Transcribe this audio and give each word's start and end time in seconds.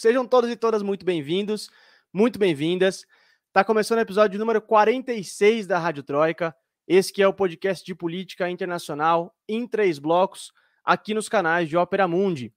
Sejam 0.00 0.26
todos 0.26 0.48
e 0.48 0.56
todas 0.56 0.80
muito 0.80 1.04
bem-vindos, 1.04 1.68
muito 2.10 2.38
bem-vindas. 2.38 3.04
Está 3.48 3.62
começando 3.62 3.98
o 3.98 4.00
episódio 4.00 4.38
número 4.38 4.62
46 4.62 5.66
da 5.66 5.78
Rádio 5.78 6.02
Troika. 6.02 6.56
Esse 6.88 7.12
que 7.12 7.22
é 7.22 7.28
o 7.28 7.34
podcast 7.34 7.84
de 7.84 7.94
política 7.94 8.48
internacional 8.48 9.36
em 9.46 9.66
três 9.66 9.98
blocos, 9.98 10.52
aqui 10.82 11.12
nos 11.12 11.28
canais 11.28 11.68
de 11.68 11.76
Ópera 11.76 12.08
Mundi. 12.08 12.50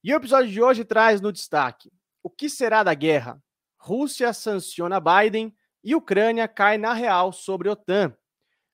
E 0.00 0.14
o 0.14 0.16
episódio 0.16 0.48
de 0.48 0.62
hoje 0.62 0.84
traz 0.84 1.20
no 1.20 1.32
destaque: 1.32 1.90
o 2.22 2.30
que 2.30 2.48
será 2.48 2.84
da 2.84 2.94
guerra? 2.94 3.42
Rússia 3.76 4.32
sanciona 4.32 5.00
Biden 5.00 5.52
e 5.82 5.92
Ucrânia 5.92 6.46
cai 6.46 6.78
na 6.78 6.92
real 6.92 7.32
sobre 7.32 7.68
a 7.68 7.72
OTAN. 7.72 8.16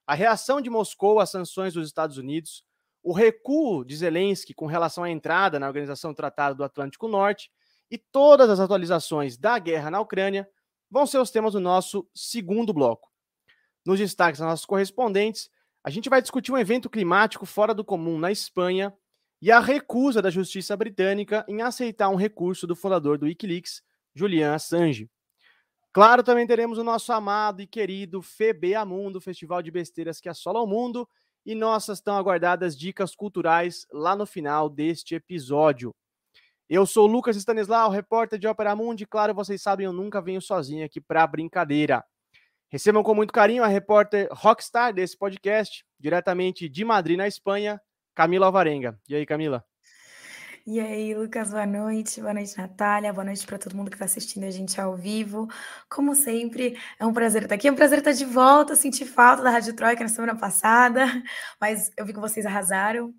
A 0.06 0.12
reação 0.12 0.60
de 0.60 0.68
Moscou 0.68 1.18
às 1.18 1.30
sanções 1.30 1.72
dos 1.72 1.86
Estados 1.86 2.18
Unidos, 2.18 2.62
o 3.02 3.14
recuo 3.14 3.86
de 3.86 3.96
Zelensky 3.96 4.52
com 4.52 4.66
relação 4.66 5.02
à 5.02 5.08
entrada 5.08 5.58
na 5.58 5.66
Organização 5.66 6.12
do 6.12 6.16
Tratado 6.16 6.56
do 6.56 6.62
Atlântico 6.62 7.08
Norte 7.08 7.50
e 7.92 7.98
todas 7.98 8.48
as 8.48 8.58
atualizações 8.58 9.36
da 9.36 9.58
guerra 9.58 9.90
na 9.90 10.00
Ucrânia 10.00 10.48
vão 10.90 11.06
ser 11.06 11.18
os 11.18 11.30
temas 11.30 11.52
do 11.52 11.60
nosso 11.60 12.08
segundo 12.14 12.72
bloco. 12.72 13.12
Nos 13.84 13.98
destaques 13.98 14.40
das 14.40 14.48
nossas 14.48 14.64
correspondentes, 14.64 15.50
a 15.84 15.90
gente 15.90 16.08
vai 16.08 16.22
discutir 16.22 16.50
um 16.50 16.56
evento 16.56 16.88
climático 16.88 17.44
fora 17.44 17.74
do 17.74 17.84
comum 17.84 18.18
na 18.18 18.32
Espanha 18.32 18.94
e 19.42 19.52
a 19.52 19.60
recusa 19.60 20.22
da 20.22 20.30
justiça 20.30 20.74
britânica 20.74 21.44
em 21.46 21.60
aceitar 21.60 22.08
um 22.08 22.16
recurso 22.16 22.66
do 22.66 22.74
fundador 22.74 23.18
do 23.18 23.26
Wikileaks, 23.26 23.82
Julian 24.14 24.54
Assange. 24.54 25.10
Claro, 25.92 26.22
também 26.22 26.46
teremos 26.46 26.78
o 26.78 26.84
nosso 26.84 27.12
amado 27.12 27.60
e 27.60 27.66
querido 27.66 28.22
FEBEA 28.22 28.86
Mundo, 28.86 29.20
Festival 29.20 29.60
de 29.60 29.70
Besteiras 29.70 30.18
que 30.18 30.30
assola 30.30 30.62
o 30.62 30.66
mundo, 30.66 31.06
e 31.44 31.54
nossas 31.54 32.00
tão 32.00 32.16
aguardadas 32.16 32.74
dicas 32.74 33.14
culturais 33.14 33.86
lá 33.92 34.16
no 34.16 34.24
final 34.24 34.70
deste 34.70 35.14
episódio. 35.14 35.92
Eu 36.68 36.86
sou 36.86 37.06
Lucas 37.06 37.36
Stanislau, 37.36 37.90
repórter 37.90 38.38
de 38.38 38.46
Ópera 38.46 38.74
Mundi. 38.74 39.06
Claro, 39.06 39.34
vocês 39.34 39.60
sabem, 39.60 39.86
eu 39.86 39.92
nunca 39.92 40.20
venho 40.20 40.40
sozinho 40.40 40.84
aqui 40.84 41.00
para 41.00 41.26
brincadeira. 41.26 42.04
Recebam 42.70 43.02
com 43.02 43.14
muito 43.14 43.32
carinho 43.32 43.62
a 43.62 43.66
repórter 43.66 44.28
rockstar 44.32 44.94
desse 44.94 45.16
podcast, 45.18 45.84
diretamente 46.00 46.68
de 46.68 46.84
Madrid, 46.84 47.18
na 47.18 47.28
Espanha, 47.28 47.78
Camila 48.14 48.46
Alvarenga. 48.46 48.98
E 49.08 49.14
aí, 49.14 49.26
Camila? 49.26 49.62
E 50.64 50.78
aí, 50.78 51.12
Lucas, 51.12 51.50
boa 51.50 51.66
noite. 51.66 52.20
Boa 52.20 52.32
noite, 52.32 52.56
Natália. 52.56 53.12
Boa 53.12 53.24
noite 53.24 53.44
para 53.44 53.58
todo 53.58 53.76
mundo 53.76 53.90
que 53.90 53.96
está 53.96 54.04
assistindo 54.04 54.44
a 54.44 54.50
gente 54.50 54.80
ao 54.80 54.96
vivo. 54.96 55.48
Como 55.90 56.14
sempre, 56.14 56.78
é 57.00 57.04
um 57.04 57.12
prazer 57.12 57.42
estar 57.42 57.56
aqui. 57.56 57.66
É 57.66 57.72
um 57.72 57.74
prazer 57.74 57.98
estar 57.98 58.12
de 58.12 58.24
volta. 58.24 58.76
Senti 58.76 59.04
falta 59.04 59.42
da 59.42 59.50
Rádio 59.50 59.74
Troika 59.74 60.04
na 60.04 60.08
semana 60.08 60.36
passada, 60.36 61.04
mas 61.60 61.90
eu 61.96 62.06
vi 62.06 62.12
que 62.14 62.20
vocês 62.20 62.46
arrasaram. 62.46 63.12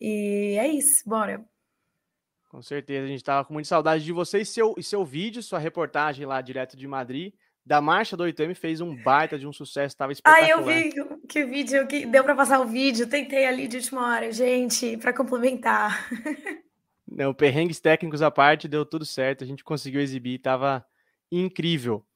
E 0.00 0.56
é 0.58 0.68
isso, 0.68 1.02
bora. 1.04 1.44
Com 2.54 2.62
certeza, 2.62 3.04
a 3.04 3.08
gente 3.08 3.16
estava 3.16 3.44
com 3.44 3.52
muita 3.52 3.68
saudade 3.68 4.04
de 4.04 4.12
você 4.12 4.42
e 4.42 4.46
seu, 4.46 4.76
e 4.78 4.82
seu 4.82 5.04
vídeo, 5.04 5.42
sua 5.42 5.58
reportagem 5.58 6.24
lá 6.24 6.40
direto 6.40 6.76
de 6.76 6.86
Madrid 6.86 7.34
da 7.66 7.80
marcha 7.80 8.16
do 8.16 8.22
8M 8.22 8.54
fez 8.54 8.80
um 8.80 8.94
baita 8.94 9.36
de 9.36 9.44
um 9.44 9.52
sucesso, 9.52 9.92
estava 9.92 10.12
espetacular. 10.12 10.48
Ah, 10.48 10.50
eu 10.52 10.64
vi 10.64 10.92
que 11.26 11.44
vídeo, 11.44 11.84
que 11.88 12.06
deu 12.06 12.22
para 12.22 12.36
passar 12.36 12.60
o 12.60 12.66
vídeo, 12.66 13.08
tentei 13.08 13.44
ali 13.44 13.66
de 13.66 13.78
última 13.78 14.06
hora, 14.06 14.30
gente, 14.30 14.96
para 14.98 15.12
complementar. 15.12 16.08
Não, 17.10 17.34
perrengues 17.34 17.80
técnicos 17.80 18.22
à 18.22 18.30
parte, 18.30 18.68
deu 18.68 18.86
tudo 18.86 19.04
certo, 19.04 19.42
a 19.42 19.46
gente 19.48 19.64
conseguiu 19.64 20.00
exibir, 20.00 20.36
estava 20.36 20.86
incrível. 21.32 22.06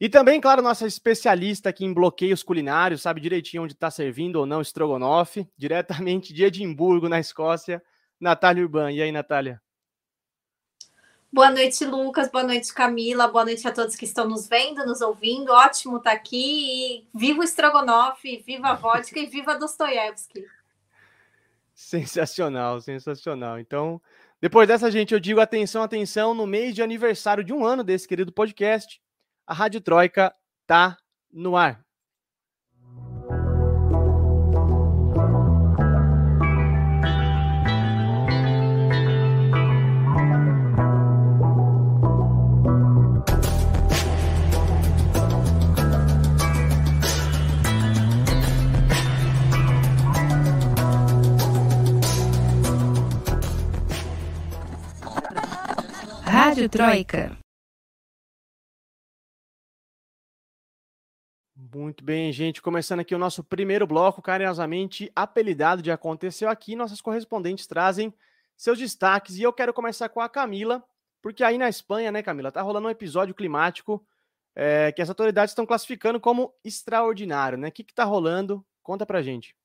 E 0.00 0.08
também, 0.08 0.40
claro, 0.40 0.62
nossa 0.62 0.86
especialista 0.86 1.70
aqui 1.70 1.84
em 1.84 1.92
bloqueios 1.92 2.44
culinários, 2.44 3.02
sabe 3.02 3.20
direitinho 3.20 3.64
onde 3.64 3.72
está 3.72 3.90
servindo 3.90 4.36
ou 4.36 4.46
não 4.46 4.60
estrogonofe, 4.60 5.48
diretamente 5.58 6.32
de 6.32 6.44
Edimburgo, 6.44 7.08
na 7.08 7.18
Escócia, 7.18 7.82
Natália 8.20 8.62
Urban. 8.62 8.92
E 8.92 9.02
aí, 9.02 9.10
Natália? 9.10 9.60
Boa 11.32 11.48
noite, 11.48 11.84
Lucas. 11.84 12.28
Boa 12.28 12.42
noite, 12.42 12.74
Camila. 12.74 13.28
Boa 13.28 13.44
noite 13.44 13.66
a 13.66 13.70
todos 13.70 13.94
que 13.94 14.04
estão 14.04 14.28
nos 14.28 14.48
vendo, 14.48 14.84
nos 14.84 15.00
ouvindo. 15.00 15.52
Ótimo 15.52 15.98
estar 15.98 16.10
tá 16.10 16.16
aqui. 16.16 17.04
E 17.04 17.08
viva 17.14 17.40
o 17.40 17.44
estrogonofe, 17.44 18.42
viva 18.44 18.70
a 18.70 18.74
vodka 18.74 19.16
e 19.16 19.26
viva 19.26 19.56
Dostoiévski. 19.56 20.44
Sensacional, 21.72 22.80
sensacional. 22.80 23.60
Então, 23.60 24.02
depois 24.40 24.66
dessa, 24.66 24.90
gente, 24.90 25.14
eu 25.14 25.20
digo 25.20 25.40
atenção, 25.40 25.84
atenção, 25.84 26.34
no 26.34 26.48
mês 26.48 26.74
de 26.74 26.82
aniversário 26.82 27.44
de 27.44 27.52
um 27.52 27.64
ano 27.64 27.84
desse 27.84 28.08
querido 28.08 28.32
podcast, 28.32 29.00
a 29.46 29.54
Rádio 29.54 29.80
Troika 29.80 30.34
tá 30.66 30.98
no 31.32 31.56
ar. 31.56 31.80
Rádio 56.60 56.68
Troika. 56.68 57.38
Muito 61.56 62.04
bem, 62.04 62.30
gente. 62.32 62.60
Começando 62.60 63.00
aqui 63.00 63.14
o 63.14 63.18
nosso 63.18 63.42
primeiro 63.42 63.86
bloco, 63.86 64.20
carinhosamente 64.20 65.10
apelidado 65.16 65.80
de 65.80 65.90
Aconteceu 65.90 66.50
Aqui. 66.50 66.76
Nossas 66.76 67.00
correspondentes 67.00 67.66
trazem 67.66 68.12
seus 68.56 68.78
destaques. 68.78 69.38
E 69.38 69.42
eu 69.42 69.54
quero 69.54 69.72
começar 69.72 70.10
com 70.10 70.20
a 70.20 70.28
Camila, 70.28 70.84
porque 71.22 71.42
aí 71.42 71.56
na 71.56 71.68
Espanha, 71.68 72.12
né, 72.12 72.22
Camila, 72.22 72.52
tá 72.52 72.60
rolando 72.60 72.88
um 72.88 72.90
episódio 72.90 73.34
climático 73.34 74.04
é, 74.54 74.92
que 74.92 75.00
as 75.00 75.08
autoridades 75.08 75.52
estão 75.52 75.64
classificando 75.64 76.20
como 76.20 76.52
extraordinário, 76.62 77.56
né? 77.56 77.68
O 77.68 77.72
que, 77.72 77.84
que 77.84 77.94
tá 77.94 78.04
rolando? 78.04 78.62
Conta 78.82 79.06
pra 79.06 79.22
gente. 79.22 79.56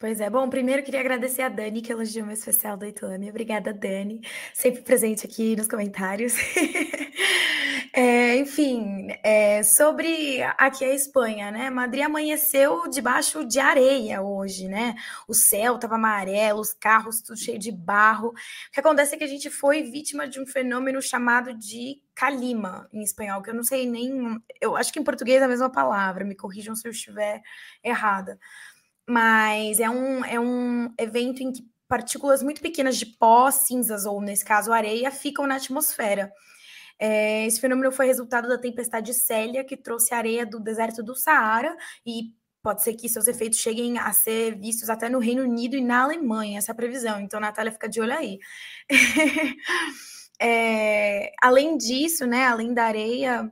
Pois 0.00 0.20
é. 0.20 0.30
Bom, 0.30 0.48
primeiro 0.48 0.84
queria 0.84 1.00
agradecer 1.00 1.42
a 1.42 1.48
Dani, 1.48 1.82
que 1.82 1.90
elogiou 1.90 2.24
meu 2.24 2.34
especial 2.34 2.76
do 2.76 2.86
Ituane. 2.86 3.30
Obrigada, 3.30 3.74
Dani. 3.74 4.20
Sempre 4.54 4.80
presente 4.82 5.26
aqui 5.26 5.56
nos 5.56 5.66
comentários. 5.66 6.34
é, 7.92 8.36
enfim, 8.36 9.08
é, 9.24 9.60
sobre 9.64 10.40
aqui 10.56 10.84
a 10.84 10.94
Espanha, 10.94 11.50
né? 11.50 11.68
Madrid 11.68 12.04
amanheceu 12.04 12.88
debaixo 12.88 13.44
de 13.44 13.58
areia 13.58 14.22
hoje, 14.22 14.68
né? 14.68 14.94
O 15.26 15.34
céu 15.34 15.74
estava 15.74 15.96
amarelo, 15.96 16.60
os 16.60 16.72
carros 16.72 17.20
tudo 17.20 17.36
cheio 17.36 17.58
de 17.58 17.72
barro. 17.72 18.28
O 18.28 18.34
que 18.72 18.78
acontece 18.78 19.16
é 19.16 19.18
que 19.18 19.24
a 19.24 19.28
gente 19.28 19.50
foi 19.50 19.82
vítima 19.82 20.28
de 20.28 20.40
um 20.40 20.46
fenômeno 20.46 21.02
chamado 21.02 21.52
de 21.52 22.00
calima, 22.14 22.88
em 22.92 23.02
espanhol, 23.02 23.42
que 23.42 23.50
eu 23.50 23.54
não 23.54 23.64
sei 23.64 23.84
nem... 23.84 24.40
Eu 24.60 24.76
acho 24.76 24.92
que 24.92 25.00
em 25.00 25.04
português 25.04 25.42
é 25.42 25.44
a 25.44 25.48
mesma 25.48 25.70
palavra, 25.70 26.24
me 26.24 26.36
corrijam 26.36 26.76
se 26.76 26.86
eu 26.86 26.92
estiver 26.92 27.42
errada 27.82 28.38
mas 29.08 29.80
é 29.80 29.88
um, 29.88 30.24
é 30.24 30.38
um 30.38 30.92
evento 30.98 31.42
em 31.42 31.50
que 31.50 31.66
partículas 31.88 32.42
muito 32.42 32.60
pequenas 32.60 32.96
de 32.98 33.06
pó, 33.06 33.50
cinzas 33.50 34.04
ou, 34.04 34.20
nesse 34.20 34.44
caso, 34.44 34.72
areia, 34.72 35.10
ficam 35.10 35.46
na 35.46 35.56
atmosfera. 35.56 36.30
É, 36.98 37.46
esse 37.46 37.60
fenômeno 37.60 37.90
foi 37.90 38.06
resultado 38.06 38.48
da 38.48 38.58
tempestade 38.58 39.14
Célia, 39.14 39.64
que 39.64 39.76
trouxe 39.76 40.12
areia 40.14 40.44
do 40.44 40.60
deserto 40.60 41.02
do 41.02 41.14
Saara, 41.14 41.74
e 42.04 42.34
pode 42.62 42.82
ser 42.82 42.94
que 42.94 43.08
seus 43.08 43.26
efeitos 43.26 43.58
cheguem 43.60 43.98
a 43.98 44.12
ser 44.12 44.58
vistos 44.58 44.90
até 44.90 45.08
no 45.08 45.18
Reino 45.18 45.42
Unido 45.42 45.76
e 45.76 45.80
na 45.80 46.02
Alemanha, 46.02 46.58
essa 46.58 46.72
é 46.72 46.74
a 46.74 46.76
previsão. 46.76 47.20
Então, 47.20 47.40
Natália, 47.40 47.72
fica 47.72 47.88
de 47.88 48.00
olho 48.00 48.12
aí. 48.12 48.38
é, 50.40 51.32
além 51.40 51.78
disso, 51.78 52.26
né, 52.26 52.44
além 52.44 52.74
da 52.74 52.84
areia, 52.84 53.50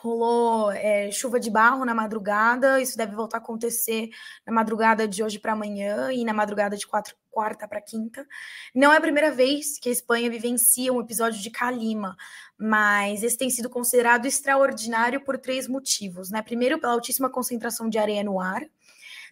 rolou 0.00 0.70
é, 0.70 1.10
chuva 1.10 1.40
de 1.40 1.50
barro 1.50 1.84
na 1.84 1.94
madrugada, 1.94 2.80
isso 2.80 2.96
deve 2.96 3.14
voltar 3.14 3.38
a 3.38 3.40
acontecer 3.40 4.08
na 4.46 4.52
madrugada 4.52 5.08
de 5.08 5.22
hoje 5.22 5.38
para 5.38 5.52
amanhã 5.52 6.12
e 6.12 6.24
na 6.24 6.32
madrugada 6.32 6.76
de 6.76 6.86
quatro, 6.86 7.14
quarta 7.30 7.66
para 7.66 7.80
quinta. 7.80 8.26
Não 8.74 8.92
é 8.92 8.96
a 8.96 9.00
primeira 9.00 9.30
vez 9.30 9.78
que 9.78 9.88
a 9.88 9.92
Espanha 9.92 10.30
vivencia 10.30 10.92
um 10.92 11.00
episódio 11.00 11.40
de 11.40 11.50
calima, 11.50 12.16
mas 12.58 13.22
esse 13.22 13.36
tem 13.36 13.50
sido 13.50 13.68
considerado 13.68 14.26
extraordinário 14.26 15.24
por 15.24 15.38
três 15.38 15.68
motivos. 15.68 16.30
Né? 16.30 16.42
Primeiro, 16.42 16.78
pela 16.78 16.92
altíssima 16.92 17.30
concentração 17.30 17.88
de 17.88 17.98
areia 17.98 18.24
no 18.24 18.40
ar. 18.40 18.62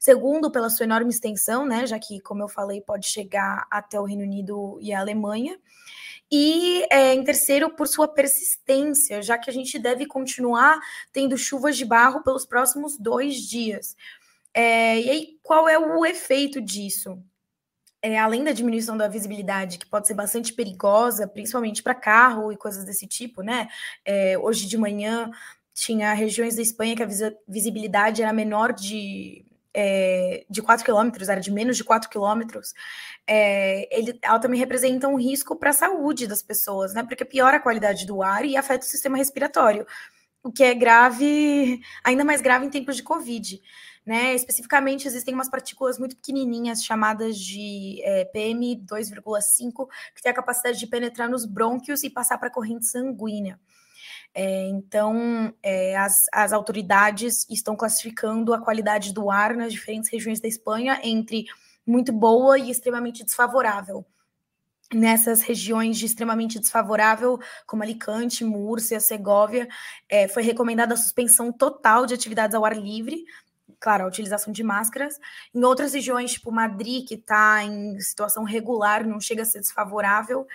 Segundo, 0.06 0.52
pela 0.52 0.70
sua 0.70 0.84
enorme 0.84 1.10
extensão, 1.10 1.66
né? 1.66 1.84
já 1.84 1.98
que, 1.98 2.20
como 2.20 2.40
eu 2.40 2.46
falei, 2.46 2.80
pode 2.80 3.08
chegar 3.08 3.66
até 3.68 3.98
o 3.98 4.04
Reino 4.04 4.22
Unido 4.22 4.78
e 4.80 4.92
a 4.92 5.00
Alemanha. 5.00 5.58
E 6.30 6.86
é, 6.92 7.12
em 7.12 7.24
terceiro, 7.24 7.70
por 7.70 7.88
sua 7.88 8.06
persistência, 8.06 9.20
já 9.20 9.36
que 9.36 9.50
a 9.50 9.52
gente 9.52 9.80
deve 9.80 10.06
continuar 10.06 10.78
tendo 11.12 11.36
chuvas 11.36 11.76
de 11.76 11.84
barro 11.84 12.22
pelos 12.22 12.46
próximos 12.46 12.96
dois 12.96 13.34
dias. 13.34 13.96
É, 14.54 15.00
e 15.00 15.10
aí, 15.10 15.38
qual 15.42 15.68
é 15.68 15.76
o 15.76 16.06
efeito 16.06 16.60
disso? 16.60 17.20
É, 18.00 18.16
além 18.16 18.44
da 18.44 18.52
diminuição 18.52 18.96
da 18.96 19.08
visibilidade, 19.08 19.76
que 19.76 19.86
pode 19.86 20.06
ser 20.06 20.14
bastante 20.14 20.52
perigosa, 20.52 21.26
principalmente 21.26 21.82
para 21.82 21.96
carro 21.96 22.52
e 22.52 22.56
coisas 22.56 22.84
desse 22.84 23.08
tipo, 23.08 23.42
né? 23.42 23.66
É, 24.04 24.38
hoje 24.38 24.68
de 24.68 24.78
manhã 24.78 25.32
tinha 25.74 26.14
regiões 26.14 26.54
da 26.54 26.62
Espanha 26.62 26.94
que 26.94 27.02
a 27.02 27.08
visibilidade 27.48 28.22
era 28.22 28.32
menor 28.32 28.72
de 28.72 29.44
é, 29.78 30.46
de 30.48 30.62
4 30.62 30.82
quilômetros, 30.82 31.28
era 31.28 31.38
de 31.38 31.52
menos 31.52 31.76
de 31.76 31.84
4 31.84 32.08
quilômetros, 32.08 32.72
é, 33.26 33.86
ele, 33.94 34.18
ela 34.22 34.38
também 34.38 34.58
representa 34.58 35.06
um 35.06 35.16
risco 35.16 35.54
para 35.54 35.68
a 35.68 35.74
saúde 35.74 36.26
das 36.26 36.42
pessoas, 36.42 36.94
né? 36.94 37.02
Porque 37.02 37.26
piora 37.26 37.58
a 37.58 37.60
qualidade 37.60 38.06
do 38.06 38.22
ar 38.22 38.46
e 38.46 38.56
afeta 38.56 38.86
o 38.86 38.88
sistema 38.88 39.18
respiratório, 39.18 39.86
o 40.42 40.50
que 40.50 40.64
é 40.64 40.74
grave, 40.74 41.78
ainda 42.02 42.24
mais 42.24 42.40
grave 42.40 42.64
em 42.64 42.70
tempos 42.70 42.96
de 42.96 43.02
Covid. 43.02 43.60
Né? 44.06 44.34
Especificamente, 44.34 45.06
existem 45.06 45.34
umas 45.34 45.50
partículas 45.50 45.98
muito 45.98 46.16
pequenininhas 46.16 46.84
chamadas 46.84 47.36
de 47.36 48.00
é, 48.04 48.24
PM 48.26 48.76
2,5, 48.76 49.88
que 50.14 50.22
tem 50.22 50.30
a 50.30 50.34
capacidade 50.34 50.78
de 50.78 50.86
penetrar 50.86 51.28
nos 51.28 51.44
brônquios 51.44 52.04
e 52.04 52.08
passar 52.08 52.38
para 52.38 52.48
a 52.48 52.52
corrente 52.52 52.86
sanguínea. 52.86 53.58
É, 54.38 54.68
então, 54.68 55.50
é, 55.62 55.96
as, 55.96 56.26
as 56.30 56.52
autoridades 56.52 57.46
estão 57.48 57.74
classificando 57.74 58.52
a 58.52 58.60
qualidade 58.60 59.14
do 59.14 59.30
ar 59.30 59.56
nas 59.56 59.72
diferentes 59.72 60.10
regiões 60.10 60.40
da 60.40 60.46
Espanha 60.46 61.00
entre 61.02 61.46
muito 61.86 62.12
boa 62.12 62.58
e 62.58 62.70
extremamente 62.70 63.24
desfavorável. 63.24 64.04
Nessas 64.92 65.40
regiões 65.40 65.96
de 65.96 66.04
extremamente 66.04 66.58
desfavorável, 66.58 67.40
como 67.66 67.82
Alicante, 67.82 68.44
Múrcia, 68.44 69.00
Segóvia, 69.00 69.66
é, 70.06 70.28
foi 70.28 70.42
recomendada 70.42 70.92
a 70.92 70.98
suspensão 70.98 71.50
total 71.50 72.04
de 72.04 72.12
atividades 72.12 72.54
ao 72.54 72.66
ar 72.66 72.76
livre, 72.76 73.24
claro, 73.80 74.04
a 74.04 74.08
utilização 74.08 74.52
de 74.52 74.62
máscaras. 74.62 75.18
Em 75.54 75.64
outras 75.64 75.94
regiões, 75.94 76.32
tipo 76.32 76.52
Madrid, 76.52 77.08
que 77.08 77.14
está 77.14 77.64
em 77.64 77.98
situação 78.00 78.44
regular, 78.44 79.02
não 79.06 79.18
chega 79.18 79.42
a 79.42 79.46
ser 79.46 79.60
desfavorável, 79.60 80.46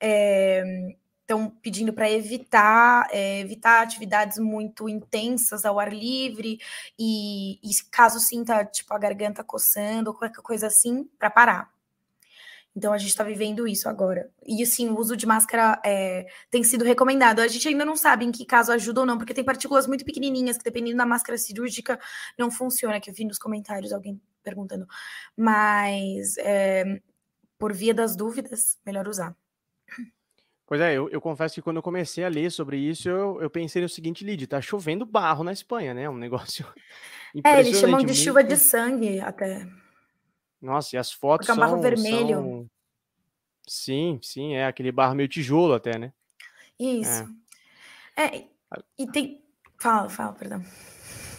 é, 0.00 0.96
estão 1.28 1.50
pedindo 1.50 1.92
para 1.92 2.10
evitar 2.10 3.06
é, 3.12 3.40
evitar 3.40 3.82
atividades 3.82 4.38
muito 4.38 4.88
intensas 4.88 5.66
ao 5.66 5.78
ar 5.78 5.92
livre 5.92 6.58
e, 6.98 7.60
e 7.62 7.70
caso 7.90 8.18
sinta 8.18 8.64
tipo 8.64 8.94
a 8.94 8.98
garganta 8.98 9.44
coçando 9.44 10.10
ou 10.10 10.16
qualquer 10.16 10.40
coisa 10.40 10.68
assim 10.68 11.04
para 11.18 11.28
parar. 11.28 11.70
Então 12.74 12.92
a 12.92 12.98
gente 12.98 13.10
está 13.10 13.24
vivendo 13.24 13.66
isso 13.66 13.88
agora. 13.88 14.30
E 14.46 14.62
assim, 14.62 14.88
o 14.88 14.98
uso 14.98 15.16
de 15.16 15.26
máscara 15.26 15.80
é, 15.84 16.26
tem 16.50 16.62
sido 16.62 16.84
recomendado. 16.84 17.40
A 17.40 17.48
gente 17.48 17.66
ainda 17.66 17.84
não 17.84 17.96
sabe 17.96 18.24
em 18.24 18.30
que 18.30 18.44
caso 18.46 18.70
ajuda 18.72 19.00
ou 19.00 19.06
não, 19.06 19.18
porque 19.18 19.34
tem 19.34 19.44
partículas 19.44 19.86
muito 19.86 20.04
pequenininhas 20.04 20.56
que, 20.56 20.64
dependendo 20.64 20.96
da 20.96 21.06
máscara 21.06 21.36
cirúrgica, 21.36 21.98
não 22.38 22.50
funciona. 22.50 23.00
Que 23.00 23.10
eu 23.10 23.14
vi 23.14 23.24
nos 23.24 23.38
comentários 23.38 23.92
alguém 23.92 24.20
perguntando. 24.44 24.86
Mas 25.36 26.36
é, 26.38 27.00
por 27.58 27.72
via 27.72 27.92
das 27.92 28.14
dúvidas, 28.14 28.78
melhor 28.86 29.08
usar. 29.08 29.36
Pois 30.68 30.82
é, 30.82 30.92
eu, 30.92 31.08
eu, 31.08 31.18
confesso 31.18 31.54
que 31.54 31.62
quando 31.62 31.78
eu 31.78 31.82
comecei 31.82 32.22
a 32.22 32.28
ler 32.28 32.52
sobre 32.52 32.76
isso, 32.76 33.08
eu, 33.08 33.40
eu 33.40 33.48
pensei 33.48 33.80
no 33.80 33.88
seguinte, 33.88 34.22
Lid, 34.22 34.46
tá 34.46 34.60
chovendo 34.60 35.06
barro 35.06 35.42
na 35.42 35.50
Espanha, 35.50 35.94
né? 35.94 36.08
Um 36.08 36.18
negócio. 36.18 36.66
É, 37.44 37.60
eles 37.60 37.78
chamam 37.78 37.98
de 37.98 38.06
muito... 38.06 38.18
chuva 38.18 38.42
de 38.42 38.56
sangue 38.56 39.20
até. 39.20 39.68
Nossa, 40.62 40.96
e 40.96 40.98
as 40.98 41.12
fotos 41.12 41.46
Porque 41.46 41.50
é 41.50 41.62
um 41.62 41.66
barro 41.66 41.74
são, 41.74 41.82
vermelho. 41.82 42.36
São... 42.36 42.70
Sim, 43.68 44.18
sim, 44.22 44.54
é 44.54 44.66
aquele 44.66 44.90
barro 44.90 45.14
meio 45.14 45.28
tijolo 45.28 45.74
até, 45.74 45.98
né? 45.98 46.10
Isso. 46.80 47.28
É. 48.16 48.38
é, 48.38 48.44
e 48.98 49.06
tem. 49.06 49.44
Fala, 49.78 50.08
fala, 50.08 50.32
perdão. 50.32 50.64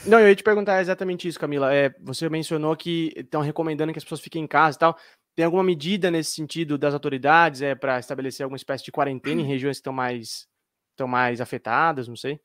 Não, 0.06 0.20
eu 0.20 0.30
ia 0.30 0.36
te 0.36 0.44
perguntar 0.44 0.80
exatamente 0.80 1.28
isso, 1.28 1.40
Camila. 1.40 1.74
É, 1.74 1.94
você 2.00 2.30
mencionou 2.30 2.76
que 2.76 3.12
estão 3.16 3.42
recomendando 3.42 3.92
que 3.92 3.98
as 3.98 4.04
pessoas 4.04 4.22
fiquem 4.22 4.44
em 4.44 4.48
casa 4.48 4.78
e 4.78 4.80
tal. 4.80 4.98
Tem 5.40 5.46
alguma 5.46 5.64
medida 5.64 6.12
nesse 6.12 6.32
sentido 6.32 6.78
das 6.78 6.94
autoridades 6.94 7.62
é, 7.62 7.74
para 7.74 7.98
estabelecer 7.98 8.44
alguma 8.44 8.58
espécie 8.58 8.84
de 8.84 8.92
quarentena 8.92 9.40
em 9.40 9.46
regiões 9.46 9.78
que 9.78 9.80
estão 9.80 9.94
mais, 9.94 10.46
estão 10.92 11.08
mais 11.08 11.40
afetadas? 11.40 12.10
Não 12.10 12.16
sei. 12.18 12.42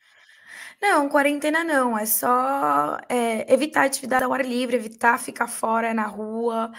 Não, 0.80 1.08
quarentena 1.08 1.64
não, 1.64 1.98
é 1.98 2.06
só 2.06 2.96
é, 3.08 3.52
evitar 3.52 3.84
atividade 3.84 4.22
ao 4.22 4.32
ar 4.32 4.46
livre, 4.46 4.76
evitar 4.76 5.18
ficar 5.18 5.48
fora 5.48 5.92
na 5.92 6.06
rua, 6.06 6.70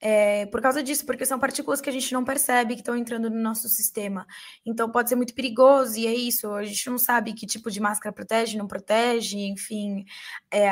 é, 0.00 0.46
por 0.46 0.62
causa 0.62 0.80
disso, 0.80 1.04
porque 1.04 1.26
são 1.26 1.40
partículas 1.40 1.80
que 1.80 1.90
a 1.90 1.92
gente 1.92 2.12
não 2.12 2.22
percebe 2.22 2.74
que 2.74 2.80
estão 2.80 2.96
entrando 2.96 3.28
no 3.28 3.42
nosso 3.42 3.68
sistema. 3.68 4.28
Então 4.64 4.88
pode 4.88 5.08
ser 5.08 5.16
muito 5.16 5.34
perigoso, 5.34 5.98
e 5.98 6.06
é 6.06 6.14
isso, 6.14 6.52
a 6.52 6.62
gente 6.62 6.88
não 6.88 6.98
sabe 6.98 7.32
que 7.32 7.48
tipo 7.48 7.68
de 7.68 7.80
máscara 7.80 8.12
protege, 8.14 8.56
não 8.56 8.68
protege, 8.68 9.40
enfim. 9.40 10.04
É, 10.52 10.70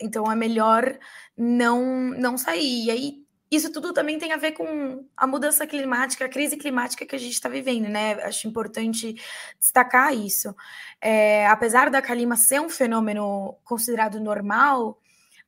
então 0.00 0.30
é 0.30 0.36
melhor 0.36 0.96
não, 1.36 2.10
não 2.10 2.38
sair. 2.38 2.84
E 2.84 2.90
aí 2.92 3.21
isso 3.56 3.70
tudo 3.70 3.92
também 3.92 4.18
tem 4.18 4.32
a 4.32 4.36
ver 4.38 4.52
com 4.52 5.04
a 5.16 5.26
mudança 5.26 5.66
climática, 5.66 6.24
a 6.24 6.28
crise 6.28 6.56
climática 6.56 7.04
que 7.04 7.14
a 7.14 7.18
gente 7.18 7.34
está 7.34 7.48
vivendo, 7.48 7.88
né? 7.88 8.14
Acho 8.24 8.48
importante 8.48 9.14
destacar 9.60 10.14
isso. 10.14 10.54
É, 11.00 11.46
apesar 11.46 11.90
da 11.90 12.00
calima 12.00 12.36
ser 12.36 12.60
um 12.60 12.70
fenômeno 12.70 13.56
considerado 13.62 14.18
normal, 14.18 14.98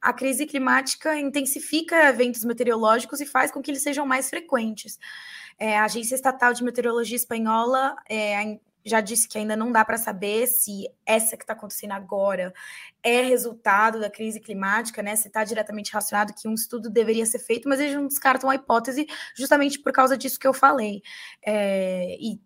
a 0.03 0.13
crise 0.13 0.45
climática 0.45 1.19
intensifica 1.19 2.09
eventos 2.09 2.45
meteorológicos 2.45 3.23
e 3.23 3.27
faz 3.27 3.51
com 3.51 3.63
que 3.63 3.71
eles 3.71 3.83
sejam 3.83 4.05
mais 4.05 4.29
frequentes. 4.29 4.99
É, 5.59 5.79
a 5.79 5.85
Agência 5.85 6.15
Estatal 6.15 6.53
de 6.53 6.63
Meteorologia 6.63 7.17
Espanhola 7.17 7.97
é, 8.07 8.59
já 8.85 9.01
disse 9.01 9.27
que 9.27 9.39
ainda 9.39 9.57
não 9.57 9.73
dá 9.73 9.85
para 9.85 9.97
saber 9.97 10.47
se 10.47 10.89
essa 11.07 11.37
que 11.37 11.45
está 11.45 11.55
acontecendo 11.55 11.93
agora 11.93 12.53
é 13.03 13.23
resultado 13.23 13.99
da 13.99 14.11
crise 14.11 14.41
climática, 14.41 15.03
né? 15.03 15.17
Se 15.17 15.29
está 15.29 15.43
diretamente 15.43 15.93
relacionado, 15.93 16.35
que 16.35 16.47
um 16.47 16.55
estudo 16.55 16.91
deveria 16.91 17.25
ser 17.25 17.39
feito, 17.39 17.69
mas 17.69 17.81
eles 17.81 17.95
não 17.95 18.07
descartam 18.07 18.51
a 18.51 18.55
hipótese 18.55 19.07
justamente 19.35 19.79
por 19.79 19.93
causa 19.93 20.19
disso 20.19 20.39
que 20.39 20.47
eu 20.47 20.53
falei. 20.53 21.03
É, 21.45 22.17
e 22.21 22.41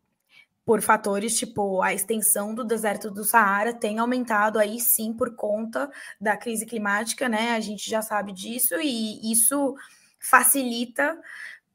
por 0.64 0.82
fatores 0.82 1.38
tipo 1.38 1.80
a 1.80 1.94
extensão 1.94 2.54
do 2.54 2.62
deserto 2.62 3.10
do 3.10 3.24
Saara 3.24 3.72
tem 3.72 3.98
aumentado 3.98 4.58
aí 4.58 4.78
sim 4.78 5.14
por 5.14 5.34
conta 5.34 5.90
da 6.20 6.36
crise 6.36 6.66
climática, 6.66 7.26
né? 7.26 7.52
A 7.52 7.60
gente 7.60 7.88
já 7.88 8.02
sabe 8.02 8.32
disso 8.32 8.74
e 8.78 9.32
isso 9.32 9.74
facilita 10.20 11.18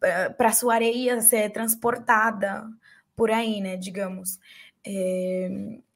eh, 0.04 0.30
para 0.30 0.50
a 0.50 0.54
sua 0.54 0.76
areia 0.76 1.20
ser 1.22 1.50
transportada 1.52 2.68
por 3.16 3.32
aí, 3.32 3.62
né, 3.62 3.78
digamos. 3.78 4.40
É, 4.86 5.50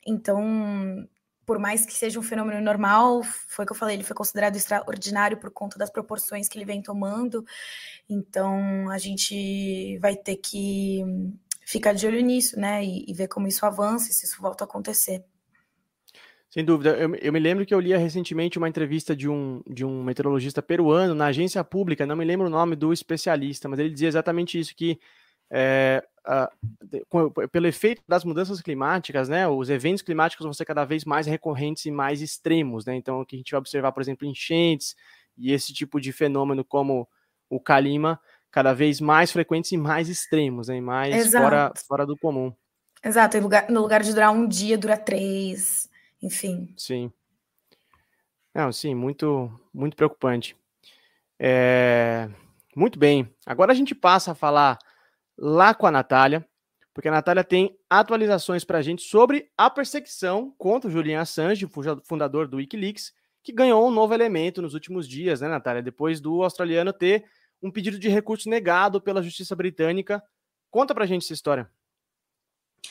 então, 0.05 1.07
por 1.45 1.59
mais 1.59 1.85
que 1.85 1.93
seja 1.93 2.19
um 2.19 2.23
fenômeno 2.23 2.61
normal, 2.61 3.23
foi 3.23 3.63
o 3.63 3.65
que 3.65 3.71
eu 3.71 3.77
falei, 3.77 3.95
ele 3.95 4.03
foi 4.03 4.15
considerado 4.15 4.55
extraordinário 4.55 5.37
por 5.37 5.51
conta 5.51 5.77
das 5.77 5.89
proporções 5.89 6.47
que 6.47 6.57
ele 6.57 6.65
vem 6.65 6.81
tomando. 6.81 7.45
Então, 8.09 8.89
a 8.89 8.97
gente 8.97 9.97
vai 9.99 10.15
ter 10.15 10.35
que 10.37 11.03
ficar 11.65 11.93
de 11.93 12.07
olho 12.07 12.21
nisso, 12.21 12.59
né, 12.59 12.83
e, 12.83 13.05
e 13.07 13.13
ver 13.13 13.27
como 13.27 13.47
isso 13.47 13.65
avança 13.65 14.09
e 14.09 14.13
se 14.13 14.25
isso 14.25 14.41
volta 14.41 14.63
a 14.63 14.67
acontecer. 14.67 15.23
Sem 16.49 16.63
dúvida. 16.63 16.91
Eu, 16.97 17.13
eu, 17.15 17.33
me 17.33 17.39
lembro 17.39 17.65
que 17.65 17.73
eu 17.73 17.79
lia 17.79 17.97
recentemente 17.97 18.57
uma 18.57 18.69
entrevista 18.69 19.15
de 19.15 19.29
um, 19.29 19.61
de 19.67 19.85
um 19.85 20.01
meteorologista 20.01 20.61
peruano 20.61 21.13
na 21.13 21.27
agência 21.27 21.63
pública, 21.63 22.05
não 22.05 22.15
me 22.15 22.25
lembro 22.25 22.47
o 22.47 22.49
nome 22.49 22.75
do 22.75 22.93
especialista, 22.93 23.67
mas 23.67 23.79
ele 23.79 23.89
dizia 23.89 24.07
exatamente 24.07 24.57
isso, 24.57 24.75
que 24.75 24.99
é, 25.49 26.03
uh, 26.27 27.47
pelo 27.49 27.67
efeito 27.67 28.01
das 28.07 28.23
mudanças 28.23 28.61
climáticas, 28.61 29.29
né, 29.29 29.47
os 29.47 29.69
eventos 29.69 30.01
climáticos 30.01 30.43
vão 30.43 30.53
ser 30.53 30.65
cada 30.65 30.85
vez 30.85 31.05
mais 31.05 31.25
recorrentes 31.25 31.85
e 31.85 31.91
mais 31.91 32.21
extremos, 32.21 32.85
né, 32.85 32.95
então 32.95 33.21
aqui 33.21 33.35
a 33.35 33.39
gente 33.39 33.51
vai 33.51 33.59
observar, 33.59 33.91
por 33.91 34.01
exemplo, 34.01 34.27
enchentes 34.27 34.95
e 35.37 35.51
esse 35.51 35.73
tipo 35.73 35.99
de 36.01 36.11
fenômeno 36.11 36.63
como 36.63 37.07
o 37.49 37.59
calima, 37.59 38.19
cada 38.51 38.73
vez 38.73 38.99
mais 38.99 39.31
frequentes 39.31 39.71
e 39.71 39.77
mais 39.77 40.09
extremos, 40.09 40.67
né, 40.67 40.81
mais 40.81 41.31
fora, 41.31 41.73
fora 41.87 42.05
do 42.05 42.17
comum. 42.17 42.53
Exato, 43.03 43.39
lugar, 43.39 43.69
no 43.69 43.81
lugar 43.81 44.01
de 44.01 44.13
durar 44.13 44.31
um 44.31 44.47
dia, 44.47 44.77
dura 44.77 44.97
três, 44.97 45.89
enfim. 46.21 46.73
Sim. 46.75 47.11
Não, 48.53 48.71
sim, 48.71 48.95
muito, 48.95 49.51
muito 49.71 49.95
preocupante. 49.95 50.57
É, 51.39 52.27
muito 52.75 52.97
bem. 52.97 53.31
Agora 53.45 53.71
a 53.71 53.75
gente 53.75 53.93
passa 53.93 54.31
a 54.31 54.35
falar 54.35 54.79
lá 55.37 55.73
com 55.73 55.85
a 55.85 55.91
Natália, 55.91 56.47
porque 56.93 57.09
a 57.09 57.11
Natália 57.11 57.43
tem 57.43 57.77
atualizações 57.89 58.63
para 58.63 58.79
a 58.79 58.81
gente 58.81 59.03
sobre 59.03 59.51
a 59.55 59.69
perseguição 59.69 60.53
contra 60.57 60.89
o 60.89 60.91
Julian 60.91 61.21
Assange, 61.21 61.69
fundador 62.03 62.47
do 62.47 62.57
Wikileaks, 62.57 63.13
que 63.43 63.53
ganhou 63.53 63.87
um 63.87 63.91
novo 63.91 64.13
elemento 64.13 64.61
nos 64.61 64.73
últimos 64.73 65.07
dias, 65.07 65.39
né, 65.39 65.47
Natália? 65.47 65.81
Depois 65.81 66.19
do 66.19 66.43
australiano 66.43 66.91
ter 66.91 67.25
um 67.61 67.71
pedido 67.71 67.99
de 67.99 68.09
recurso 68.09 68.49
negado 68.49 68.99
pela 68.99 69.21
justiça 69.21 69.55
britânica. 69.55 70.23
Conta 70.69 70.93
para 70.93 71.03
a 71.03 71.07
gente 71.07 71.23
essa 71.23 71.33
história. 71.33 71.69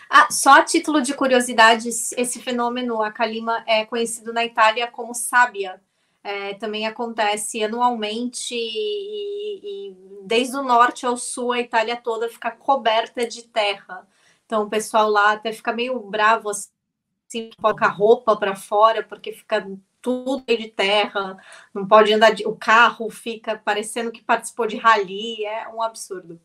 Ah, 0.09 0.31
só 0.31 0.61
a 0.61 0.65
título 0.65 1.01
de 1.01 1.15
curiosidade, 1.15 1.89
esse 1.89 2.41
fenômeno, 2.41 3.03
a 3.03 3.11
Kalima, 3.11 3.65
é 3.67 3.85
conhecido 3.85 4.33
na 4.33 4.45
Itália 4.45 4.87
como 4.87 5.15
sábia, 5.15 5.81
é, 6.27 6.55
também 6.55 6.89
acontece 6.89 7.63
anualmente 7.63 8.53
e, 8.53 9.61
e, 9.93 9.97
desde 10.25 10.57
o 10.57 10.63
norte 10.63 11.07
ao 11.07 11.17
sul 11.17 11.53
a 11.53 11.61
Itália 11.61 11.97
toda 11.97 12.29
fica 12.29 12.51
coberta 12.51 13.25
de 13.25 13.45
terra. 13.45 14.05
Então 14.45 14.65
o 14.65 14.69
pessoal 14.69 15.09
lá 15.09 15.35
até 15.35 15.53
fica 15.53 15.73
meio 15.73 16.01
bravo 16.01 16.51
assim, 16.51 17.51
coloca 17.61 17.87
roupa 17.87 18.37
para 18.37 18.57
fora 18.57 19.05
porque 19.05 19.33
fica 19.33 19.65
tudo 20.03 20.45
de 20.49 20.69
terra, 20.69 21.37
não 21.73 21.87
pode 21.87 22.13
andar 22.13 22.33
de, 22.33 22.45
o 22.45 22.57
carro 22.57 23.09
fica 23.09 23.57
parecendo 23.57 24.11
que 24.11 24.25
participou 24.25 24.67
de 24.67 24.77
rally, 24.77 25.45
é 25.45 25.69
um 25.69 25.81
absurdo. 25.81 26.41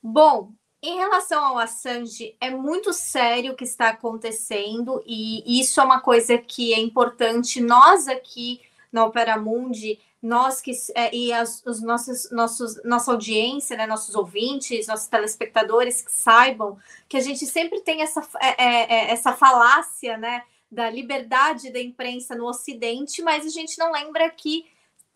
Bom, 0.00 0.52
em 0.80 0.98
relação 0.98 1.44
ao 1.44 1.58
Assange, 1.58 2.36
é 2.40 2.50
muito 2.50 2.92
sério 2.92 3.52
o 3.52 3.56
que 3.56 3.64
está 3.64 3.88
acontecendo 3.88 5.02
e 5.04 5.60
isso 5.60 5.80
é 5.80 5.84
uma 5.84 6.00
coisa 6.00 6.38
que 6.38 6.72
é 6.72 6.78
importante 6.78 7.60
nós 7.60 8.06
aqui 8.06 8.60
na 8.92 9.06
Opera 9.06 9.36
Mundi 9.36 9.98
nós 10.22 10.60
que 10.60 10.70
é, 10.94 11.12
e 11.14 11.32
as, 11.32 11.66
os 11.66 11.82
nossos, 11.82 12.30
nossos, 12.30 12.80
nossa 12.84 13.10
audiência, 13.10 13.76
né, 13.76 13.86
nossos 13.88 14.14
ouvintes, 14.14 14.86
nossos 14.86 15.08
telespectadores 15.08 16.00
que 16.00 16.12
saibam 16.12 16.78
que 17.08 17.16
a 17.16 17.20
gente 17.20 17.44
sempre 17.44 17.80
tem 17.80 18.02
essa, 18.02 18.20
é, 18.40 18.64
é, 18.64 18.82
é, 18.82 19.10
essa 19.10 19.32
falácia, 19.32 20.16
né, 20.16 20.44
da 20.70 20.88
liberdade 20.88 21.70
da 21.70 21.80
imprensa 21.80 22.36
no 22.36 22.46
Ocidente, 22.46 23.20
mas 23.20 23.44
a 23.44 23.48
gente 23.48 23.76
não 23.78 23.90
lembra 23.90 24.30
que 24.30 24.64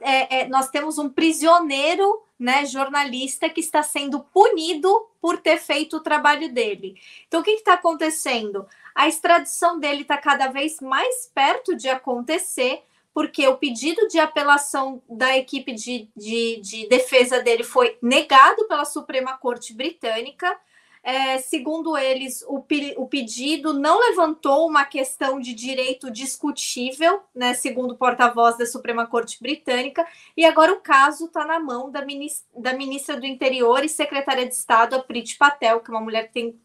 é, 0.01 0.41
é, 0.41 0.49
nós 0.49 0.69
temos 0.69 0.99
um 0.99 1.09
prisioneiro, 1.09 2.23
né, 2.39 2.67
jornalista 2.67 3.49
que 3.49 3.61
está 3.61 3.83
sendo 3.83 4.21
punido 4.21 5.09
por 5.21 5.39
ter 5.39 5.57
feito 5.57 5.97
o 5.97 6.03
trabalho 6.03 6.53
dele. 6.53 7.01
Então, 7.27 7.41
o 7.41 7.45
que 7.45 7.53
está 7.53 7.75
acontecendo? 7.75 8.67
A 8.95 9.09
extradição 9.09 9.79
dele 9.79 10.03
está 10.03 10.19
cada 10.19 10.49
vez 10.49 10.81
mais 10.81 11.31
perto 11.33 11.75
de 11.75 11.89
acontecer 11.89 12.83
porque 13.17 13.49
o 13.49 13.57
pedido 13.57 14.07
de 14.09 14.19
apelação 14.19 15.03
da 15.09 15.35
equipe 15.39 15.73
de, 15.73 16.07
de, 16.15 16.61
de 16.61 16.87
defesa 16.87 17.43
dele 17.43 17.65
foi 17.65 17.97
negado 18.03 18.69
pela 18.69 18.85
Suprema 18.85 19.39
Corte 19.39 19.73
Britânica. 19.73 20.55
É, 21.03 21.39
segundo 21.39 21.97
eles, 21.97 22.43
o, 22.47 22.63
o, 22.99 23.09
pedido 23.09 23.73
não 23.73 23.99
levantou 24.01 24.69
uma 24.69 24.85
questão 24.85 25.41
de 25.41 25.55
direito 25.55 26.11
discutível, 26.11 27.23
né, 27.35 27.55
segundo 27.55 27.93
o 27.93 27.97
porta-voz 27.97 28.59
da 28.59 28.67
Suprema 28.67 29.07
Corte 29.07 29.41
Britânica, 29.41 30.07
e 30.37 30.45
agora 30.45 30.75
o 30.75 30.81
caso 30.81 31.25
está 31.25 31.47
na 31.47 31.59
mão 31.59 31.91
da 31.91 32.05
ministra, 32.05 32.47
da 32.55 32.75
ministra 32.75 33.19
do 33.19 33.25
Interior 33.25 33.83
e 33.83 33.89
secretária 33.89 34.47
de 34.47 34.53
Estado, 34.53 34.95
a 34.95 35.03
Priti 35.03 35.39
Patel, 35.39 35.81
que 35.81 35.91
é 35.91 35.95
uma 35.95 36.03
mulher 36.03 36.27
que 36.27 36.35
tem 36.35 36.61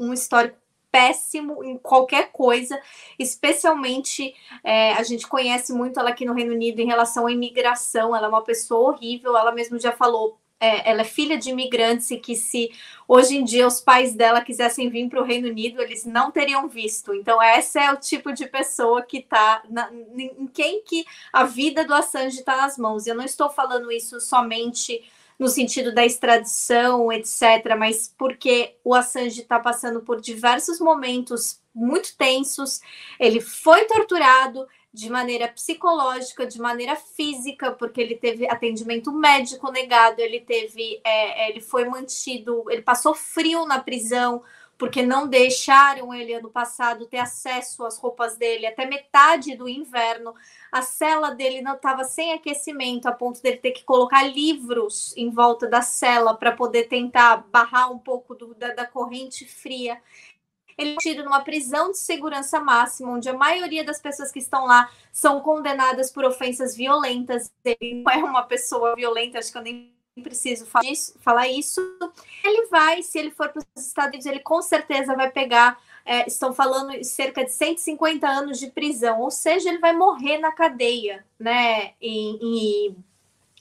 um 0.00 0.12
histórico 0.12 0.61
péssimo 0.92 1.64
em 1.64 1.78
qualquer 1.78 2.30
coisa, 2.30 2.78
especialmente 3.18 4.34
é, 4.62 4.92
a 4.92 5.02
gente 5.02 5.26
conhece 5.26 5.72
muito 5.72 5.98
ela 5.98 6.10
aqui 6.10 6.26
no 6.26 6.34
Reino 6.34 6.52
Unido 6.52 6.80
em 6.80 6.86
relação 6.86 7.26
à 7.26 7.32
imigração. 7.32 8.14
Ela 8.14 8.26
é 8.26 8.28
uma 8.28 8.44
pessoa 8.44 8.90
horrível, 8.90 9.36
ela 9.36 9.50
mesmo 9.50 9.80
já 9.80 9.90
falou. 9.90 10.38
É, 10.60 10.88
ela 10.90 11.00
é 11.00 11.04
filha 11.04 11.36
de 11.36 11.50
imigrantes 11.50 12.08
e 12.12 12.18
que 12.18 12.36
se 12.36 12.70
hoje 13.08 13.36
em 13.36 13.42
dia 13.42 13.66
os 13.66 13.80
pais 13.80 14.14
dela 14.14 14.40
quisessem 14.40 14.88
vir 14.88 15.08
para 15.08 15.20
o 15.20 15.24
Reino 15.24 15.48
Unido, 15.48 15.82
eles 15.82 16.04
não 16.04 16.30
teriam 16.30 16.68
visto. 16.68 17.12
Então, 17.12 17.42
essa 17.42 17.80
é 17.80 17.92
o 17.92 17.96
tipo 17.96 18.32
de 18.32 18.46
pessoa 18.46 19.02
que 19.02 19.18
está 19.18 19.60
em 20.14 20.46
quem 20.46 20.84
que 20.84 21.04
a 21.32 21.42
vida 21.42 21.84
do 21.84 21.92
Assange 21.92 22.38
está 22.38 22.56
nas 22.58 22.78
mãos. 22.78 23.08
Eu 23.08 23.16
não 23.16 23.24
estou 23.24 23.50
falando 23.50 23.90
isso 23.90 24.20
somente 24.20 25.02
no 25.42 25.48
sentido 25.48 25.92
da 25.92 26.06
extradição, 26.06 27.10
etc., 27.10 27.74
mas 27.76 28.14
porque 28.16 28.76
o 28.84 28.94
Assange 28.94 29.40
está 29.40 29.58
passando 29.58 30.00
por 30.00 30.20
diversos 30.20 30.78
momentos 30.78 31.60
muito 31.74 32.16
tensos, 32.16 32.80
ele 33.18 33.40
foi 33.40 33.84
torturado 33.86 34.68
de 34.94 35.10
maneira 35.10 35.48
psicológica, 35.48 36.46
de 36.46 36.60
maneira 36.60 36.94
física, 36.94 37.72
porque 37.72 38.00
ele 38.00 38.14
teve 38.14 38.48
atendimento 38.48 39.10
médico 39.10 39.72
negado, 39.72 40.20
ele 40.20 40.38
teve, 40.38 41.00
é, 41.02 41.50
ele 41.50 41.60
foi 41.60 41.86
mantido, 41.86 42.64
ele 42.70 42.82
passou 42.82 43.12
frio 43.12 43.66
na 43.66 43.80
prisão, 43.80 44.44
porque 44.82 45.00
não 45.00 45.28
deixaram 45.28 46.12
ele 46.12 46.34
ano 46.34 46.50
passado 46.50 47.06
ter 47.06 47.18
acesso 47.18 47.84
às 47.84 47.96
roupas 47.96 48.36
dele 48.36 48.66
até 48.66 48.84
metade 48.84 49.54
do 49.54 49.68
inverno. 49.68 50.34
A 50.72 50.82
cela 50.82 51.30
dele 51.30 51.62
não 51.62 51.76
estava 51.76 52.02
sem 52.02 52.32
aquecimento, 52.32 53.06
a 53.06 53.12
ponto 53.12 53.40
dele 53.40 53.58
ter 53.58 53.70
que 53.70 53.84
colocar 53.84 54.24
livros 54.24 55.16
em 55.16 55.30
volta 55.30 55.68
da 55.68 55.82
cela 55.82 56.34
para 56.34 56.50
poder 56.50 56.88
tentar 56.88 57.44
barrar 57.48 57.92
um 57.92 57.98
pouco 57.98 58.34
do, 58.34 58.56
da, 58.56 58.74
da 58.74 58.84
corrente 58.84 59.46
fria 59.46 60.02
ele 60.76 60.94
é 60.94 60.96
tido 60.96 61.22
numa 61.22 61.44
prisão 61.44 61.92
de 61.92 61.98
segurança 61.98 62.58
máxima, 62.58 63.12
onde 63.12 63.28
a 63.28 63.34
maioria 63.34 63.84
das 63.84 64.00
pessoas 64.00 64.32
que 64.32 64.40
estão 64.40 64.64
lá 64.64 64.90
são 65.12 65.40
condenadas 65.40 66.10
por 66.10 66.24
ofensas 66.24 66.74
violentas. 66.74 67.52
Ele 67.64 68.02
não 68.02 68.10
é 68.10 68.16
uma 68.16 68.42
pessoa 68.42 68.96
violenta, 68.96 69.38
acho 69.38 69.52
que 69.52 69.58
eu 69.58 69.62
nem 69.62 69.94
preciso 70.20 70.66
falar 71.20 71.48
isso. 71.48 71.80
Ele 72.44 72.66
vai, 72.66 73.02
se 73.02 73.18
ele 73.18 73.30
for 73.30 73.48
para 73.48 73.62
os 73.76 73.86
Estados 73.86 74.10
Unidos, 74.10 74.26
ele 74.26 74.40
com 74.40 74.60
certeza 74.60 75.14
vai 75.14 75.30
pegar. 75.30 75.78
É, 76.04 76.26
estão 76.26 76.52
falando 76.52 77.02
cerca 77.04 77.44
de 77.44 77.52
150 77.52 78.26
anos 78.26 78.58
de 78.58 78.68
prisão, 78.68 79.20
ou 79.20 79.30
seja, 79.30 79.68
ele 79.68 79.78
vai 79.78 79.94
morrer 79.94 80.38
na 80.38 80.50
cadeia, 80.50 81.24
né? 81.38 81.92
E, 82.00 82.88
e 82.90 82.96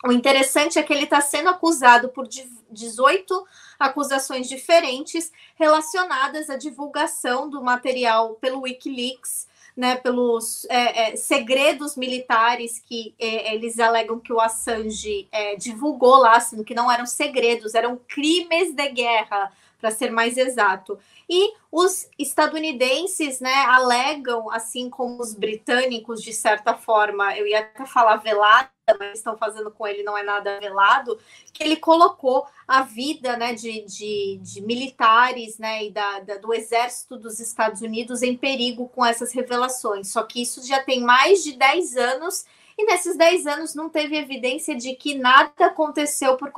o 0.04 0.12
interessante 0.12 0.80
é 0.80 0.84
que 0.84 0.92
ele 0.92 1.04
está 1.04 1.22
sendo 1.22 1.50
acusado 1.50 2.10
por 2.10 2.28
18 2.28 3.48
acusações 3.80 4.50
diferentes 4.50 5.32
relacionadas 5.56 6.50
à 6.50 6.58
divulgação 6.58 7.48
do 7.48 7.62
material 7.62 8.34
pelo 8.36 8.62
Wikileaks 8.62 9.48
né, 9.76 9.96
pelos 9.96 10.66
é, 10.66 11.14
é, 11.14 11.16
segredos 11.16 11.96
militares 11.96 12.80
que 12.80 13.14
é, 13.20 13.54
eles 13.56 13.80
alegam 13.80 14.20
que 14.20 14.34
o 14.34 14.40
Assange 14.40 15.28
é, 15.32 15.56
divulgou 15.56 16.18
lá, 16.18 16.40
sendo 16.40 16.64
que 16.64 16.76
não 16.76 16.92
eram 16.92 17.06
segredos, 17.06 17.74
eram 17.74 18.00
crimes 18.08 18.74
de 18.74 18.90
guerra, 18.90 19.52
para 19.82 19.90
ser 19.90 20.12
mais 20.12 20.38
exato. 20.38 21.00
E 21.28 21.54
os 21.72 22.08
estadunidenses, 22.20 23.40
né, 23.40 23.66
alegam, 23.66 24.52
assim 24.52 24.90
como 24.90 25.20
os 25.22 25.34
britânicos, 25.34 26.22
de 26.22 26.32
certa 26.32 26.76
forma, 26.76 27.36
eu 27.36 27.48
ia 27.48 27.62
até 27.62 27.86
falar 27.86 28.18
velada, 28.18 28.70
mas 28.98 29.18
estão 29.18 29.38
fazendo 29.38 29.72
com 29.72 29.88
ele 29.88 30.04
não 30.04 30.18
é 30.18 30.24
nada 30.24 30.60
velado, 30.60 31.20
que 31.54 31.64
ele 31.64 31.76
colocou 31.76 32.48
a 32.68 32.82
vida, 32.82 33.38
né, 33.38 33.54
de, 33.54 33.82
de, 33.82 34.40
de 34.42 34.62
militares, 34.62 35.58
né, 35.58 35.86
e 35.86 35.92
da, 35.92 36.20
da, 36.20 36.38
do 36.38 36.54
exército 36.54 37.18
dos 37.18 37.40
Estados 37.40 37.82
Unidos 37.82 38.22
em 38.22 38.36
perigo 38.36 38.90
com 38.90 39.06
essas 39.06 39.32
revelações. 39.32 40.10
Só 40.12 40.24
que 40.24 40.42
isso 40.42 40.66
já 40.66 40.84
tem 40.84 41.02
mais 41.02 41.44
de 41.44 41.54
10 41.54 41.98
anos 41.98 42.46
e 42.78 42.86
nesses 42.86 43.18
10 43.18 43.48
anos 43.48 43.76
não 43.76 43.90
teve 43.90 44.18
evidência 44.18 44.76
de 44.76 44.96
que 44.96 45.14
nada 45.16 45.52
aconteceu 45.60 46.38
por 46.38 46.52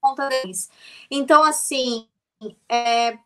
conta 0.00 0.28
deles. 0.28 0.70
Então, 1.10 1.42
assim, 1.42 2.08
é, 2.68 3.18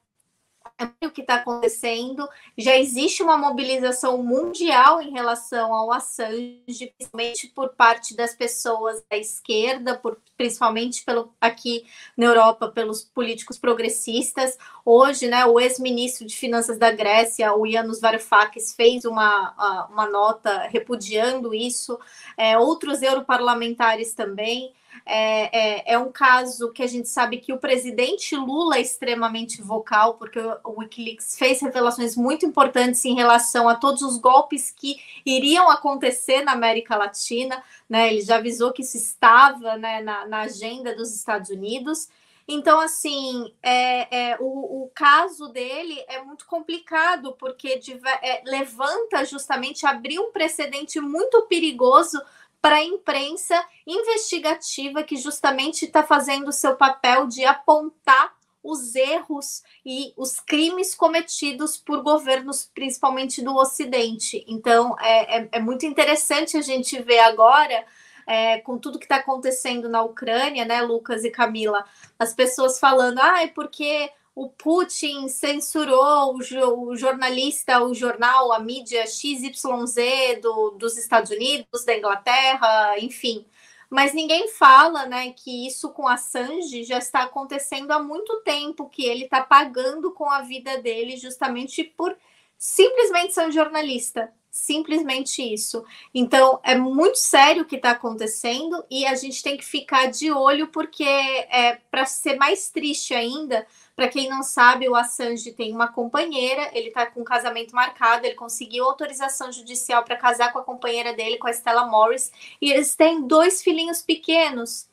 o 1.03 1.11
que 1.11 1.21
está 1.21 1.37
acontecendo. 1.37 2.29
Já 2.57 2.77
existe 2.77 3.23
uma 3.23 3.37
mobilização 3.37 4.23
mundial 4.23 5.01
em 5.01 5.11
relação 5.11 5.75
ao 5.75 5.93
Assange, 5.93 6.93
principalmente 6.97 7.49
por 7.49 7.71
parte 7.71 8.17
das 8.17 8.35
pessoas 8.35 9.03
da 9.11 9.17
esquerda, 9.17 9.97
por, 9.97 10.19
principalmente 10.37 11.05
pelo, 11.05 11.35
aqui 11.41 11.85
na 12.17 12.27
Europa, 12.27 12.69
pelos 12.69 13.03
políticos 13.03 13.59
progressistas. 13.59 14.57
Hoje, 14.85 15.29
né, 15.29 15.45
o 15.45 15.59
ex-ministro 15.61 16.27
de 16.27 16.37
Finanças 16.37 16.79
da 16.79 16.91
Grécia, 16.91 17.55
o 17.55 17.67
Yanis 17.67 18.01
Varoufakis, 18.01 18.75
fez 18.75 19.05
uma, 19.05 19.87
uma 19.91 20.09
nota 20.09 20.69
repudiando 20.69 21.55
isso. 21.55 21.99
É, 22.37 22.59
outros 22.59 23.03
europarlamentares 23.03 24.15
também. 24.15 24.73
É, 25.05 25.59
é, 25.59 25.95
é, 25.95 25.99
um 25.99 26.13
caso 26.13 26.73
que 26.73 26.83
a 26.83 26.87
gente 26.87 27.09
sabe 27.09 27.39
que 27.39 27.53
o 27.53 27.59
presidente 27.59 28.37
Lula 28.37 28.77
é 28.77 28.81
extremamente 28.81 29.63
vocal, 29.63 30.15
porque 30.15 30.39
o 30.39 30.79
Wikileaks 30.79 31.37
fez 31.39 31.61
revelações 31.61 32.17
muito 32.17 32.45
importantes 32.47 33.05
em 33.05 33.15
relação 33.15 33.69
a 33.69 33.75
todos 33.75 34.03
os 34.03 34.19
golpes 34.19 34.71
que 34.71 34.97
iriam 35.25 35.71
acontecer 35.71 36.43
na 36.43 36.53
América 36.53 36.97
Latina. 36.97 37.63
Né? 37.89 38.13
Ele 38.13 38.21
já 38.21 38.37
avisou 38.37 38.73
que 38.73 38.83
isso 38.83 38.97
estava 38.97 39.77
né, 39.77 40.01
na, 40.03 40.27
na 40.27 40.41
agenda 40.43 40.95
dos 40.95 41.15
Estados 41.15 41.51
Unidos. 41.51 42.09
Então, 42.53 42.81
assim, 42.81 43.53
é, 43.63 44.33
é, 44.33 44.37
o, 44.41 44.83
o, 44.85 44.91
caso 44.93 45.49
dele 45.49 46.05
é 46.09 46.21
muito 46.21 46.47
complicado, 46.47 47.33
porque 47.39 47.81
é, 48.23 48.43
levanta 48.45 49.25
justamente, 49.25 49.87
abriu 49.87 50.23
um 50.23 50.33
precedente 50.33 51.01
muito 51.01 51.43
perigoso 51.43 52.21
para 52.61 52.77
a 52.77 52.85
imprensa 52.85 53.63
investigativa 53.87 55.03
que 55.03 55.17
justamente 55.17 55.87
está 55.87 56.03
fazendo 56.03 56.49
o 56.49 56.53
seu 56.53 56.77
papel 56.77 57.27
de 57.27 57.45
apontar 57.45 58.35
os 58.63 58.95
erros 58.95 59.63
e 59.85 60.13
os 60.17 60.39
crimes 60.39 60.95
cometidos 60.95 61.79
por 61.79 62.03
governos, 62.03 62.71
principalmente 62.75 63.43
do 63.43 63.57
Ocidente. 63.57 64.45
Então, 64.47 64.95
é, 65.01 65.39
é, 65.39 65.49
é 65.53 65.61
muito 65.61 65.87
interessante 65.87 66.57
a 66.57 66.61
gente 66.61 67.01
ver 67.01 67.21
agora, 67.21 67.85
é, 68.27 68.59
com 68.59 68.79
tudo 68.79 68.99
que 68.99 69.07
está 69.07 69.17
acontecendo 69.17 69.89
na 69.89 70.03
Ucrânia, 70.03 70.65
né, 70.65 70.83
Lucas 70.83 71.25
e 71.25 71.31
Camila, 71.31 71.85
as 72.19 72.35
pessoas 72.35 72.79
falando, 72.79 73.19
ah, 73.19 73.43
é 73.43 73.49
porque 73.49 74.13
o 74.41 74.49
Putin 74.49 75.29
censurou 75.29 76.35
o, 76.35 76.97
jornalista, 76.97 77.85
o 77.85 77.93
jornal, 77.93 78.55
a 78.55 78.59
mídia 78.59 79.07
XYZ 79.07 80.41
do, 80.41 80.71
dos 80.71 80.97
Estados 80.97 81.31
Unidos, 81.31 81.85
da 81.85 81.95
Inglaterra, 81.95 82.99
enfim. 82.99 83.45
Mas 83.91 84.15
ninguém 84.15 84.49
fala 84.49 85.05
né, 85.05 85.33
que 85.33 85.67
isso 85.67 85.91
com 85.91 86.09
Assange 86.09 86.85
já 86.85 86.97
está 86.97 87.25
acontecendo 87.25 87.91
há 87.91 88.03
muito 88.03 88.41
tempo, 88.41 88.89
que 88.89 89.05
ele 89.05 89.25
está 89.25 89.43
pagando 89.43 90.11
com 90.13 90.31
a 90.31 90.41
vida 90.41 90.79
dele 90.79 91.19
justamente 91.19 91.85
por 91.85 92.17
simplesmente 92.57 93.35
ser 93.35 93.47
um 93.47 93.53
jornalista. 93.53 94.33
Simplesmente 94.51 95.43
isso. 95.43 95.85
Então, 96.13 96.59
é 96.65 96.75
muito 96.75 97.17
sério 97.17 97.63
o 97.63 97.67
que 97.67 97.77
está 97.77 97.93
acontecendo 97.93 98.85
e 98.91 99.07
a 99.07 99.15
gente 99.15 99.45
tem 99.45 99.57
que 99.57 99.65
ficar 99.65 100.11
de 100.11 100.33
olho, 100.33 100.67
porque, 100.69 101.05
é, 101.05 101.79
para 101.89 102.05
ser 102.05 102.35
mais 102.37 102.69
triste 102.69 103.15
ainda, 103.15 103.65
para 104.01 104.09
quem 104.09 104.31
não 104.31 104.43
sabe, 104.43 104.89
o 104.89 104.95
Assange 104.95 105.53
tem 105.53 105.75
uma 105.75 105.87
companheira, 105.87 106.71
ele 106.73 106.89
está 106.89 107.05
com 107.05 107.21
um 107.21 107.25
casamento 107.25 107.75
marcado, 107.77 108.25
ele 108.25 108.35
conseguiu 108.35 108.87
autorização 108.87 109.53
judicial 109.53 110.03
para 110.03 110.17
casar 110.17 110.55
com 110.55 110.59
a 110.59 110.65
companheira 110.65 111.13
dele, 111.13 111.37
com 111.37 111.47
a 111.47 111.53
Stella 111.53 111.85
Morris, 111.85 112.33
e 112.63 112.73
eles 112.73 112.97
têm 112.97 113.27
dois 113.27 113.63
filhinhos 113.63 114.01
pequenos. 114.01 114.89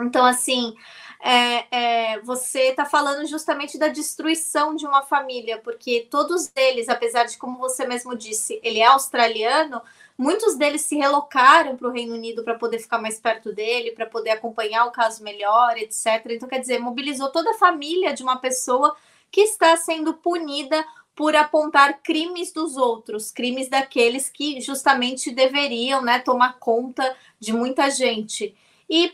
Então, 0.00 0.24
assim, 0.24 0.74
é, 1.20 1.66
é, 2.14 2.20
você 2.20 2.70
está 2.70 2.86
falando 2.86 3.26
justamente 3.26 3.76
da 3.76 3.88
destruição 3.88 4.74
de 4.74 4.86
uma 4.86 5.02
família, 5.02 5.58
porque 5.58 6.08
todos 6.10 6.50
eles, 6.56 6.88
apesar 6.88 7.24
de, 7.24 7.36
como 7.36 7.58
você 7.58 7.86
mesmo 7.86 8.16
disse, 8.16 8.58
ele 8.62 8.80
é 8.80 8.86
australiano, 8.86 9.82
muitos 10.18 10.56
deles 10.56 10.82
se 10.82 10.96
relocaram 10.96 11.76
para 11.76 11.86
o 11.86 11.92
Reino 11.92 12.14
Unido 12.14 12.42
para 12.42 12.56
poder 12.56 12.80
ficar 12.80 12.98
mais 12.98 13.20
perto 13.20 13.52
dele, 13.52 13.92
para 13.92 14.04
poder 14.04 14.30
acompanhar 14.30 14.84
o 14.86 14.90
caso 14.90 15.22
melhor, 15.22 15.78
etc. 15.78 16.24
Então, 16.30 16.48
quer 16.48 16.58
dizer, 16.58 16.80
mobilizou 16.80 17.30
toda 17.30 17.52
a 17.52 17.58
família 17.58 18.12
de 18.12 18.24
uma 18.24 18.36
pessoa 18.36 18.96
que 19.30 19.42
está 19.42 19.76
sendo 19.76 20.14
punida 20.14 20.84
por 21.14 21.36
apontar 21.36 22.00
crimes 22.02 22.52
dos 22.52 22.76
outros, 22.76 23.30
crimes 23.30 23.68
daqueles 23.68 24.28
que 24.28 24.60
justamente 24.60 25.30
deveriam 25.30 26.02
né, 26.02 26.18
tomar 26.18 26.58
conta 26.58 27.16
de 27.38 27.52
muita 27.52 27.88
gente. 27.90 28.56
E 28.90 29.12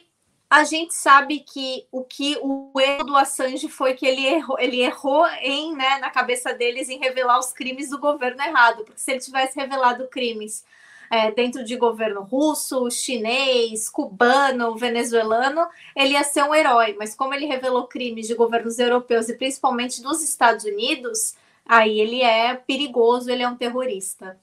a 0.49 0.65
gente 0.65 0.95
sabe 0.95 1.41
que 1.41 1.87
o 1.91 2.05
que 2.05 2.39
o 2.43 2.71
erro 2.79 3.05
do 3.05 3.17
Assange 3.17 3.69
foi 3.69 3.95
que 3.95 4.07
ele 4.07 4.27
errou, 4.27 4.59
ele 4.59 4.81
errou 4.81 5.27
em, 5.41 5.75
né, 5.75 5.99
na 5.99 6.11
cabeça 6.11 6.53
deles 6.55 6.89
em 6.89 6.99
revelar 6.99 7.39
os 7.39 7.53
crimes 7.53 7.91
do 7.91 7.99
governo 7.99 8.43
errado, 8.43 8.85
porque 8.85 9.01
se 9.01 9.11
ele 9.11 9.21
tivesse 9.21 9.59
revelado 9.59 10.07
crimes 10.09 10.65
é, 11.11 11.31
dentro 11.31 11.65
de 11.65 11.77
governo 11.77 12.23
russo, 12.23 12.91
chinês, 12.91 13.89
cubano, 13.89 14.77
venezuelano, 14.77 15.67
ele 15.95 16.15
ia 16.15 16.25
ser 16.25 16.43
um 16.45 16.55
herói. 16.55 16.97
Mas 16.99 17.15
como 17.15 17.35
ele 17.35 17.47
revelou 17.47 17.87
crimes 17.87 18.27
de 18.27 18.35
governos 18.35 18.79
europeus 18.79 19.29
e 19.29 19.37
principalmente 19.37 20.03
dos 20.03 20.23
Estados 20.23 20.65
Unidos, 20.65 21.35
aí 21.65 22.01
ele 22.01 22.23
é 22.23 22.55
perigoso, 22.55 23.31
ele 23.31 23.43
é 23.43 23.49
um 23.49 23.57
terrorista. 23.57 24.39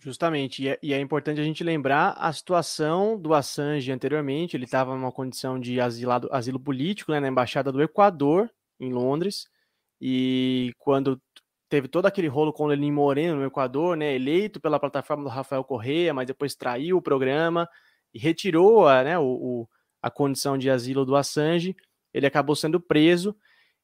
Justamente, 0.00 0.62
e 0.62 0.68
é, 0.68 0.78
e 0.80 0.92
é, 0.94 1.00
importante 1.00 1.40
a 1.40 1.44
gente 1.44 1.64
lembrar 1.64 2.12
a 2.12 2.32
situação 2.32 3.18
do 3.18 3.34
Assange 3.34 3.90
anteriormente. 3.90 4.56
Ele 4.56 4.64
estava 4.64 4.94
numa 4.94 5.10
condição 5.10 5.58
de 5.58 5.80
asilado, 5.80 6.28
asilo 6.30 6.60
político 6.60 7.10
né, 7.10 7.18
na 7.18 7.28
embaixada 7.28 7.72
do 7.72 7.82
Equador, 7.82 8.48
em 8.78 8.92
Londres, 8.92 9.48
e 10.00 10.72
quando 10.78 11.20
teve 11.68 11.88
todo 11.88 12.06
aquele 12.06 12.28
rolo 12.28 12.52
com 12.52 12.64
o 12.64 12.66
Lenin 12.66 12.92
Moreno 12.92 13.40
no 13.40 13.46
Equador, 13.46 13.96
né, 13.96 14.14
eleito 14.14 14.60
pela 14.60 14.80
plataforma 14.80 15.22
do 15.22 15.28
Rafael 15.28 15.62
Correa, 15.62 16.14
mas 16.14 16.26
depois 16.26 16.54
traiu 16.54 16.96
o 16.96 17.02
programa 17.02 17.68
e 18.12 18.18
retirou 18.18 18.88
a, 18.88 19.04
né, 19.04 19.18
o, 19.18 19.24
o, 19.24 19.68
a 20.00 20.10
condição 20.10 20.56
de 20.56 20.70
asilo 20.70 21.04
do 21.04 21.14
Assange. 21.14 21.76
Ele 22.12 22.26
acabou 22.26 22.56
sendo 22.56 22.80
preso 22.80 23.36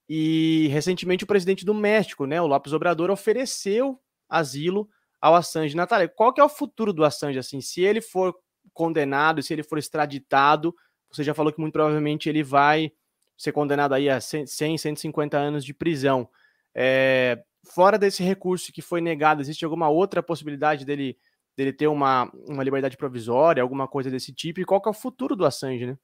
e 0.08 0.68
recentemente 0.68 1.24
o 1.24 1.26
presidente 1.26 1.64
do 1.64 1.74
México, 1.74 2.26
né, 2.26 2.40
o 2.40 2.46
López 2.46 2.72
Obrador, 2.72 3.10
ofereceu 3.10 4.00
asilo 4.28 4.88
ao 5.20 5.34
Assange. 5.34 5.76
Natália, 5.76 6.08
qual 6.08 6.32
que 6.32 6.40
é 6.40 6.44
o 6.44 6.48
futuro 6.48 6.92
do 6.92 7.04
Assange? 7.04 7.38
Assim, 7.38 7.60
se 7.60 7.82
ele 7.82 8.00
for 8.00 8.34
condenado, 8.72 9.42
se 9.42 9.52
ele 9.52 9.62
for 9.62 9.78
extraditado, 9.78 10.74
você 11.10 11.22
já 11.22 11.34
falou 11.34 11.52
que 11.52 11.60
muito 11.60 11.72
provavelmente 11.72 12.28
ele 12.28 12.42
vai 12.42 12.92
ser 13.36 13.52
condenado 13.52 13.94
aí 13.94 14.08
a 14.08 14.20
100, 14.20 14.46
150 14.46 15.36
anos 15.36 15.64
de 15.64 15.74
prisão. 15.74 16.28
É, 16.74 17.42
fora 17.64 17.98
desse 17.98 18.22
recurso 18.22 18.72
que 18.72 18.82
foi 18.82 19.00
negado, 19.00 19.40
existe 19.40 19.64
alguma 19.64 19.88
outra 19.88 20.22
possibilidade 20.22 20.84
dele, 20.84 21.16
dele 21.56 21.72
ter 21.72 21.86
uma, 21.86 22.30
uma 22.48 22.62
liberdade 22.62 22.96
provisória, 22.96 23.62
alguma 23.62 23.88
coisa 23.88 24.10
desse 24.10 24.32
tipo? 24.32 24.60
E 24.60 24.64
qual 24.64 24.80
que 24.80 24.88
é 24.88 24.90
o 24.90 24.94
futuro 24.94 25.36
do 25.36 25.46
Assange, 25.46 25.86
né? 25.86 25.98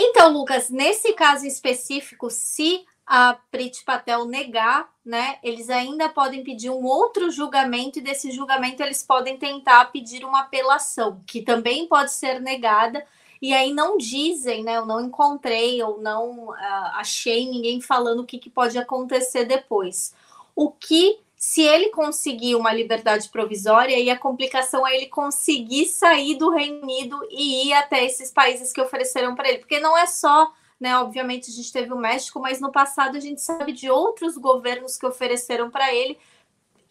Então, 0.00 0.32
Lucas, 0.32 0.70
nesse 0.70 1.12
caso 1.12 1.46
específico, 1.46 2.28
se 2.30 2.84
a 3.06 3.38
Prit 3.50 3.84
Patel 3.84 4.24
negar, 4.24 4.90
né, 5.04 5.38
eles 5.42 5.68
ainda 5.68 6.08
podem 6.08 6.42
pedir 6.42 6.70
um 6.70 6.84
outro 6.84 7.30
julgamento 7.30 7.98
e 7.98 8.02
desse 8.02 8.30
julgamento 8.30 8.82
eles 8.82 9.02
podem 9.02 9.36
tentar 9.36 9.84
pedir 9.86 10.24
uma 10.24 10.40
apelação, 10.40 11.22
que 11.26 11.42
também 11.42 11.86
pode 11.86 12.12
ser 12.12 12.40
negada. 12.40 13.04
E 13.42 13.52
aí 13.52 13.74
não 13.74 13.98
dizem, 13.98 14.64
né? 14.64 14.78
Eu 14.78 14.86
não 14.86 15.02
encontrei 15.02 15.82
ou 15.82 16.00
não 16.00 16.48
uh, 16.48 16.54
achei 16.94 17.46
ninguém 17.46 17.78
falando 17.78 18.20
o 18.20 18.26
que, 18.26 18.38
que 18.38 18.48
pode 18.48 18.78
acontecer 18.78 19.44
depois. 19.44 20.14
O 20.54 20.70
que 20.70 21.20
se 21.36 21.62
ele 21.62 21.90
conseguir 21.90 22.54
uma 22.54 22.72
liberdade 22.72 23.28
provisória 23.28 23.98
e 23.98 24.08
a 24.08 24.18
complicação 24.18 24.86
é 24.86 24.96
ele 24.96 25.06
conseguir 25.06 25.86
sair 25.86 26.36
do 26.36 26.50
Reino 26.50 26.82
Unido 26.82 27.20
e 27.30 27.68
ir 27.68 27.72
até 27.74 28.04
esses 28.04 28.30
países 28.30 28.72
que 28.72 28.80
ofereceram 28.80 29.34
para 29.34 29.48
ele, 29.48 29.58
porque 29.58 29.78
não 29.78 29.96
é 29.96 30.06
só 30.06 30.50
né? 30.80 30.98
Obviamente 30.98 31.50
a 31.50 31.54
gente 31.54 31.72
teve 31.72 31.92
o 31.92 31.98
México, 31.98 32.40
mas 32.40 32.60
no 32.60 32.70
passado 32.70 33.16
a 33.16 33.20
gente 33.20 33.40
sabe 33.40 33.72
de 33.72 33.88
outros 33.88 34.36
governos 34.36 34.96
que 34.98 35.06
ofereceram 35.06 35.70
para 35.70 35.94
ele 35.94 36.18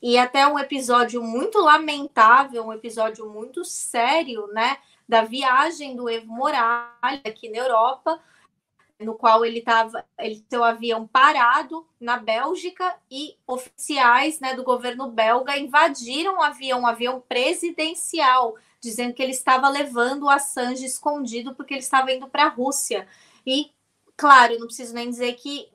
e 0.01 0.17
até 0.17 0.45
um 0.47 0.59
episódio 0.59 1.21
muito 1.21 1.59
lamentável, 1.59 2.65
um 2.65 2.73
episódio 2.73 3.29
muito 3.29 3.63
sério, 3.63 4.47
né, 4.47 4.77
da 5.07 5.23
viagem 5.23 5.95
do 5.95 6.09
Evo 6.09 6.27
Morales 6.27 7.21
aqui 7.23 7.49
na 7.49 7.59
Europa, 7.59 8.19
no 9.03 9.15
qual 9.15 9.45
ele 9.45 9.59
estava, 9.59 10.05
ele 10.17 10.43
seu 10.49 10.63
avião 10.63 11.05
parado 11.05 11.85
na 11.99 12.17
Bélgica 12.17 12.95
e 13.09 13.35
oficiais, 13.45 14.39
né, 14.39 14.53
do 14.53 14.63
governo 14.63 15.11
belga 15.11 15.57
invadiram 15.57 16.37
o 16.37 16.41
avião, 16.41 16.81
um 16.81 16.87
avião 16.87 17.21
presidencial, 17.27 18.55
dizendo 18.81 19.13
que 19.13 19.21
ele 19.21 19.31
estava 19.31 19.69
levando 19.69 20.23
o 20.23 20.29
Assange 20.29 20.85
escondido 20.85 21.53
porque 21.55 21.73
ele 21.73 21.81
estava 21.81 22.11
indo 22.11 22.27
para 22.27 22.45
a 22.45 22.49
Rússia. 22.49 23.07
E, 23.45 23.71
claro, 24.17 24.57
não 24.59 24.67
preciso 24.67 24.93
nem 24.93 25.09
dizer 25.09 25.33
que 25.33 25.69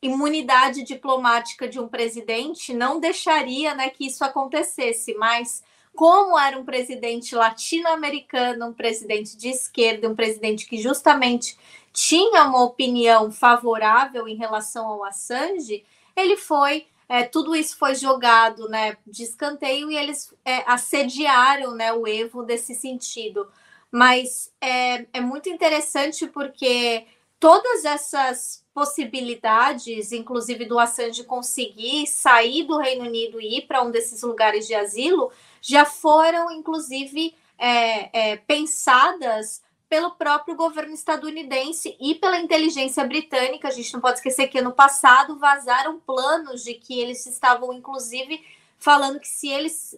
imunidade 0.00 0.82
diplomática 0.82 1.68
de 1.68 1.78
um 1.78 1.86
presidente 1.86 2.74
não 2.74 2.98
deixaria 2.98 3.74
né, 3.74 3.88
que 3.88 4.06
isso 4.06 4.24
acontecesse, 4.24 5.14
mas 5.14 5.62
como 5.94 6.38
era 6.38 6.58
um 6.58 6.64
presidente 6.64 7.34
latino-americano, 7.34 8.66
um 8.66 8.72
presidente 8.72 9.36
de 9.36 9.48
esquerda, 9.48 10.08
um 10.08 10.14
presidente 10.14 10.66
que 10.66 10.78
justamente 10.78 11.56
tinha 11.92 12.44
uma 12.44 12.62
opinião 12.62 13.30
favorável 13.30 14.26
em 14.26 14.36
relação 14.36 14.86
ao 14.86 15.04
Assange, 15.04 15.84
ele 16.16 16.36
foi, 16.36 16.86
é, 17.08 17.24
tudo 17.24 17.54
isso 17.54 17.76
foi 17.76 17.94
jogado 17.94 18.68
né, 18.68 18.96
de 19.06 19.22
escanteio 19.22 19.90
e 19.90 19.96
eles 19.96 20.32
é, 20.44 20.62
assediaram 20.66 21.74
né, 21.74 21.92
o 21.92 22.06
Evo 22.06 22.42
desse 22.42 22.74
sentido. 22.74 23.46
Mas 23.90 24.50
é, 24.60 25.06
é 25.12 25.20
muito 25.20 25.50
interessante 25.50 26.26
porque 26.26 27.06
todas 27.38 27.84
essas 27.84 28.64
possibilidades, 28.72 30.12
inclusive 30.12 30.64
do 30.64 30.78
Assange 30.78 31.24
conseguir 31.24 32.06
sair 32.06 32.64
do 32.64 32.78
Reino 32.78 33.04
Unido 33.04 33.40
e 33.40 33.58
ir 33.58 33.62
para 33.66 33.82
um 33.82 33.90
desses 33.90 34.22
lugares 34.22 34.66
de 34.66 34.74
asilo, 34.74 35.30
já 35.60 35.84
foram, 35.84 36.50
inclusive, 36.50 37.34
é, 37.58 38.30
é, 38.30 38.36
pensadas 38.36 39.62
pelo 39.92 40.12
próprio 40.12 40.56
governo 40.56 40.94
estadunidense 40.94 41.94
e 42.00 42.14
pela 42.14 42.38
inteligência 42.38 43.04
britânica. 43.04 43.68
A 43.68 43.70
gente 43.70 43.92
não 43.92 44.00
pode 44.00 44.16
esquecer 44.16 44.48
que 44.48 44.58
ano 44.58 44.72
passado 44.72 45.38
vazaram 45.38 46.00
planos 46.00 46.64
de 46.64 46.72
que 46.72 46.98
eles 46.98 47.26
estavam, 47.26 47.74
inclusive, 47.74 48.42
falando 48.78 49.20
que 49.20 49.28
se 49.28 49.50
eles 49.50 49.94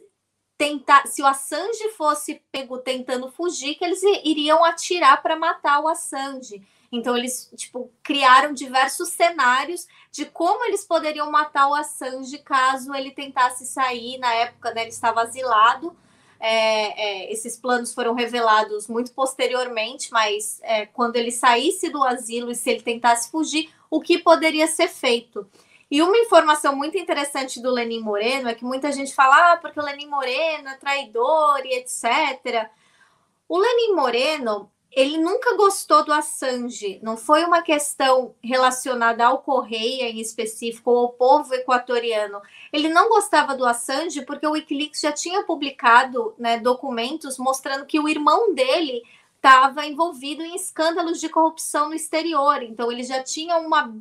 tentar, 0.59 1.07
se 1.07 1.23
o 1.23 1.27
Assange 1.27 1.91
fosse 1.97 2.43
pego 2.51 2.79
tentando 2.79 3.31
fugir, 3.31 3.77
que 3.77 3.85
eles 3.85 4.03
iriam 4.25 4.65
atirar 4.65 5.23
para 5.23 5.37
matar 5.37 5.79
o 5.79 5.87
Assange. 5.87 6.61
Então 6.91 7.17
eles 7.17 7.49
tipo 7.55 7.89
criaram 8.03 8.53
diversos 8.53 9.11
cenários 9.11 9.87
de 10.11 10.25
como 10.25 10.65
eles 10.65 10.85
poderiam 10.85 11.31
matar 11.31 11.69
o 11.69 11.75
Assange 11.75 12.37
caso 12.39 12.93
ele 12.97 13.13
tentasse 13.13 13.65
sair. 13.65 14.19
Na 14.19 14.35
época, 14.35 14.75
né, 14.75 14.81
ele 14.81 14.91
estava 14.91 15.23
asilado. 15.23 15.97
É, 16.41 17.27
é, 17.27 17.33
esses 17.33 17.57
planos 17.57 17.95
foram 17.95 18.15
revelados 18.15 18.87
muito 18.89 19.13
posteriormente, 19.13 20.13
mas 20.13 20.61
é, 20.63 20.87
quando 20.87 21.17
ele 21.17 21.31
saísse 21.31 21.89
do 21.89 22.03
asilo 22.05 22.51
e 22.51 22.55
se 22.55 22.71
ele 22.71 22.83
tentasse 22.83 23.31
fugir, 23.31 23.71
o 23.91 24.01
que 24.01 24.19
poderia 24.19 24.67
ser 24.67 24.89
feito? 24.89 25.49
E 25.91 26.03
uma 26.03 26.19
informação 26.19 26.75
muito 26.75 26.99
interessante 26.99 27.61
do 27.61 27.71
Lenin 27.71 28.01
Moreno 28.01 28.49
é 28.49 28.55
que 28.55 28.65
muita 28.65 28.91
gente 28.91 29.15
fala, 29.15 29.53
ah, 29.53 29.57
porque 29.57 29.79
o 29.79 29.83
Lenin 29.85 30.09
Moreno 30.09 30.69
é 30.69 30.77
traidor 30.77 31.65
e 31.65 31.75
etc. 31.75 32.69
O 33.49 33.59
Lenin 33.59 33.95
Moreno, 33.95 34.71
ele 34.95 35.19
nunca 35.19 35.57
gostou 35.57 36.05
do 36.05 36.13
Assange, 36.13 37.01
não 37.03 37.17
foi 37.17 37.45
uma 37.45 37.63
questão 37.63 38.35
relacionada 38.43 39.27
ao 39.27 39.39
Correia 39.39 40.09
em 40.09 40.21
específico, 40.21 40.91
ou 40.91 40.99
ao 40.99 41.13
povo 41.13 41.53
equatoriano. 41.53 42.41
Ele 42.73 42.89
não 42.89 43.09
gostava 43.09 43.57
do 43.57 43.67
Assange 43.67 44.25
porque 44.25 44.47
o 44.47 44.53
Wikileaks 44.53 45.01
já 45.01 45.11
tinha 45.11 45.43
publicado 45.43 46.35
né, 46.39 46.59
documentos 46.59 47.39
mostrando 47.39 47.87
que 47.87 47.99
o 47.99 48.09
irmão 48.09 48.55
dele 48.55 49.03
estava 49.37 49.85
envolvido 49.85 50.43
em 50.43 50.55
escândalos 50.55 51.21
de 51.21 51.29
corrupção 51.29 51.89
no 51.89 51.95
exterior. 51.95 52.63
Então, 52.63 52.91
ele 52.91 53.03
já 53.03 53.23
tinha 53.23 53.59
uma 53.59 53.95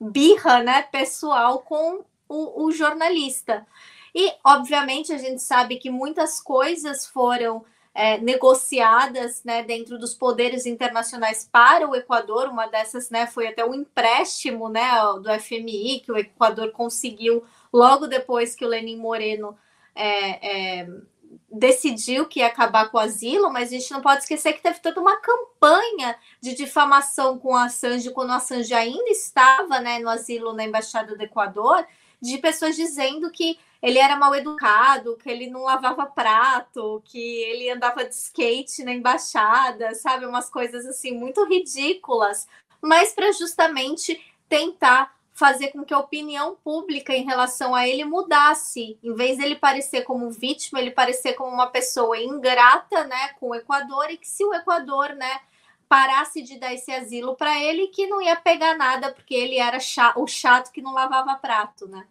birra 0.00 0.62
né, 0.62 0.82
pessoal 0.82 1.60
com 1.60 2.04
o, 2.28 2.64
o 2.64 2.72
jornalista. 2.72 3.66
E, 4.14 4.32
obviamente, 4.42 5.12
a 5.12 5.18
gente 5.18 5.42
sabe 5.42 5.76
que 5.76 5.90
muitas 5.90 6.40
coisas 6.40 7.06
foram 7.06 7.64
é, 7.94 8.18
negociadas 8.18 9.44
né, 9.44 9.62
dentro 9.62 9.98
dos 9.98 10.14
poderes 10.14 10.66
internacionais 10.66 11.48
para 11.50 11.88
o 11.88 11.94
Equador. 11.94 12.48
Uma 12.48 12.66
dessas 12.66 13.10
né, 13.10 13.26
foi 13.26 13.48
até 13.48 13.64
o 13.64 13.74
empréstimo 13.74 14.68
né, 14.68 14.90
do 15.22 15.40
FMI, 15.40 16.00
que 16.00 16.12
o 16.12 16.16
Equador 16.16 16.72
conseguiu 16.72 17.44
logo 17.72 18.06
depois 18.06 18.54
que 18.54 18.64
o 18.64 18.68
Lenin 18.68 18.96
Moreno 18.96 19.56
é, 19.94 20.80
é, 20.80 20.88
decidiu 21.50 22.26
que 22.26 22.40
ia 22.40 22.46
acabar 22.46 22.90
com 22.90 22.96
o 22.96 23.00
asilo, 23.00 23.52
mas 23.52 23.68
a 23.68 23.72
gente 23.72 23.90
não 23.92 24.00
pode 24.00 24.22
esquecer 24.22 24.54
que 24.54 24.62
teve 24.62 24.80
toda 24.80 25.00
uma 25.00 25.16
campanha 25.16 26.16
de 26.40 26.54
difamação 26.54 27.38
com 27.38 27.54
a 27.54 27.64
Assange 27.64 28.10
quando 28.10 28.30
a 28.30 28.36
Assange 28.36 28.72
ainda 28.72 29.10
estava 29.10 29.80
né, 29.80 29.98
no 29.98 30.08
asilo 30.08 30.52
na 30.54 30.64
Embaixada 30.64 31.14
do 31.14 31.22
Equador, 31.22 31.86
de 32.20 32.38
pessoas 32.38 32.76
dizendo 32.76 33.30
que 33.30 33.58
ele 33.82 33.98
era 33.98 34.16
mal 34.16 34.34
educado, 34.34 35.16
que 35.16 35.28
ele 35.28 35.48
não 35.48 35.64
lavava 35.64 36.06
prato, 36.06 37.02
que 37.04 37.18
ele 37.18 37.68
andava 37.68 38.04
de 38.04 38.14
skate 38.14 38.84
na 38.84 38.92
embaixada, 38.92 39.92
sabe? 39.94 40.24
Umas 40.24 40.48
coisas 40.48 40.86
assim 40.86 41.18
muito 41.18 41.44
ridículas, 41.44 42.46
mas 42.80 43.12
para 43.12 43.32
justamente 43.32 44.24
tentar 44.48 45.12
fazer 45.34 45.68
com 45.68 45.84
que 45.84 45.94
a 45.94 45.98
opinião 45.98 46.56
pública 46.62 47.12
em 47.12 47.24
relação 47.24 47.74
a 47.74 47.88
ele 47.88 48.04
mudasse. 48.04 48.98
Em 49.02 49.14
vez 49.14 49.38
dele 49.38 49.56
parecer 49.56 50.02
como 50.02 50.30
vítima, 50.30 50.78
ele 50.78 50.90
parecer 50.90 51.32
como 51.34 51.50
uma 51.50 51.66
pessoa 51.66 52.18
ingrata, 52.18 53.04
né, 53.04 53.30
com 53.40 53.48
o 53.48 53.54
Equador 53.54 54.10
e 54.10 54.18
que 54.18 54.28
se 54.28 54.44
o 54.44 54.54
Equador, 54.54 55.14
né, 55.14 55.40
parasse 55.88 56.42
de 56.42 56.58
dar 56.58 56.72
esse 56.72 56.92
asilo 56.92 57.34
para 57.34 57.58
ele, 57.58 57.88
que 57.88 58.06
não 58.06 58.22
ia 58.22 58.36
pegar 58.36 58.76
nada 58.76 59.12
porque 59.12 59.34
ele 59.34 59.58
era 59.58 59.80
chato, 59.80 60.22
o 60.22 60.26
chato 60.26 60.70
que 60.70 60.80
não 60.82 60.92
lavava 60.92 61.34
prato, 61.34 61.88
né? 61.88 62.06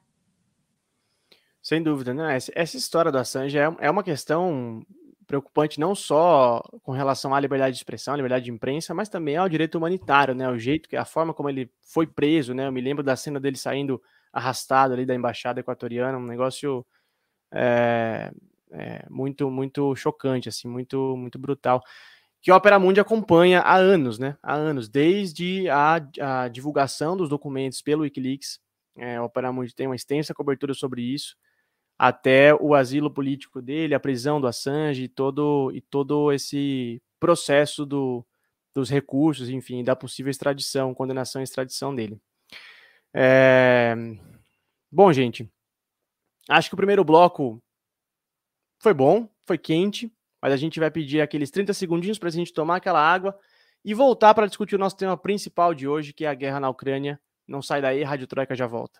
Sem 1.62 1.82
dúvida, 1.84 2.13
né? 2.13 2.38
Essa 2.56 2.78
história 2.78 3.12
do 3.12 3.19
Assange 3.19 3.58
é, 3.58 3.71
é 3.80 3.91
uma 3.91 4.04
questão 4.04 4.84
preocupante 5.28 5.80
não 5.80 5.93
só 5.93 6.62
com 6.84 6.91
relação 6.91 7.34
à 7.34 7.39
liberdade 7.39 7.74
de 7.74 7.78
expressão, 7.78 8.13
à 8.13 8.17
liberdade 8.17 8.45
de 8.45 8.52
imprensa, 8.52 8.93
mas 8.93 9.08
também 9.08 9.38
ao 9.38 9.47
direito 9.47 9.78
humanitário, 9.78 10.34
né? 10.34 10.50
O 10.50 10.58
jeito 10.58 10.89
que 10.89 10.97
a 10.97 11.06
forma 11.06 11.34
como 11.34 11.50
ele 11.50 11.71
foi 11.82 12.08
preso, 12.08 12.54
né? 12.54 12.67
Eu 12.67 12.71
me 12.71 12.82
lembro 12.82 13.04
da 13.04 13.15
cena 13.15 13.39
dele 13.39 13.58
saindo 13.58 14.02
arrastado 14.34 14.93
ali 14.93 15.06
da 15.06 15.13
embaixada 15.13 15.60
equatoriana, 15.60 16.17
um 16.17 16.26
negócio 16.26 16.86
é, 17.54 18.32
é, 18.71 19.06
muito 19.10 19.50
muito 19.52 19.95
chocante, 19.95 20.50
assim, 20.50 20.67
muito 20.67 21.15
muito 21.15 21.38
brutal. 21.39 21.84
Que 22.41 22.52
a 22.52 22.58
Opera 22.58 22.80
Mundi 22.80 23.00
acompanha 23.00 23.62
há 23.62 23.76
anos, 23.78 24.17
né? 24.19 24.36
Há 24.43 24.56
anos, 24.56 24.89
desde 24.89 25.69
a, 25.69 25.95
a 26.21 26.47
divulgação 26.50 27.15
dos 27.15 27.30
documentos 27.30 27.82
pelo 27.84 28.02
WikiLeaks. 28.04 28.60
É, 28.97 29.17
a 29.17 29.24
Opera 29.24 29.52
Mundi 29.54 29.76
tem 29.76 29.88
uma 29.88 29.95
extensa 29.95 30.34
cobertura 30.34 30.74
sobre 30.74 31.04
isso 31.04 31.36
até 32.01 32.51
o 32.55 32.73
asilo 32.73 33.11
político 33.11 33.61
dele, 33.61 33.93
a 33.93 33.99
prisão 33.99 34.41
do 34.41 34.47
Assange, 34.47 35.07
todo, 35.07 35.71
e 35.71 35.81
todo 35.81 36.31
esse 36.31 36.99
processo 37.19 37.85
do, 37.85 38.25
dos 38.73 38.89
recursos, 38.89 39.49
enfim, 39.49 39.83
da 39.83 39.95
possível 39.95 40.31
extradição, 40.31 40.95
condenação 40.95 41.41
e 41.41 41.43
extradição 41.43 41.93
dele. 41.93 42.19
É... 43.13 43.93
Bom, 44.91 45.13
gente, 45.13 45.47
acho 46.49 46.69
que 46.69 46.73
o 46.73 46.77
primeiro 46.77 47.03
bloco 47.03 47.61
foi 48.79 48.95
bom, 48.95 49.29
foi 49.45 49.59
quente, 49.59 50.11
mas 50.41 50.51
a 50.51 50.57
gente 50.57 50.79
vai 50.79 50.89
pedir 50.89 51.21
aqueles 51.21 51.51
30 51.51 51.71
segundinhos 51.71 52.17
para 52.17 52.29
a 52.29 52.31
gente 52.31 52.51
tomar 52.51 52.77
aquela 52.77 52.99
água 52.99 53.37
e 53.85 53.93
voltar 53.93 54.33
para 54.33 54.47
discutir 54.47 54.75
o 54.75 54.79
nosso 54.79 54.97
tema 54.97 55.15
principal 55.15 55.71
de 55.71 55.87
hoje, 55.87 56.13
que 56.13 56.25
é 56.25 56.29
a 56.29 56.33
guerra 56.33 56.59
na 56.59 56.69
Ucrânia. 56.69 57.21
Não 57.47 57.61
sai 57.61 57.79
daí, 57.79 58.01
Rádio 58.01 58.25
Troika 58.25 58.55
já 58.55 58.65
volta. 58.65 58.99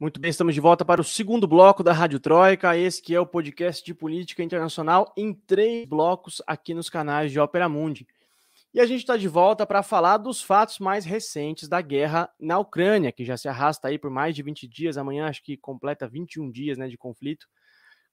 Muito 0.00 0.18
bem, 0.18 0.30
estamos 0.30 0.54
de 0.54 0.62
volta 0.62 0.82
para 0.82 1.02
o 1.02 1.04
segundo 1.04 1.46
bloco 1.46 1.82
da 1.82 1.92
Rádio 1.92 2.18
Troika, 2.18 2.74
esse 2.74 3.02
que 3.02 3.14
é 3.14 3.20
o 3.20 3.26
podcast 3.26 3.84
de 3.84 3.92
política 3.92 4.42
internacional 4.42 5.12
em 5.14 5.34
três 5.34 5.84
blocos 5.84 6.40
aqui 6.46 6.72
nos 6.72 6.88
canais 6.88 7.30
de 7.30 7.38
Ópera 7.38 7.68
Mundi. 7.68 8.06
E 8.72 8.80
a 8.80 8.86
gente 8.86 9.00
está 9.00 9.18
de 9.18 9.28
volta 9.28 9.66
para 9.66 9.82
falar 9.82 10.16
dos 10.16 10.40
fatos 10.40 10.78
mais 10.78 11.04
recentes 11.04 11.68
da 11.68 11.82
guerra 11.82 12.32
na 12.40 12.58
Ucrânia, 12.58 13.12
que 13.12 13.26
já 13.26 13.36
se 13.36 13.46
arrasta 13.46 13.88
aí 13.88 13.98
por 13.98 14.08
mais 14.10 14.34
de 14.34 14.42
20 14.42 14.66
dias, 14.66 14.96
amanhã 14.96 15.26
acho 15.26 15.42
que 15.42 15.54
completa 15.54 16.08
21 16.08 16.50
dias 16.50 16.78
né, 16.78 16.88
de 16.88 16.96
conflito, 16.96 17.46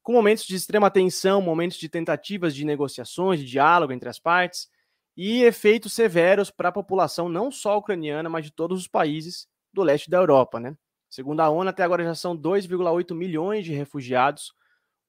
com 0.04 0.12
momentos 0.12 0.43
de 0.43 0.58
extrema 0.58 0.91
tensão, 0.91 1.41
momentos 1.41 1.78
de 1.78 1.88
tentativas 1.88 2.54
de 2.54 2.65
negociações, 2.65 3.39
de 3.39 3.45
diálogo 3.45 3.93
entre 3.93 4.10
as 4.10 4.19
partes, 4.19 4.67
e 5.15 5.41
efeitos 5.43 5.93
severos 5.93 6.52
para 6.52 6.67
a 6.67 6.73
população 6.73 7.30
não 7.30 7.50
só 7.50 7.78
ucraniana, 7.78 8.28
mas 8.28 8.43
de 8.43 8.52
todos 8.52 8.78
os 8.78 8.89
países 8.89 9.47
do 9.71 9.84
leste 9.84 10.10
da 10.10 10.17
Europa, 10.17 10.60
né? 10.60 10.76
Segundo 11.10 11.39
a 11.39 11.50
ONU, 11.50 11.70
até 11.70 11.84
agora 11.84 12.04
já 12.04 12.15
são 12.15 12.38
2,8 12.38 13.15
milhões 13.15 13.65
de 13.65 13.74
refugiados, 13.74 14.54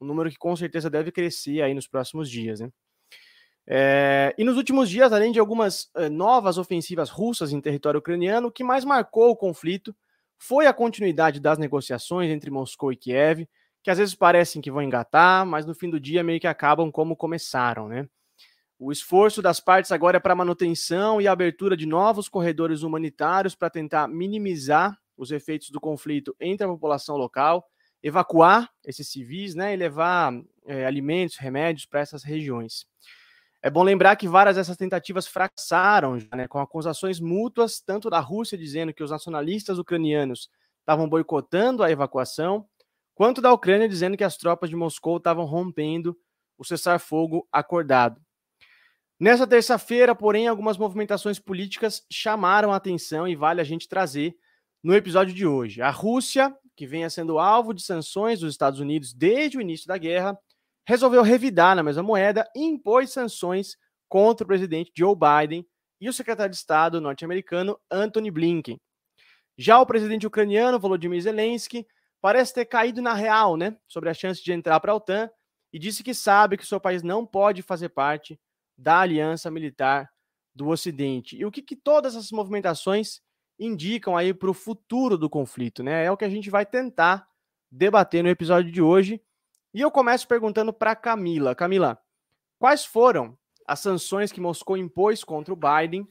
um 0.01 0.07
número 0.07 0.31
que 0.31 0.37
com 0.37 0.55
certeza 0.55 0.89
deve 0.89 1.11
crescer 1.11 1.63
aí 1.63 1.75
nos 1.75 1.89
próximos 1.89 2.31
dias. 2.31 2.61
Né? 2.61 2.71
É, 3.67 4.35
e 4.39 4.45
nos 4.45 4.57
últimos 4.57 4.89
dias, 4.89 5.13
além 5.13 5.33
de 5.33 5.39
algumas 5.39 5.91
é, 5.97 6.09
novas 6.09 6.57
ofensivas 6.57 7.11
russas 7.11 7.53
em 7.53 7.61
território 7.61 7.99
ucraniano, 7.99 8.49
o 8.49 8.53
que 8.53 8.65
mais 8.65 8.85
marcou 8.85 9.31
o 9.31 9.37
conflito 9.37 9.95
foi 10.39 10.67
a 10.67 10.73
continuidade 10.73 11.41
das 11.41 11.59
negociações 11.59 12.31
entre 12.31 12.51
Moscou 12.51 12.93
e 12.93 12.97
Kiev, 12.97 13.47
que 13.83 13.91
às 13.91 13.99
vezes 13.99 14.15
parecem 14.15 14.63
que 14.63 14.71
vão 14.71 14.83
engatar, 14.83 15.45
mas 15.45 15.67
no 15.67 15.75
fim 15.75 15.91
do 15.91 16.01
dia 16.01 16.23
meio 16.23 16.41
que 16.41 16.47
acabam 16.47 16.91
como 16.91 17.17
começaram, 17.17 17.89
né? 17.89 18.09
O 18.79 18.93
esforço 18.93 19.43
das 19.43 19.59
partes 19.59 19.91
agora 19.91 20.19
é 20.19 20.21
para 20.21 20.37
manutenção 20.37 21.21
e 21.21 21.27
abertura 21.27 21.77
de 21.77 21.85
novos 21.85 22.29
corredores 22.29 22.83
humanitários 22.83 23.57
para 23.57 23.69
tentar 23.69 24.07
minimizar 24.07 24.97
os 25.19 25.33
efeitos 25.33 25.71
do 25.71 25.81
conflito 25.81 26.35
entre 26.41 26.65
a 26.65 26.69
população 26.69 27.17
local, 27.17 27.67
evacuar 28.03 28.71
esses 28.85 29.09
civis 29.09 29.55
né, 29.55 29.75
e 29.75 29.77
levar 29.77 30.33
é, 30.65 30.87
alimentos, 30.87 31.37
remédios 31.37 31.85
para 31.85 32.01
essas 32.01 32.23
regiões. 32.23 32.87
É 33.61 33.69
bom 33.69 33.83
lembrar 33.83 34.15
que 34.15 34.29
várias 34.29 34.55
dessas 34.55 34.77
tentativas 34.77 35.27
fracassaram, 35.27 36.17
né, 36.33 36.47
com 36.47 36.61
acusações 36.61 37.19
mútuas, 37.19 37.81
tanto 37.81 38.09
da 38.09 38.21
Rússia 38.21 38.57
dizendo 38.57 38.95
que 38.95 39.03
os 39.03 39.11
nacionalistas 39.11 39.79
ucranianos 39.79 40.49
estavam 40.79 41.09
boicotando 41.09 41.83
a 41.83 41.91
evacuação, 41.91 42.67
quanto 43.15 43.43
da 43.43 43.53
Ucrânia 43.53 43.89
dizendo 43.89 44.17
que 44.17 44.23
as 44.23 44.37
tropas 44.37 44.71
de 44.71 44.77
Moscou 44.77 45.17
estavam 45.17 45.45
rompendo 45.45 46.17
o 46.57 46.65
cessar-fogo 46.65 47.47
acordado. 47.51 48.21
Nessa 49.19 49.49
terça-feira, 49.49 50.15
porém, 50.15 50.47
algumas 50.47 50.79
movimentações 50.79 51.41
políticas 51.41 52.07
chamaram 52.09 52.73
a 52.73 52.77
atenção 52.77 53.27
e 53.27 53.35
vale 53.35 53.61
a 53.61 53.65
gente 53.65 53.89
trazer 53.89 54.37
no 54.83 54.95
episódio 54.95 55.35
de 55.35 55.47
hoje. 55.47 55.83
A 55.83 55.91
Rússia, 55.91 56.55
que 56.77 56.87
vem 56.87 57.09
sendo 57.11 57.39
alvo 57.39 57.75
de 57.75 57.83
sanções 57.83 58.41
dos 58.41 58.53
Estados 58.53 58.81
Unidos 58.81 59.13
desde 59.13 59.59
o 59.59 59.61
início 59.61 59.87
da 59.87 59.99
guerra, 59.99 60.39
resolveu 60.87 61.23
revidar 61.23 61.77
na 61.77 61.83
mesma 61.83 62.03
moeda 62.03 62.49
e 62.55 62.65
impôs 62.65 63.11
sanções 63.11 63.77
contra 64.09 64.45
o 64.45 64.47
presidente 64.47 64.93
Joe 64.97 65.15
Biden 65.15 65.67
e 66.01 66.09
o 66.09 66.13
secretário 66.13 66.51
de 66.51 66.57
Estado 66.57 67.01
norte-americano 67.01 67.79
Antony 67.91 68.31
Blinken. 68.31 68.81
Já 69.57 69.81
o 69.81 69.87
presidente 69.87 70.27
ucraniano 70.27 70.79
Volodymyr 70.79 71.21
Zelensky 71.21 71.87
parece 72.21 72.55
ter 72.55 72.65
caído 72.65 73.03
na 73.03 73.13
real, 73.13 73.57
né, 73.57 73.77
sobre 73.87 74.09
a 74.09 74.15
chance 74.15 74.43
de 74.43 74.53
entrar 74.53 74.79
para 74.81 74.93
a 74.93 74.95
OTAN 74.95 75.29
e 75.73 75.79
disse 75.79 76.03
que 76.03 76.15
sabe 76.15 76.57
que 76.57 76.67
seu 76.67 76.81
país 76.81 77.03
não 77.03 77.27
pode 77.27 77.61
fazer 77.63 77.89
parte 77.89 78.41
da 78.77 79.01
aliança 79.01 79.51
militar 79.51 80.09
do 80.55 80.69
Ocidente. 80.69 81.37
E 81.37 81.45
o 81.45 81.51
que, 81.51 81.61
que 81.61 81.77
todas 81.77 82.15
essas 82.15 82.31
movimentações 82.31 83.21
indicam 83.59 84.17
aí 84.17 84.33
para 84.33 84.51
o 84.51 84.55
futuro 84.55 85.19
do 85.19 85.29
conflito, 85.29 85.83
né? 85.83 86.05
É 86.05 86.11
o 86.11 86.17
que 86.17 86.25
a 86.25 86.31
gente 86.31 86.51
vai 86.51 86.65
tentar 86.65 87.27
debater 87.71 88.23
no 88.23 88.31
episódio 88.31 88.71
de 88.71 88.81
hoje. 88.81 89.21
E 89.75 89.81
eu 89.81 89.91
começo 89.91 90.27
perguntando 90.27 90.73
para 90.73 90.97
Camila. 90.97 91.55
Camila, 91.55 91.99
quais 92.59 92.85
foram 92.85 93.37
as 93.67 93.81
sanções 93.81 94.33
que 94.33 94.41
Moscou 94.41 94.77
impôs 94.77 95.23
contra 95.25 95.53
o 95.53 95.57
Biden? 95.57 96.07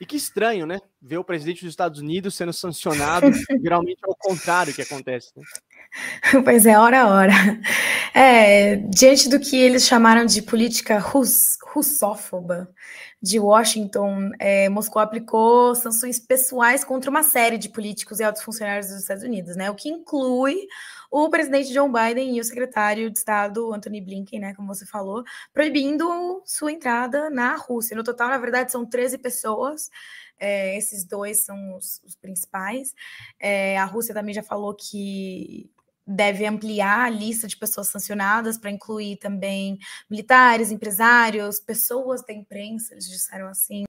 E 0.00 0.06
que 0.06 0.16
estranho, 0.16 0.66
né? 0.66 0.78
Ver 1.02 1.18
o 1.18 1.24
presidente 1.24 1.62
dos 1.62 1.72
Estados 1.72 2.00
Unidos 2.00 2.34
sendo 2.34 2.54
sancionado, 2.54 3.26
geralmente 3.62 4.00
é 4.02 4.10
o 4.10 4.16
contrário 4.16 4.72
que 4.72 4.82
acontece. 4.82 5.30
Né? 5.36 5.42
Pois 6.44 6.66
é, 6.66 6.78
hora 6.78 7.02
a 7.02 7.08
hora. 7.08 7.32
É, 8.14 8.76
diante 8.76 9.28
do 9.28 9.40
que 9.40 9.56
eles 9.56 9.86
chamaram 9.86 10.24
de 10.24 10.40
política 10.40 10.98
Rus, 10.98 11.58
russófoba 11.74 12.72
de 13.22 13.38
Washington, 13.38 14.30
é, 14.38 14.68
Moscou 14.70 15.00
aplicou 15.02 15.74
sanções 15.74 16.18
pessoais 16.18 16.82
contra 16.82 17.10
uma 17.10 17.22
série 17.22 17.58
de 17.58 17.68
políticos 17.68 18.18
e 18.18 18.24
altos 18.24 18.42
funcionários 18.42 18.88
dos 18.88 19.00
Estados 19.00 19.22
Unidos, 19.22 19.56
né? 19.56 19.70
O 19.70 19.74
que 19.74 19.90
inclui 19.90 20.66
o 21.10 21.28
presidente 21.28 21.72
Joe 21.72 21.88
Biden 21.90 22.36
e 22.36 22.40
o 22.40 22.44
secretário 22.44 23.10
de 23.10 23.18
Estado 23.18 23.74
Anthony 23.74 24.00
Blinken, 24.00 24.40
né? 24.40 24.54
Como 24.54 24.68
você 24.68 24.86
falou, 24.86 25.22
proibindo 25.52 26.42
sua 26.46 26.72
entrada 26.72 27.28
na 27.28 27.56
Rússia. 27.56 27.94
No 27.94 28.02
total, 28.02 28.28
na 28.28 28.38
verdade, 28.38 28.72
são 28.72 28.86
13 28.86 29.18
pessoas. 29.18 29.90
É, 30.38 30.74
esses 30.78 31.04
dois 31.04 31.44
são 31.44 31.76
os, 31.76 32.00
os 32.02 32.16
principais. 32.16 32.94
É, 33.38 33.76
a 33.78 33.84
Rússia 33.84 34.14
também 34.14 34.34
já 34.34 34.42
falou 34.42 34.74
que 34.74 35.70
deve 36.10 36.44
ampliar 36.44 37.06
a 37.06 37.08
lista 37.08 37.46
de 37.46 37.56
pessoas 37.56 37.86
sancionadas 37.86 38.58
para 38.58 38.70
incluir 38.70 39.16
também 39.16 39.78
militares, 40.10 40.72
empresários, 40.72 41.60
pessoas 41.60 42.24
da 42.24 42.32
imprensa, 42.32 42.94
eles 42.94 43.08
disseram 43.08 43.46
assim, 43.46 43.84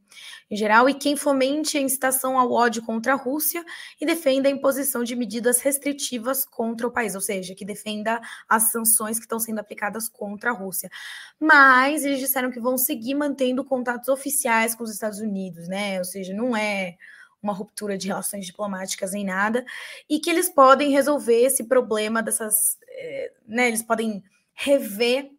em 0.49 0.55
geral, 0.55 0.87
e 0.87 0.93
quem 0.93 1.15
fomente 1.15 1.77
a 1.77 1.81
incitação 1.81 2.37
ao 2.37 2.51
ódio 2.51 2.83
contra 2.83 3.13
a 3.13 3.15
Rússia 3.15 3.65
e 3.99 4.05
defenda 4.05 4.47
a 4.47 4.51
imposição 4.51 5.03
de 5.03 5.15
medidas 5.15 5.61
restritivas 5.61 6.45
contra 6.45 6.87
o 6.87 6.91
país, 6.91 7.15
ou 7.15 7.21
seja, 7.21 7.55
que 7.55 7.65
defenda 7.65 8.21
as 8.47 8.71
sanções 8.71 9.17
que 9.17 9.25
estão 9.25 9.39
sendo 9.39 9.59
aplicadas 9.59 10.07
contra 10.07 10.51
a 10.51 10.53
Rússia. 10.53 10.91
Mas 11.39 12.05
eles 12.05 12.19
disseram 12.19 12.51
que 12.51 12.59
vão 12.59 12.77
seguir 12.77 13.15
mantendo 13.15 13.65
contatos 13.65 14.09
oficiais 14.09 14.75
com 14.75 14.83
os 14.83 14.91
Estados 14.91 15.19
Unidos, 15.19 15.67
né? 15.67 15.97
Ou 15.97 16.05
seja, 16.05 16.33
não 16.35 16.55
é 16.55 16.97
uma 17.41 17.53
ruptura 17.53 17.97
de 17.97 18.07
relações 18.07 18.45
diplomáticas 18.45 19.13
em 19.13 19.25
nada, 19.25 19.65
e 20.09 20.19
que 20.19 20.29
eles 20.29 20.49
podem 20.49 20.91
resolver 20.91 21.41
esse 21.41 21.63
problema 21.65 22.21
dessas, 22.21 22.77
eh, 22.87 23.33
né, 23.47 23.67
eles 23.67 23.83
podem 23.83 24.23
rever 24.53 25.31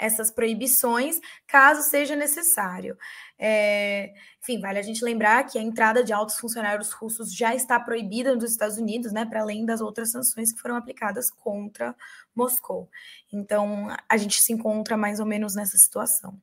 essas 0.00 0.30
proibições, 0.30 1.20
caso 1.46 1.82
seja 1.82 2.16
necessário. 2.16 2.96
É, 3.38 4.14
enfim, 4.40 4.58
vale 4.58 4.78
a 4.78 4.82
gente 4.82 5.04
lembrar 5.04 5.44
que 5.44 5.58
a 5.58 5.62
entrada 5.62 6.02
de 6.02 6.12
altos 6.12 6.38
funcionários 6.38 6.90
russos 6.90 7.34
já 7.34 7.54
está 7.54 7.78
proibida 7.78 8.34
nos 8.34 8.50
Estados 8.50 8.78
Unidos, 8.78 9.12
né, 9.12 9.26
para 9.26 9.42
além 9.42 9.66
das 9.66 9.82
outras 9.82 10.10
sanções 10.10 10.52
que 10.52 10.60
foram 10.60 10.76
aplicadas 10.76 11.30
contra 11.30 11.94
Moscou. 12.34 12.88
Então, 13.30 13.88
a 14.08 14.16
gente 14.16 14.40
se 14.40 14.52
encontra 14.52 14.96
mais 14.96 15.20
ou 15.20 15.26
menos 15.26 15.54
nessa 15.54 15.76
situação. 15.76 16.40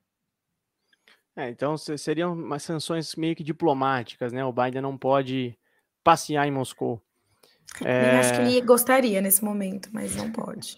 É, 1.38 1.52
então 1.52 1.78
seriam 1.78 2.34
umas 2.34 2.63
sanções 2.63 3.15
meio 3.15 3.36
que 3.36 3.43
diplomáticas, 3.43 4.34
né? 4.34 4.43
O 4.43 4.52
Biden 4.52 4.82
não 4.82 4.97
pode 4.97 5.56
passear 6.04 6.47
em 6.47 6.52
Moscou. 6.52 7.02
É... 7.84 8.15
Eu 8.15 8.19
acho 8.19 8.34
que 8.34 8.39
ele 8.39 8.62
gostaria 8.62 9.21
nesse 9.21 9.43
momento, 9.43 9.89
mas 9.91 10.15
não 10.15 10.32
pode. 10.32 10.78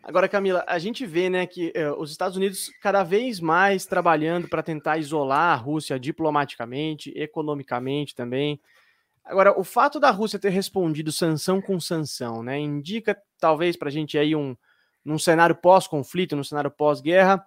Agora, 0.00 0.28
Camila, 0.28 0.64
a 0.66 0.78
gente 0.78 1.04
vê 1.04 1.28
né, 1.28 1.44
que 1.44 1.72
eh, 1.74 1.90
os 1.90 2.12
Estados 2.12 2.36
Unidos 2.36 2.70
cada 2.80 3.02
vez 3.02 3.40
mais 3.40 3.84
trabalhando 3.84 4.48
para 4.48 4.62
tentar 4.62 4.96
isolar 4.96 5.52
a 5.52 5.56
Rússia 5.56 5.98
diplomaticamente, 5.98 7.12
economicamente 7.16 8.14
também. 8.14 8.60
Agora, 9.24 9.58
o 9.58 9.64
fato 9.64 9.98
da 9.98 10.12
Rússia 10.12 10.38
ter 10.38 10.50
respondido 10.50 11.10
sanção 11.10 11.60
com 11.60 11.80
sanção, 11.80 12.44
né, 12.44 12.56
indica 12.60 13.20
talvez 13.38 13.76
para 13.76 13.88
a 13.88 13.92
gente 13.92 14.16
aí 14.16 14.36
um 14.36 14.56
num 15.04 15.18
cenário 15.18 15.56
pós-conflito, 15.56 16.36
num 16.36 16.44
cenário 16.44 16.70
pós-guerra, 16.70 17.44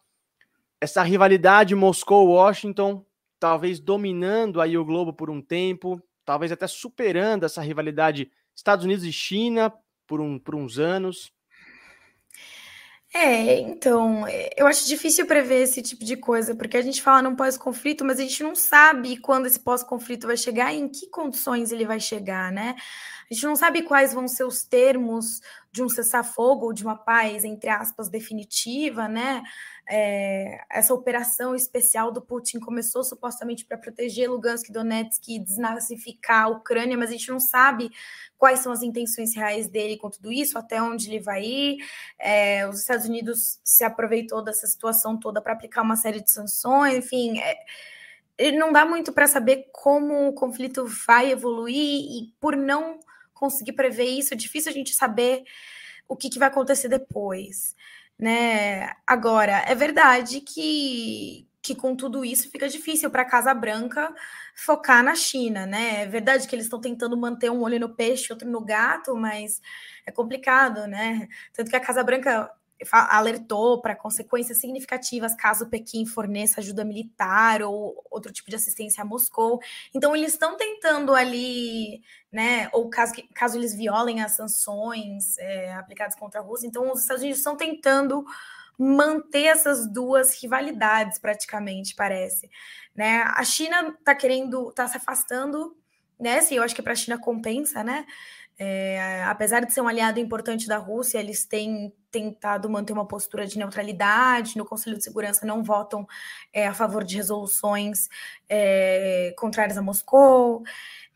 essa 0.82 1.04
rivalidade 1.04 1.76
Moscou-Washington, 1.76 3.06
talvez 3.40 3.80
dominando 3.80 4.62
aí 4.62 4.78
o 4.78 4.86
globo 4.86 5.14
por 5.14 5.30
um 5.30 5.42
tempo, 5.42 6.02
talvez 6.26 6.52
até 6.52 6.68
superando 6.68 7.46
essa 7.46 7.62
rivalidade 7.62 8.32
Estados 8.56 8.86
Unidos 8.86 9.06
e 9.06 9.12
China 9.12 9.74
por, 10.06 10.20
um, 10.20 10.38
por 10.38 10.56
uns 10.56 10.78
anos. 10.78 11.32
É, 13.12 13.60
então, 13.62 14.24
eu 14.56 14.68
acho 14.68 14.88
difícil 14.88 15.26
prever 15.26 15.64
esse 15.64 15.82
tipo 15.82 16.06
de 16.06 16.16
coisa, 16.16 16.56
porque 16.56 16.78
a 16.78 16.82
gente 16.82 17.02
fala 17.02 17.24
num 17.24 17.36
pós-conflito, 17.36 18.06
mas 18.06 18.20
a 18.20 18.22
gente 18.22 18.44
não 18.44 18.54
sabe 18.54 19.18
quando 19.18 19.48
esse 19.48 19.60
pós-conflito 19.60 20.28
vai 20.28 20.38
chegar 20.38 20.72
e 20.72 20.78
em 20.78 20.88
que 20.88 21.10
condições 21.10 21.72
ele 21.72 21.86
vai 21.86 22.00
chegar, 22.00 22.52
né? 22.52 22.76
A 23.30 23.34
gente 23.34 23.46
não 23.46 23.56
sabe 23.56 23.82
quais 23.82 24.14
vão 24.14 24.28
ser 24.28 24.44
os 24.44 24.64
termos 24.64 25.42
de 25.72 25.84
um 25.84 25.90
cessar-fogo 25.90 26.68
ou 26.68 26.74
de 26.74 26.84
uma 26.84 26.96
paz, 26.96 27.44
entre 27.44 27.70
aspas, 27.70 28.10
definitiva, 28.10 29.08
né? 29.08 29.42
É, 29.92 30.64
essa 30.70 30.94
operação 30.94 31.56
especial 31.56 32.12
do 32.12 32.22
Putin 32.22 32.60
começou 32.60 33.04
supostamente 33.04 33.66
para 33.66 33.76
proteger 33.76 34.30
Lugansk, 34.30 34.72
Donetsk 34.72 35.28
e 35.28 35.40
desnazificar 35.40 36.44
a 36.44 36.48
Ucrânia, 36.50 36.96
mas 36.96 37.10
a 37.10 37.14
gente 37.14 37.30
não 37.30 37.40
sabe 37.40 37.90
quais 38.38 38.60
são 38.60 38.72
as 38.72 38.84
intenções 38.84 39.36
reais 39.36 39.68
dele 39.68 39.98
com 39.98 40.08
tudo 40.08 40.32
isso, 40.32 40.60
até 40.60 40.80
onde 40.80 41.10
ele 41.10 41.20
vai 41.20 41.44
ir. 41.44 41.78
É, 42.20 42.68
os 42.68 42.82
Estados 42.82 43.08
Unidos 43.08 43.60
se 43.64 43.84
aproveitou 43.84 44.44
dessa 44.44 44.68
situação 44.68 45.18
toda 45.18 45.42
para 45.42 45.54
aplicar 45.54 45.82
uma 45.82 45.96
série 45.96 46.22
de 46.22 46.30
sanções, 46.30 46.96
enfim. 46.96 47.40
É, 47.40 48.52
não 48.52 48.72
dá 48.72 48.86
muito 48.86 49.12
para 49.12 49.26
saber 49.26 49.70
como 49.74 50.28
o 50.28 50.34
conflito 50.34 50.86
vai 51.08 51.32
evoluir 51.32 51.76
e 51.76 52.32
por 52.40 52.56
não 52.56 53.00
conseguir 53.34 53.74
prever 53.74 54.06
isso, 54.06 54.36
é 54.36 54.38
difícil 54.38 54.72
a 54.72 54.74
gente 54.74 54.94
saber 54.94 55.44
o 56.08 56.16
que, 56.16 56.30
que 56.30 56.38
vai 56.38 56.50
acontecer 56.50 56.90
depois 56.90 57.76
né? 58.20 58.92
Agora, 59.08 59.64
é 59.68 59.76
verdade 59.76 60.42
que, 60.42 61.48
que 61.62 61.76
com 61.76 61.96
tudo 61.96 62.26
isso 62.26 62.50
fica 62.52 62.68
difícil 62.70 63.10
para 63.10 63.22
a 63.24 63.26
Casa 63.26 63.54
Branca 63.54 64.14
focar 64.56 65.04
na 65.04 65.16
China, 65.16 65.66
né? 65.66 66.04
É 66.04 66.06
verdade 66.08 66.48
que 66.48 66.56
eles 66.56 66.66
estão 66.66 66.82
tentando 66.82 67.18
manter 67.18 67.50
um 67.52 67.62
olho 67.62 67.80
no 67.80 67.96
peixe, 67.96 68.32
outro 68.34 68.50
no 68.50 68.62
gato, 68.64 69.16
mas 69.16 69.62
é 70.06 70.12
complicado, 70.12 70.86
né? 70.88 71.28
Tanto 71.54 71.70
que 71.70 71.76
a 71.76 71.80
Casa 71.80 72.04
Branca 72.04 72.52
alertou 72.92 73.82
para 73.82 73.96
consequências 73.96 74.58
significativas 74.58 75.36
caso 75.36 75.70
Pequim 75.70 76.06
forneça 76.06 76.62
ajuda 76.62 76.86
militar 76.86 77.62
ou 77.62 78.04
outro 78.10 78.32
tipo 78.32 78.50
de 78.50 78.56
assistência 78.56 79.02
a 79.02 79.06
Moscou. 79.06 79.60
Então, 79.94 80.16
eles 80.16 80.34
estão 80.34 80.56
tentando 80.56 81.14
ali, 81.14 82.02
né, 82.32 82.70
ou 82.72 82.90
caso, 82.90 83.14
caso 83.34 83.58
eles 83.58 83.76
violem 83.76 84.22
as 84.22 84.34
sanções 84.34 85.38
é, 85.38 85.74
aplicadas 85.74 86.16
contra 86.16 86.40
a 86.40 86.44
Rússia, 86.44 86.68
então 86.68 86.92
os 86.92 87.02
Estados 87.02 87.22
Unidos 87.22 87.40
estão 87.40 87.56
tentando 87.56 88.26
manter 88.78 89.44
essas 89.44 89.86
duas 89.86 90.42
rivalidades, 90.42 91.20
praticamente, 91.20 91.94
parece. 91.96 92.50
Né? 92.96 93.24
A 93.36 93.44
China 93.44 93.96
está 94.00 94.16
querendo, 94.16 94.70
está 94.70 94.88
se 94.88 94.96
afastando, 94.96 95.76
né? 96.20 96.42
Sim, 96.42 96.56
eu 96.56 96.64
acho 96.64 96.76
que 96.76 96.82
para 96.82 96.94
a 96.94 96.96
China 96.96 97.18
compensa, 97.18 97.84
né? 97.84 98.06
É, 98.62 99.24
apesar 99.24 99.66
de 99.66 99.72
ser 99.72 99.80
um 99.80 99.88
aliado 99.88 100.20
importante 100.20 100.68
da 100.68 100.78
Rússia, 100.78 101.18
eles 101.18 101.46
têm 101.46 101.94
tentado 102.12 102.70
manter 102.70 102.92
uma 102.92 103.08
postura 103.08 103.48
de 103.48 103.58
neutralidade. 103.58 104.58
No 104.58 104.66
Conselho 104.66 104.98
de 104.98 105.04
Segurança 105.04 105.46
não 105.46 105.64
votam 105.64 106.06
é, 106.52 106.68
a 106.68 106.74
favor 106.74 107.06
de 107.06 107.16
resoluções 107.16 108.10
é, 108.50 109.34
contrárias 109.38 109.78
a 109.78 109.82
Moscou. 109.82 110.62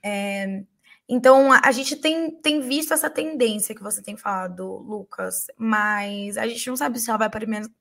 É, 0.01 0.63
então, 1.07 1.51
a, 1.51 1.59
a 1.65 1.71
gente 1.73 1.97
tem, 1.97 2.31
tem 2.31 2.61
visto 2.61 2.93
essa 2.93 3.09
tendência 3.09 3.75
que 3.75 3.83
você 3.83 4.01
tem 4.01 4.15
falado, 4.15 4.65
Lucas, 4.77 5.47
mas 5.57 6.37
a 6.37 6.47
gente 6.47 6.65
não 6.69 6.77
sabe 6.77 6.97
se 6.97 7.09
ela 7.09 7.27
vai 7.27 7.29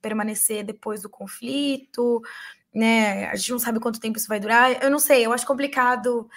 permanecer 0.01 0.65
depois 0.65 1.03
do 1.03 1.09
conflito, 1.09 2.21
né? 2.75 3.27
A 3.29 3.37
gente 3.37 3.53
não 3.53 3.61
sabe 3.61 3.79
quanto 3.79 4.01
tempo 4.01 4.19
isso 4.19 4.27
vai 4.27 4.41
durar. 4.41 4.83
Eu 4.83 4.91
não 4.91 4.99
sei, 4.99 5.25
eu 5.25 5.33
acho 5.33 5.47
complicado 5.47 6.29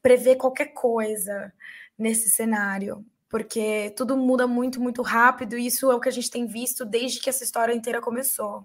prever 0.00 0.36
qualquer 0.36 0.66
coisa 0.66 1.52
nesse 1.98 2.30
cenário, 2.30 3.04
porque 3.28 3.92
tudo 3.96 4.16
muda 4.16 4.46
muito, 4.46 4.80
muito 4.80 5.02
rápido, 5.02 5.58
e 5.58 5.66
isso 5.66 5.90
é 5.90 5.94
o 5.94 6.00
que 6.00 6.08
a 6.08 6.12
gente 6.12 6.30
tem 6.30 6.46
visto 6.46 6.84
desde 6.84 7.20
que 7.20 7.28
essa 7.28 7.44
história 7.44 7.74
inteira 7.74 8.00
começou. 8.00 8.64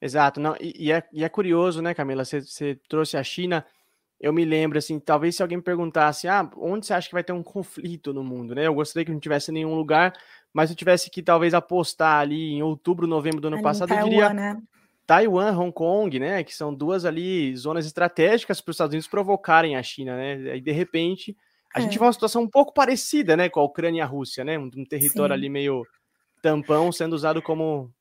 Exato, 0.00 0.40
não, 0.40 0.56
e, 0.60 0.86
e, 0.86 0.92
é, 0.92 1.02
e 1.12 1.24
é, 1.24 1.28
curioso, 1.28 1.82
né, 1.82 1.94
Camila? 1.94 2.24
Você, 2.24 2.74
trouxe 2.88 3.16
a 3.16 3.22
China. 3.22 3.64
Eu 4.18 4.32
me 4.32 4.44
lembro, 4.44 4.78
assim, 4.78 4.98
talvez 4.98 5.36
se 5.36 5.42
alguém 5.42 5.58
me 5.58 5.64
perguntasse, 5.64 6.26
ah, 6.26 6.50
onde 6.56 6.86
você 6.86 6.94
acha 6.94 7.08
que 7.08 7.14
vai 7.14 7.24
ter 7.24 7.32
um 7.32 7.42
conflito 7.42 8.12
no 8.12 8.24
mundo, 8.24 8.54
né? 8.54 8.66
Eu 8.66 8.74
gostaria 8.74 9.04
que 9.04 9.12
não 9.12 9.20
tivesse 9.20 9.52
nenhum 9.52 9.74
lugar, 9.74 10.14
mas 10.52 10.70
eu 10.70 10.76
tivesse 10.76 11.10
que 11.10 11.22
talvez 11.22 11.54
apostar 11.54 12.20
ali 12.20 12.52
em 12.52 12.62
outubro, 12.62 13.06
novembro 13.06 13.40
do 13.40 13.48
ano 13.48 13.56
ali 13.56 13.62
passado, 13.62 13.88
Taiwan, 13.88 14.04
eu 14.04 14.10
diria 14.10 14.34
né? 14.34 14.62
Taiwan, 15.06 15.58
Hong 15.58 15.72
Kong, 15.72 16.18
né? 16.18 16.44
Que 16.44 16.54
são 16.54 16.74
duas 16.74 17.04
ali 17.04 17.54
zonas 17.56 17.86
estratégicas 17.86 18.60
para 18.60 18.70
os 18.70 18.74
Estados 18.74 18.92
Unidos 18.92 19.08
provocarem 19.08 19.76
a 19.76 19.82
China, 19.82 20.16
né? 20.16 20.52
Aí 20.52 20.60
de 20.60 20.72
repente 20.72 21.36
a 21.74 21.78
é. 21.78 21.82
gente 21.82 21.98
vê 21.98 22.04
uma 22.04 22.12
situação 22.12 22.42
um 22.42 22.48
pouco 22.48 22.72
parecida, 22.72 23.36
né, 23.36 23.48
com 23.48 23.60
a 23.60 23.64
Ucrânia 23.64 24.00
e 24.00 24.02
a 24.02 24.06
Rússia, 24.06 24.44
né? 24.44 24.58
Um, 24.58 24.70
um 24.76 24.84
território 24.84 25.34
Sim. 25.34 25.38
ali 25.38 25.48
meio 25.48 25.84
tampão 26.42 26.90
sendo 26.90 27.14
usado 27.14 27.40
como. 27.40 27.92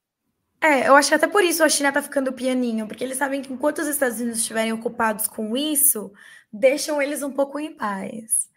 É, 0.62 0.88
eu 0.88 0.95
acho 0.95 1.10
que 1.10 1.15
até 1.15 1.27
por 1.27 1.43
isso 1.43 1.63
a 1.63 1.69
China 1.69 1.91
tá 1.91 2.01
ficando 2.01 2.34
pianinho, 2.34 2.88
porque 2.88 3.03
eles 3.03 3.17
sabem 3.17 3.41
que 3.41 3.53
enquanto 3.53 3.79
os 3.79 3.88
Estados 3.88 4.19
Unidos 4.19 4.39
estiverem 4.39 4.73
ocupados 4.73 5.27
com 5.27 5.55
isso, 5.55 6.12
deixam 6.51 7.01
eles 7.01 7.23
um 7.23 7.32
pouco 7.32 7.60
em 7.60 7.73
paz. 7.73 8.49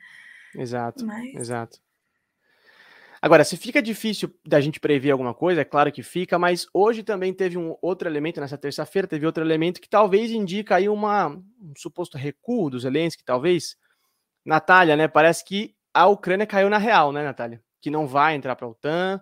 Exato, 0.55 1.07
Mas... 1.07 1.35
exato. 1.35 1.79
Agora, 3.23 3.45
se 3.45 3.57
fica 3.57 3.81
difícil 3.81 4.35
da 4.45 4.61
gente 4.61 4.81
prever 4.81 5.13
alguma 5.13 5.33
coisa, 5.33 5.61
é 5.61 5.65
claro 5.65 5.93
que 5.93 6.03
fica, 6.03 6.41
mas 6.41 6.67
hoje 6.75 7.05
também 7.05 7.33
teve 7.33 7.57
um 7.57 7.77
outro 7.81 8.09
elemento, 8.09 8.41
nessa 8.41 8.59
terça-feira 8.59 9.07
teve 9.07 9.25
outro 9.25 9.45
elemento 9.45 9.81
que 9.81 9.89
talvez 9.89 10.33
indica 10.33 10.75
aí 10.75 10.89
uma, 10.89 11.29
um 11.29 11.73
suposto 11.77 12.19
recuo 12.19 12.69
dos 12.69 12.83
Zelensky, 12.83 13.23
talvez, 13.25 13.77
Natália, 14.45 14.97
né? 14.97 15.09
Parece 15.09 15.45
que 15.45 15.75
a 15.95 16.07
Ucrânia 16.07 16.47
caiu 16.47 16.69
na 16.69 16.79
real, 16.79 17.13
né, 17.13 17.23
Natália? 17.23 17.63
Que 17.81 17.91
não 17.91 18.07
vai 18.07 18.35
entrar 18.35 18.57
para 18.57 18.67
a 18.67 18.71
OTAN. 18.71 19.21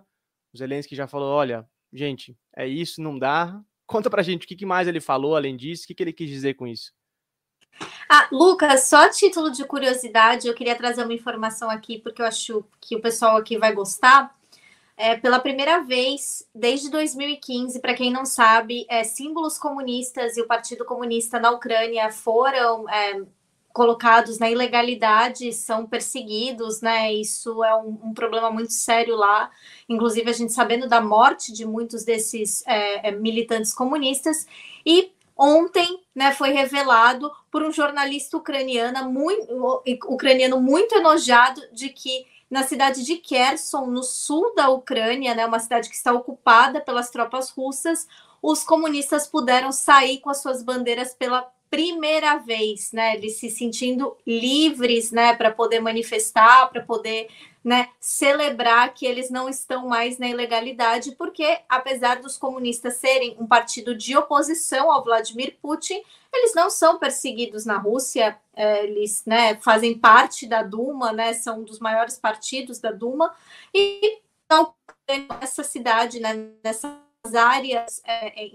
O 0.53 0.57
Zelensky 0.57 0.95
já 0.95 1.07
falou: 1.07 1.29
olha, 1.29 1.67
gente, 1.91 2.37
é 2.55 2.67
isso, 2.67 3.01
não 3.01 3.17
dá. 3.17 3.59
Conta 3.85 4.09
pra 4.09 4.23
gente 4.23 4.45
o 4.45 4.47
que 4.47 4.65
mais 4.65 4.87
ele 4.87 5.01
falou 5.01 5.35
além 5.35 5.57
disso, 5.57 5.83
o 5.83 5.87
que 5.87 6.01
ele 6.01 6.13
quis 6.13 6.29
dizer 6.29 6.53
com 6.53 6.65
isso. 6.65 6.93
Ah, 8.09 8.27
Lucas, 8.31 8.83
só 8.83 9.09
título 9.09 9.49
de 9.51 9.65
curiosidade, 9.65 10.47
eu 10.47 10.53
queria 10.53 10.75
trazer 10.75 11.03
uma 11.03 11.13
informação 11.13 11.69
aqui, 11.69 11.97
porque 11.97 12.21
eu 12.21 12.25
acho 12.25 12.63
que 12.79 12.95
o 12.95 13.01
pessoal 13.01 13.37
aqui 13.37 13.57
vai 13.57 13.73
gostar. 13.73 14.35
É, 14.97 15.17
pela 15.17 15.39
primeira 15.39 15.81
vez, 15.81 16.47
desde 16.53 16.89
2015, 16.91 17.79
para 17.79 17.93
quem 17.93 18.11
não 18.11 18.25
sabe, 18.25 18.85
é, 18.89 19.03
símbolos 19.03 19.57
comunistas 19.57 20.37
e 20.37 20.41
o 20.41 20.47
Partido 20.47 20.85
Comunista 20.85 21.39
na 21.39 21.51
Ucrânia 21.51 22.11
foram 22.11 22.87
é, 22.87 23.23
colocados 23.73 24.39
na 24.39 24.49
ilegalidade, 24.49 25.53
são 25.53 25.85
perseguidos, 25.85 26.81
né? 26.81 27.13
Isso 27.13 27.63
é 27.63 27.75
um, 27.75 27.97
um, 28.03 28.13
problema 28.13 28.51
muito 28.51 28.73
sério 28.73 29.15
lá. 29.15 29.49
Inclusive, 29.87 30.29
a 30.29 30.33
gente 30.33 30.53
sabendo 30.53 30.87
da 30.87 31.01
morte 31.01 31.51
de 31.53 31.65
muitos 31.65 32.03
desses 32.03 32.65
é, 32.67 33.09
é, 33.09 33.11
militantes 33.11 33.73
comunistas. 33.73 34.45
E 34.85 35.11
ontem 35.37 36.01
né, 36.13 36.33
foi 36.33 36.51
revelado 36.51 37.31
por 37.51 37.63
um 37.63 37.71
jornalista 37.71 38.37
ucraniana 38.37 39.03
muito, 39.03 39.81
ucraniano 40.07 40.59
muito 40.61 40.95
enojado 40.95 41.61
de 41.71 41.89
que 41.89 42.25
na 42.49 42.63
cidade 42.63 43.05
de 43.05 43.15
Kherson, 43.15 43.85
no 43.85 44.03
sul 44.03 44.53
da 44.53 44.69
Ucrânia, 44.69 45.33
né, 45.33 45.45
uma 45.45 45.59
cidade 45.59 45.87
que 45.87 45.95
está 45.95 46.11
ocupada 46.11 46.81
pelas 46.81 47.09
tropas 47.09 47.49
russas, 47.49 48.05
os 48.41 48.63
comunistas 48.63 49.25
puderam 49.25 49.71
sair 49.71 50.19
com 50.19 50.29
as 50.29 50.41
suas 50.41 50.61
bandeiras 50.61 51.13
pela 51.13 51.49
primeira 51.71 52.35
vez, 52.35 52.91
né? 52.91 53.15
Eles 53.15 53.37
se 53.37 53.49
sentindo 53.49 54.17
livres, 54.27 55.09
né, 55.09 55.33
para 55.33 55.49
poder 55.49 55.79
manifestar, 55.79 56.69
para 56.69 56.83
poder, 56.83 57.29
né, 57.63 57.87
celebrar 57.97 58.93
que 58.93 59.05
eles 59.05 59.29
não 59.29 59.47
estão 59.47 59.87
mais 59.87 60.17
na 60.17 60.27
ilegalidade, 60.27 61.13
porque 61.13 61.59
apesar 61.69 62.21
dos 62.21 62.37
comunistas 62.37 62.95
serem 62.95 63.37
um 63.39 63.47
partido 63.47 63.95
de 63.95 64.17
oposição 64.17 64.91
ao 64.91 65.01
Vladimir 65.01 65.57
Putin, 65.61 66.03
eles 66.33 66.53
não 66.53 66.69
são 66.69 66.99
perseguidos 66.99 67.65
na 67.65 67.77
Rússia, 67.77 68.37
é, 68.53 68.83
eles, 68.83 69.23
né, 69.25 69.55
fazem 69.61 69.97
parte 69.97 70.45
da 70.47 70.63
Duma, 70.63 71.13
né, 71.13 71.33
são 71.33 71.61
um 71.61 71.63
dos 71.63 71.79
maiores 71.79 72.17
partidos 72.19 72.79
da 72.79 72.91
Duma 72.91 73.33
e 73.73 74.19
não 74.49 74.73
essa 75.39 75.63
cidade, 75.63 76.19
né, 76.19 76.49
nessas 76.61 76.91
áreas 77.33 78.01
é, 78.05 78.43
é 78.43 78.47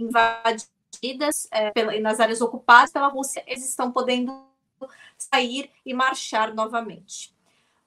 é, 1.50 1.70
pela, 1.70 1.98
nas 2.00 2.20
áreas 2.20 2.40
ocupadas 2.40 2.92
pela 2.92 3.08
Rússia, 3.08 3.42
eles 3.46 3.68
estão 3.68 3.90
podendo 3.90 4.44
sair 5.16 5.70
e 5.84 5.94
marchar 5.94 6.54
novamente. 6.54 7.34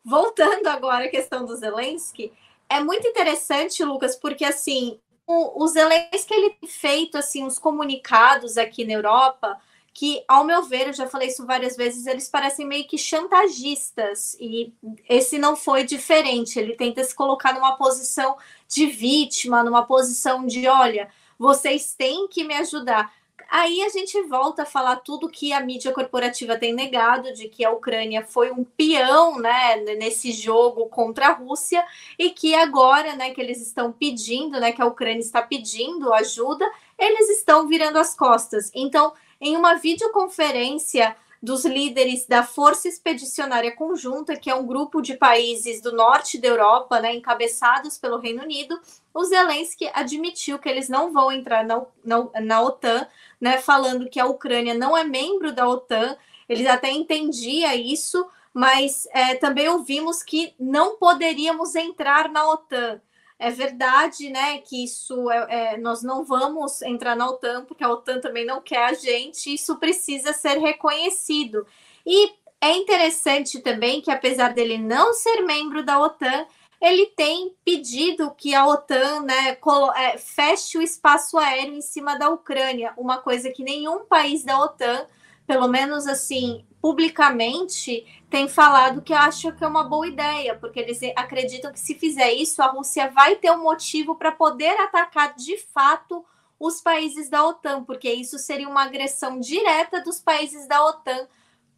Voltando 0.03 0.67
agora 0.69 1.05
à 1.05 1.09
questão 1.09 1.45
do 1.45 1.55
Zelensky, 1.55 2.31
é 2.67 2.79
muito 2.79 3.07
interessante, 3.07 3.83
Lucas, 3.83 4.15
porque 4.15 4.45
assim, 4.45 4.99
o, 5.25 5.63
o 5.63 5.67
Zelensky 5.67 6.33
ele 6.33 6.49
tem 6.51 6.69
feito 6.69 7.17
assim 7.17 7.45
os 7.45 7.57
comunicados 7.59 8.57
aqui 8.57 8.85
na 8.85 8.93
Europa 8.93 9.59
que, 9.99 10.23
ao 10.27 10.45
meu 10.45 10.63
ver, 10.63 10.87
eu 10.87 10.93
já 10.93 11.07
falei 11.07 11.27
isso 11.27 11.45
várias 11.45 11.75
vezes, 11.75 12.05
eles 12.05 12.29
parecem 12.29 12.65
meio 12.65 12.87
que 12.87 12.97
chantagistas, 12.97 14.33
e 14.39 14.73
esse 15.09 15.37
não 15.37 15.57
foi 15.57 15.83
diferente. 15.83 16.57
Ele 16.57 16.73
tenta 16.73 17.03
se 17.03 17.13
colocar 17.13 17.53
numa 17.53 17.75
posição 17.75 18.37
de 18.65 18.85
vítima, 18.85 19.61
numa 19.61 19.85
posição 19.85 20.45
de: 20.45 20.67
olha, 20.69 21.09
vocês 21.39 21.95
têm 21.97 22.27
que 22.27 22.43
me 22.43 22.53
ajudar. 22.55 23.11
Aí 23.49 23.81
a 23.81 23.89
gente 23.89 24.21
volta 24.23 24.61
a 24.61 24.65
falar 24.65 24.97
tudo 24.97 25.27
que 25.27 25.51
a 25.51 25.59
mídia 25.59 25.91
corporativa 25.91 26.55
tem 26.55 26.71
negado, 26.71 27.33
de 27.33 27.49
que 27.49 27.65
a 27.65 27.71
Ucrânia 27.71 28.23
foi 28.23 28.51
um 28.51 28.63
peão 28.63 29.39
né, 29.39 29.77
nesse 29.97 30.31
jogo 30.31 30.85
contra 30.87 31.29
a 31.29 31.31
Rússia, 31.31 31.83
e 32.17 32.29
que 32.29 32.53
agora 32.53 33.15
né, 33.15 33.31
que 33.31 33.41
eles 33.41 33.59
estão 33.59 33.91
pedindo, 33.91 34.59
né, 34.59 34.71
que 34.71 34.81
a 34.81 34.85
Ucrânia 34.85 35.21
está 35.21 35.41
pedindo 35.41 36.13
ajuda, 36.13 36.69
eles 36.97 37.27
estão 37.29 37.67
virando 37.67 37.97
as 37.97 38.13
costas. 38.13 38.69
Então, 38.75 39.13
em 39.41 39.55
uma 39.55 39.75
videoconferência 39.75 41.15
dos 41.41 41.63
líderes 41.63 42.25
da 42.25 42.43
Força 42.43 42.87
Expedicionária 42.87 43.73
Conjunta, 43.73 44.35
que 44.35 44.49
é 44.49 44.55
um 44.55 44.67
grupo 44.67 45.01
de 45.01 45.15
países 45.15 45.81
do 45.81 45.93
norte 45.93 46.37
da 46.37 46.49
Europa, 46.49 46.99
né, 46.99 47.15
encabeçados 47.15 47.97
pelo 47.97 48.19
Reino 48.19 48.43
Unido, 48.43 48.79
o 49.13 49.23
Zelensky 49.23 49.89
admitiu 49.93 50.59
que 50.59 50.67
eles 50.67 50.89
não 50.89 51.13
vão 51.13 51.31
entrar 51.31 51.63
na, 51.63 51.81
na, 52.03 52.27
na 52.41 52.61
OTAN, 52.61 53.07
né, 53.39 53.57
falando 53.57 54.09
que 54.09 54.19
a 54.19 54.25
Ucrânia 54.25 54.73
não 54.73 54.97
é 54.97 55.03
membro 55.03 55.53
da 55.53 55.67
OTAN. 55.67 56.17
Eles 56.47 56.67
até 56.67 56.91
entendia 56.91 57.75
isso, 57.75 58.27
mas 58.53 59.07
é, 59.11 59.35
também 59.35 59.69
ouvimos 59.69 60.21
que 60.21 60.53
não 60.59 60.97
poderíamos 60.97 61.75
entrar 61.75 62.29
na 62.29 62.49
OTAN. 62.49 63.01
É 63.41 63.49
verdade, 63.49 64.29
né, 64.29 64.57
que 64.57 64.83
isso 64.83 65.31
é, 65.31 65.73
é, 65.73 65.77
nós 65.77 66.03
não 66.03 66.25
vamos 66.25 66.81
entrar 66.81 67.15
na 67.15 67.25
OTAN 67.29 67.63
porque 67.63 67.85
a 67.85 67.89
OTAN 67.89 68.19
também 68.19 68.45
não 68.45 68.61
quer 68.61 68.83
a 68.83 68.93
gente. 68.93 69.53
Isso 69.53 69.77
precisa 69.77 70.33
ser 70.33 70.57
reconhecido. 70.57 71.65
E 72.05 72.33
é 72.59 72.73
interessante 72.75 73.59
também 73.61 74.01
que 74.01 74.11
apesar 74.11 74.53
dele 74.53 74.77
não 74.77 75.13
ser 75.13 75.41
membro 75.43 75.85
da 75.85 76.01
OTAN, 76.01 76.45
ele 76.81 77.05
tem 77.07 77.55
pedido 77.63 78.31
que 78.31 78.53
a 78.53 78.67
OTAN 78.67 79.21
né, 79.21 79.57
é, 79.95 80.17
feche 80.17 80.77
o 80.77 80.81
espaço 80.81 81.37
aéreo 81.37 81.75
em 81.75 81.81
cima 81.81 82.17
da 82.17 82.29
Ucrânia, 82.29 82.93
uma 82.97 83.19
coisa 83.19 83.49
que 83.51 83.63
nenhum 83.63 84.05
país 84.05 84.43
da 84.43 84.59
OTAN, 84.61 85.05
pelo 85.47 85.67
menos 85.69 86.07
assim, 86.07 86.65
publicamente 86.81 88.05
tem 88.29 88.47
falado 88.47 89.01
que 89.01 89.13
acha 89.13 89.51
que 89.51 89.63
é 89.63 89.67
uma 89.67 89.83
boa 89.83 90.07
ideia, 90.07 90.55
porque 90.55 90.79
eles 90.79 90.99
acreditam 91.15 91.71
que 91.71 91.79
se 91.79 91.95
fizer 91.95 92.31
isso, 92.31 92.61
a 92.61 92.67
Rússia 92.67 93.09
vai 93.09 93.35
ter 93.35 93.51
um 93.51 93.63
motivo 93.63 94.15
para 94.15 94.31
poder 94.31 94.79
atacar 94.79 95.35
de 95.35 95.57
fato 95.57 96.25
os 96.59 96.81
países 96.81 97.29
da 97.29 97.45
OTAN, 97.45 97.83
porque 97.83 98.11
isso 98.11 98.37
seria 98.37 98.67
uma 98.67 98.83
agressão 98.83 99.39
direta 99.39 100.01
dos 100.01 100.19
países 100.19 100.67
da 100.67 100.85
OTAN 100.85 101.27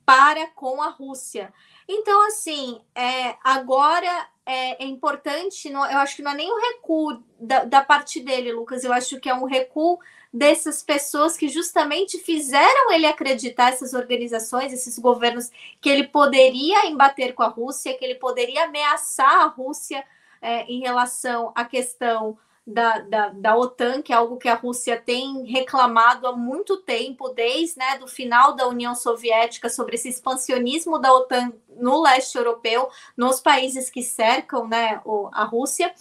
para 0.05 0.47
com 0.47 0.81
a 0.81 0.89
Rússia. 0.89 1.53
Então, 1.87 2.27
assim, 2.27 2.81
é, 2.95 3.35
agora 3.43 4.27
é, 4.45 4.83
é 4.83 4.87
importante, 4.87 5.69
não, 5.69 5.85
eu 5.89 5.99
acho 5.99 6.15
que 6.15 6.21
não 6.21 6.31
é 6.31 6.35
nem 6.35 6.51
um 6.51 6.59
recuo 6.59 7.23
da, 7.39 7.63
da 7.63 7.83
parte 7.83 8.19
dele, 8.19 8.51
Lucas, 8.51 8.83
eu 8.83 8.91
acho 8.91 9.19
que 9.19 9.29
é 9.29 9.33
um 9.33 9.45
recuo 9.45 9.99
dessas 10.33 10.81
pessoas 10.81 11.35
que 11.35 11.49
justamente 11.49 12.17
fizeram 12.17 12.91
ele 12.91 13.05
acreditar, 13.05 13.69
essas 13.69 13.93
organizações, 13.93 14.71
esses 14.71 14.97
governos, 14.97 15.49
que 15.81 15.89
ele 15.89 16.07
poderia 16.07 16.85
embater 16.87 17.33
com 17.33 17.43
a 17.43 17.47
Rússia, 17.47 17.97
que 17.97 18.05
ele 18.05 18.15
poderia 18.15 18.65
ameaçar 18.65 19.41
a 19.41 19.47
Rússia 19.47 20.03
é, 20.41 20.63
em 20.63 20.79
relação 20.79 21.51
à 21.53 21.65
questão 21.65 22.37
da, 22.65 22.99
da, 22.99 23.29
da, 23.29 23.57
OTAN, 23.57 24.01
que 24.01 24.13
é 24.13 24.15
algo 24.15 24.37
que 24.37 24.47
a 24.47 24.53
Rússia 24.53 25.01
tem 25.03 25.43
reclamado 25.45 26.27
há 26.27 26.35
muito 26.35 26.77
tempo, 26.77 27.29
desde 27.29 27.77
né, 27.77 27.97
do 27.97 28.07
final 28.07 28.55
da 28.55 28.67
União 28.67 28.95
Soviética, 28.95 29.69
sobre 29.69 29.95
esse 29.95 30.07
expansionismo 30.07 30.99
da 30.99 31.11
OTAN 31.11 31.51
no 31.75 32.01
leste 32.01 32.37
europeu, 32.37 32.87
nos 33.17 33.39
países 33.39 33.89
que 33.89 34.03
cercam 34.03 34.67
né, 34.67 35.01
a 35.33 35.43
Rússia. 35.43 35.93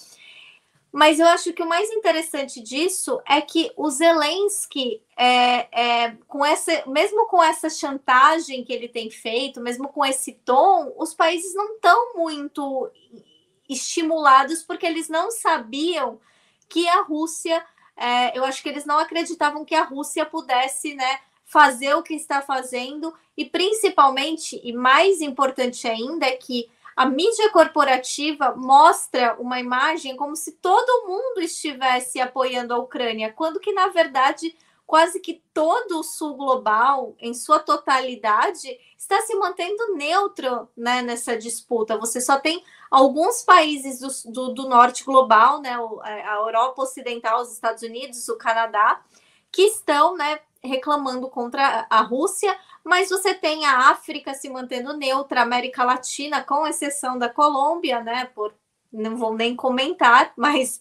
Mas 0.92 1.20
eu 1.20 1.26
acho 1.28 1.52
que 1.52 1.62
o 1.62 1.68
mais 1.68 1.88
interessante 1.90 2.60
disso 2.60 3.20
é 3.26 3.40
que 3.40 3.70
o 3.76 3.88
Zelensky, 3.90 5.00
é, 5.16 5.68
é, 5.70 6.16
com 6.26 6.44
essa, 6.44 6.84
mesmo 6.86 7.26
com 7.26 7.42
essa 7.42 7.70
chantagem 7.70 8.64
que 8.64 8.72
ele 8.72 8.88
tem 8.88 9.08
feito, 9.08 9.60
mesmo 9.60 9.88
com 9.88 10.04
esse 10.04 10.32
tom, 10.44 10.92
os 10.98 11.14
países 11.14 11.54
não 11.54 11.74
estão 11.74 12.14
muito 12.14 12.90
estimulados 13.68 14.64
porque 14.64 14.84
eles 14.84 15.08
não 15.08 15.30
sabiam 15.30 16.18
que 16.68 16.88
a 16.88 17.02
Rússia, 17.02 17.64
é, 17.96 18.36
eu 18.36 18.44
acho 18.44 18.60
que 18.60 18.68
eles 18.68 18.84
não 18.84 18.98
acreditavam 18.98 19.64
que 19.64 19.76
a 19.76 19.84
Rússia 19.84 20.26
pudesse, 20.26 20.94
né, 20.94 21.20
fazer 21.44 21.94
o 21.94 22.02
que 22.02 22.14
está 22.14 22.42
fazendo. 22.42 23.14
E 23.36 23.44
principalmente 23.44 24.60
e 24.62 24.72
mais 24.72 25.20
importante 25.20 25.86
ainda 25.86 26.26
é 26.26 26.36
que 26.36 26.68
a 26.96 27.06
mídia 27.06 27.50
corporativa 27.50 28.54
mostra 28.56 29.36
uma 29.38 29.58
imagem 29.58 30.16
como 30.16 30.36
se 30.36 30.52
todo 30.52 31.06
mundo 31.06 31.40
estivesse 31.40 32.20
apoiando 32.20 32.74
a 32.74 32.78
Ucrânia, 32.78 33.32
quando 33.32 33.60
que, 33.60 33.72
na 33.72 33.88
verdade, 33.88 34.54
quase 34.90 35.20
que 35.20 35.40
todo 35.54 36.00
o 36.00 36.02
sul 36.02 36.34
global, 36.34 37.14
em 37.20 37.32
sua 37.32 37.60
totalidade, 37.60 38.76
está 38.98 39.20
se 39.22 39.34
mantendo 39.36 39.94
neutro 39.94 40.68
né, 40.76 41.00
nessa 41.00 41.36
disputa. 41.36 41.96
Você 41.96 42.20
só 42.20 42.40
tem 42.40 42.62
alguns 42.90 43.42
países 43.42 44.00
do, 44.00 44.32
do, 44.32 44.48
do 44.52 44.68
norte 44.68 45.04
global, 45.04 45.60
né, 45.60 45.76
a 46.02 46.34
Europa 46.34 46.82
Ocidental, 46.82 47.40
os 47.40 47.52
Estados 47.52 47.84
Unidos, 47.84 48.28
o 48.28 48.36
Canadá, 48.36 49.00
que 49.52 49.62
estão 49.62 50.16
né, 50.16 50.40
reclamando 50.62 51.28
contra 51.28 51.86
a 51.88 52.00
Rússia, 52.00 52.58
mas 52.84 53.10
você 53.10 53.34
tem 53.34 53.66
a 53.66 53.90
África 53.90 54.34
se 54.34 54.48
mantendo 54.48 54.96
neutra, 54.96 55.40
a 55.40 55.42
América 55.44 55.84
Latina, 55.84 56.42
com 56.42 56.66
exceção 56.66 57.18
da 57.18 57.28
Colômbia, 57.28 58.02
né? 58.02 58.26
Por 58.34 58.54
não 58.92 59.16
vou 59.16 59.34
nem 59.34 59.54
comentar, 59.54 60.32
mas 60.36 60.80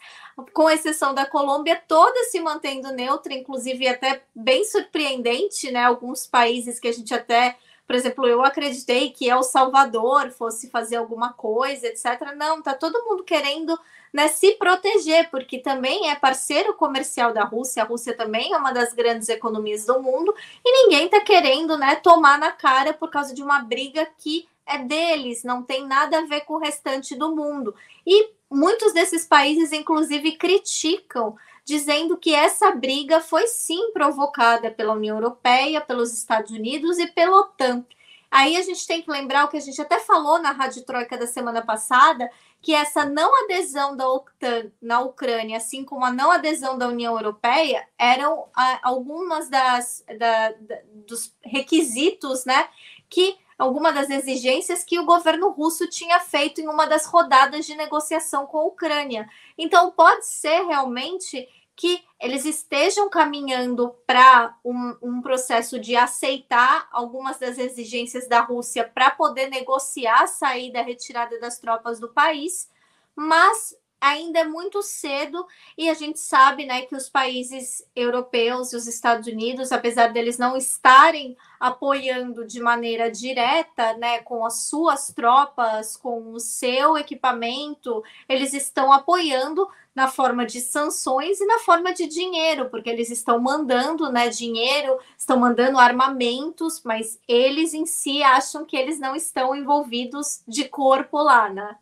com 0.54 0.70
exceção 0.70 1.14
da 1.14 1.26
Colômbia, 1.26 1.82
toda 1.88 2.24
se 2.26 2.40
mantendo 2.40 2.92
neutra, 2.92 3.34
inclusive 3.34 3.88
até 3.88 4.24
bem 4.34 4.64
surpreendente, 4.64 5.72
né? 5.72 5.84
Alguns 5.84 6.26
países 6.26 6.80
que 6.80 6.88
a 6.88 6.94
gente 6.94 7.14
até 7.14 7.58
por 7.90 7.96
exemplo, 7.96 8.28
eu 8.28 8.46
acreditei 8.46 9.10
que 9.10 9.28
El 9.28 9.42
Salvador 9.42 10.30
fosse 10.30 10.70
fazer 10.70 10.98
alguma 10.98 11.34
coisa, 11.34 11.88
etc. 11.88 12.36
Não, 12.38 12.62
tá 12.62 12.76
todo 12.76 13.04
mundo 13.04 13.24
querendo 13.24 13.76
né, 14.14 14.28
se 14.28 14.52
proteger, 14.52 15.32
porque 15.32 15.58
também 15.58 16.08
é 16.08 16.14
parceiro 16.14 16.76
comercial 16.76 17.34
da 17.34 17.44
Rússia, 17.44 17.82
a 17.82 17.86
Rússia 17.88 18.16
também 18.16 18.54
é 18.54 18.58
uma 18.58 18.72
das 18.72 18.94
grandes 18.94 19.28
economias 19.28 19.88
do 19.88 20.00
mundo, 20.04 20.32
e 20.64 20.84
ninguém 20.84 21.06
está 21.06 21.20
querendo 21.22 21.80
né, 21.80 21.96
tomar 21.96 22.38
na 22.38 22.52
cara 22.52 22.94
por 22.94 23.10
causa 23.10 23.34
de 23.34 23.42
uma 23.42 23.58
briga 23.64 24.08
que 24.20 24.48
é 24.68 24.78
deles, 24.78 25.44
não 25.44 25.64
tem 25.64 25.88
nada 25.88 26.20
a 26.20 26.26
ver 26.28 26.42
com 26.42 26.58
o 26.58 26.60
restante 26.60 27.16
do 27.16 27.36
mundo. 27.36 27.74
E 28.06 28.30
muitos 28.52 28.94
desses 28.94 29.26
países, 29.26 29.72
inclusive, 29.72 30.34
criticam, 30.34 31.36
dizendo 31.66 32.18
que 32.18 32.34
essa 32.34 32.72
briga 32.72 33.20
foi 33.20 33.48
sim 33.48 33.92
provocada 33.92 34.72
pela 34.72 34.94
União 34.94 35.18
Europeia, 35.18 35.82
pelos 35.82 36.14
Estados 36.14 36.52
Unidos 36.52 36.98
e 36.98 37.08
pela 37.08 37.42
OTAN. 37.42 37.86
Aí 38.32 38.56
a 38.58 38.62
gente 38.62 38.86
tem 38.86 39.02
que 39.02 39.10
lembrar 39.10 39.46
o 39.46 39.48
que 39.48 39.58
a 39.58 39.62
gente 39.62 39.82
até 39.82 40.00
falou 40.00 40.40
na 40.40 40.52
Rádio 40.52 40.86
Troika 40.86 41.18
da 41.18 41.26
semana 41.26 41.64
passada, 41.64 42.30
que 42.62 42.74
essa 42.76 43.06
não 43.06 43.44
adesão 43.46 43.96
da 43.96 44.08
OTAN 44.08 44.72
na 44.82 45.00
Ucrânia, 45.02 45.58
assim 45.58 45.84
como 45.84 46.06
a 46.06 46.12
não 46.12 46.30
adesão 46.30 46.78
da 46.78 46.88
União 46.88 47.14
Europeia, 47.14 47.88
eram 47.98 48.48
algumas 48.84 49.50
das 49.50 50.04
da, 50.08 50.52
da, 50.52 50.80
dos 51.08 51.34
requisitos, 51.42 52.46
né, 52.46 52.68
que 53.10 53.38
alguma 53.60 53.92
das 53.92 54.10
exigências 54.10 54.86
que 54.86 54.98
o 54.98 55.06
governo 55.06 55.50
russo 55.50 55.86
tinha 55.88 56.18
feito 56.22 56.62
em 56.62 56.68
uma 56.68 56.88
das 56.88 57.06
rodadas 57.06 57.66
de 57.66 57.76
negociação 57.76 58.48
com 58.48 58.58
a 58.58 58.66
Ucrânia. 58.66 59.30
Então 59.58 59.92
pode 59.92 60.26
ser 60.26 60.66
realmente 60.66 61.48
que 61.76 62.04
eles 62.20 62.46
estejam 62.46 63.10
caminhando 63.10 63.96
para 64.06 64.58
um, 64.66 64.98
um, 65.02 65.22
processo 65.22 65.80
de 65.80 65.96
aceitar 65.96 66.88
algumas 66.92 67.38
das 67.38 67.58
exigências 67.58 68.28
da 68.28 68.42
Rússia 68.42 68.90
para 68.94 69.12
poder 69.12 69.50
negociar 69.50 70.24
a 70.24 70.28
saída, 70.28 70.80
a 70.80 70.84
retirada 70.84 71.40
das 71.40 71.58
tropas 71.58 72.00
do 72.00 72.10
país, 72.10 72.70
mas 73.16 73.78
ainda 74.00 74.40
é 74.40 74.44
muito 74.44 74.82
cedo 74.82 75.46
e 75.78 75.90
a 75.90 75.94
gente 75.94 76.20
sabe 76.20 76.66
né, 76.66 76.84
que 76.84 76.96
os 76.96 77.10
países 77.10 77.86
europeus 77.96 78.72
e 78.72 78.76
os 78.76 78.88
Estados 78.88 79.28
Unidos, 79.28 79.72
apesar 79.72 80.14
deles 80.14 80.38
não 80.38 80.56
estarem 80.56 81.36
apoiando 81.60 82.48
de 82.48 82.62
maneira 82.62 83.12
direta, 83.12 83.94
né, 83.98 84.20
com 84.20 84.46
as 84.46 84.64
suas 84.64 85.12
tropas, 85.14 85.98
com 85.98 86.32
o 86.32 86.40
seu 86.40 86.98
equipamento, 86.98 88.02
eles 88.28 88.54
estão 88.54 88.92
apoiando 88.94 89.68
na 89.94 90.08
forma 90.08 90.46
de 90.46 90.62
sanções 90.62 91.42
e 91.42 91.46
na 91.46 91.60
forma 91.60 91.94
de 91.94 92.08
dinheiro, 92.08 92.70
porque 92.70 92.90
eles 92.90 93.10
estão 93.10 93.40
mandando 93.40 94.10
né, 94.10 94.30
dinheiro, 94.30 94.98
estão 95.18 95.38
mandando 95.38 95.78
armamentos, 95.78 96.82
mas 96.86 97.20
eles 97.28 97.74
em 97.74 97.86
si 97.86 98.24
acham 98.24 98.64
que 98.64 98.78
eles 98.78 98.98
não 98.98 99.14
estão 99.16 99.54
envolvidos 99.54 100.42
de 100.48 100.70
corpo 100.70 101.18
lá, 101.22 101.50
né? 101.50 101.76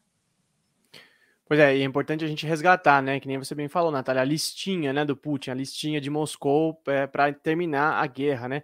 Pois 1.47 1.59
é, 1.61 1.77
e 1.77 1.81
é 1.81 1.85
importante 1.85 2.25
a 2.25 2.27
gente 2.27 2.45
resgatar, 2.45 3.01
né? 3.01 3.19
Que 3.21 3.27
nem 3.27 3.37
você 3.37 3.55
bem 3.55 3.69
falou, 3.69 3.89
Natália, 3.89 4.21
a 4.21 4.25
listinha 4.25 4.91
né, 4.91 5.05
do 5.05 5.15
Putin, 5.15 5.51
a 5.51 5.53
listinha 5.53 6.01
de 6.01 6.09
Moscou 6.09 6.81
é, 6.87 7.07
para 7.07 7.31
terminar 7.33 8.03
a 8.03 8.05
guerra, 8.05 8.49
né? 8.49 8.63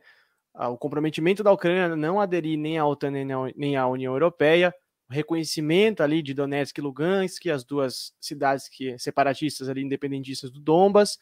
Ah, 0.53 0.69
o 0.69 0.77
comprometimento 0.77 1.43
da 1.43 1.51
Ucrânia 1.51 1.95
não 1.95 2.19
aderir 2.19 2.57
nem 2.59 2.77
à 2.77 2.85
OTAN 2.85 3.11
nem 3.55 3.77
à 3.77 3.87
União 3.87 4.13
Europeia, 4.13 4.73
o 5.09 5.13
reconhecimento 5.13 6.03
ali 6.03 6.21
de 6.21 6.33
Donetsk 6.33 6.77
e 6.77 6.81
Lugansk, 6.81 7.47
as 7.47 7.63
duas 7.63 8.13
cidades 8.19 8.67
que 8.69 8.97
separatistas 8.99 9.69
ali, 9.69 9.81
independentistas 9.81 10.51
do 10.51 10.59
Donbas, 10.59 11.17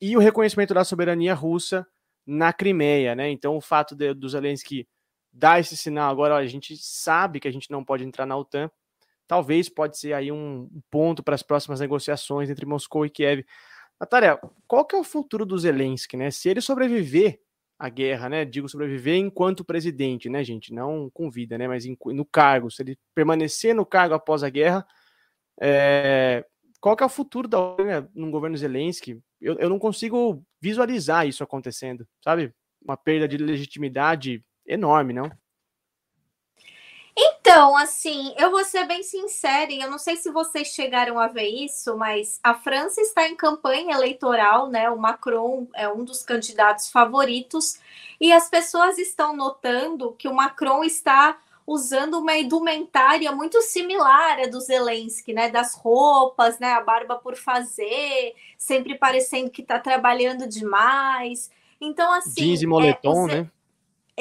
e 0.00 0.16
o 0.16 0.20
reconhecimento 0.20 0.72
da 0.72 0.84
soberania 0.84 1.34
russa 1.34 1.86
na 2.26 2.52
Crimeia, 2.52 3.14
né? 3.16 3.30
Então 3.30 3.56
o 3.56 3.60
fato 3.60 3.96
de, 3.96 4.14
do 4.14 4.28
Zelensky 4.28 4.86
dar 5.32 5.60
esse 5.60 5.76
sinal 5.76 6.10
agora, 6.10 6.34
ó, 6.34 6.38
a 6.38 6.46
gente 6.46 6.76
sabe 6.76 7.40
que 7.40 7.48
a 7.48 7.52
gente 7.52 7.70
não 7.70 7.84
pode 7.84 8.04
entrar 8.04 8.26
na 8.26 8.36
OTAN, 8.36 8.70
talvez 9.30 9.68
pode 9.68 9.96
ser 9.96 10.12
aí 10.12 10.32
um 10.32 10.68
ponto 10.90 11.22
para 11.22 11.36
as 11.36 11.42
próximas 11.44 11.78
negociações 11.78 12.50
entre 12.50 12.66
Moscou 12.66 13.06
e 13.06 13.10
Kiev. 13.10 13.46
Natália, 14.00 14.36
qual 14.66 14.84
que 14.84 14.96
é 14.96 14.98
o 14.98 15.04
futuro 15.04 15.46
do 15.46 15.56
Zelensky, 15.56 16.16
né? 16.16 16.32
Se 16.32 16.48
ele 16.48 16.60
sobreviver 16.60 17.40
à 17.78 17.88
guerra, 17.88 18.28
né? 18.28 18.44
Digo 18.44 18.68
sobreviver 18.68 19.14
enquanto 19.14 19.64
presidente, 19.64 20.28
né, 20.28 20.42
gente? 20.42 20.74
Não 20.74 21.08
com 21.10 21.30
vida, 21.30 21.56
né? 21.56 21.68
Mas 21.68 21.84
no 22.06 22.24
cargo. 22.24 22.72
Se 22.72 22.82
ele 22.82 22.98
permanecer 23.14 23.72
no 23.72 23.86
cargo 23.86 24.14
após 24.14 24.42
a 24.42 24.50
guerra, 24.50 24.84
é, 25.62 26.44
qual 26.80 26.96
que 26.96 27.04
é 27.04 27.06
o 27.06 27.08
futuro 27.08 27.46
da 27.46 27.60
Ucrânia 27.60 28.10
no 28.12 28.32
governo 28.32 28.56
Zelensky? 28.56 29.16
Eu, 29.40 29.54
eu 29.60 29.70
não 29.70 29.78
consigo 29.78 30.44
visualizar 30.60 31.24
isso 31.28 31.44
acontecendo, 31.44 32.04
sabe? 32.20 32.52
Uma 32.82 32.96
perda 32.96 33.28
de 33.28 33.36
legitimidade 33.36 34.44
enorme, 34.66 35.12
não? 35.12 35.30
Então, 37.22 37.76
assim, 37.76 38.32
eu 38.38 38.50
vou 38.50 38.64
ser 38.64 38.86
bem 38.86 39.02
sincera, 39.02 39.70
e 39.70 39.82
eu 39.82 39.90
não 39.90 39.98
sei 39.98 40.16
se 40.16 40.30
vocês 40.30 40.68
chegaram 40.68 41.18
a 41.18 41.26
ver 41.26 41.48
isso, 41.48 41.94
mas 41.94 42.40
a 42.42 42.54
França 42.54 43.02
está 43.02 43.28
em 43.28 43.36
campanha 43.36 43.94
eleitoral, 43.94 44.70
né? 44.70 44.88
O 44.88 44.98
Macron 44.98 45.66
é 45.74 45.86
um 45.86 46.02
dos 46.02 46.22
candidatos 46.22 46.90
favoritos, 46.90 47.78
e 48.18 48.32
as 48.32 48.48
pessoas 48.48 48.96
estão 48.96 49.36
notando 49.36 50.12
que 50.12 50.28
o 50.28 50.34
Macron 50.34 50.82
está 50.82 51.38
usando 51.66 52.14
uma 52.14 52.34
indumentária 52.36 53.30
muito 53.32 53.60
similar 53.60 54.40
à 54.40 54.46
do 54.46 54.58
Zelensky, 54.58 55.34
né? 55.34 55.50
Das 55.50 55.74
roupas, 55.74 56.58
né? 56.58 56.72
A 56.72 56.80
barba 56.80 57.16
por 57.16 57.36
fazer, 57.36 58.34
sempre 58.56 58.96
parecendo 58.96 59.50
que 59.50 59.60
está 59.60 59.78
trabalhando 59.78 60.48
demais. 60.48 61.50
Então, 61.78 62.10
assim. 62.14 62.40
Jeans 62.40 62.62
e 62.62 62.66
moletom, 62.66 63.28
é, 63.28 63.34
né? 63.34 63.50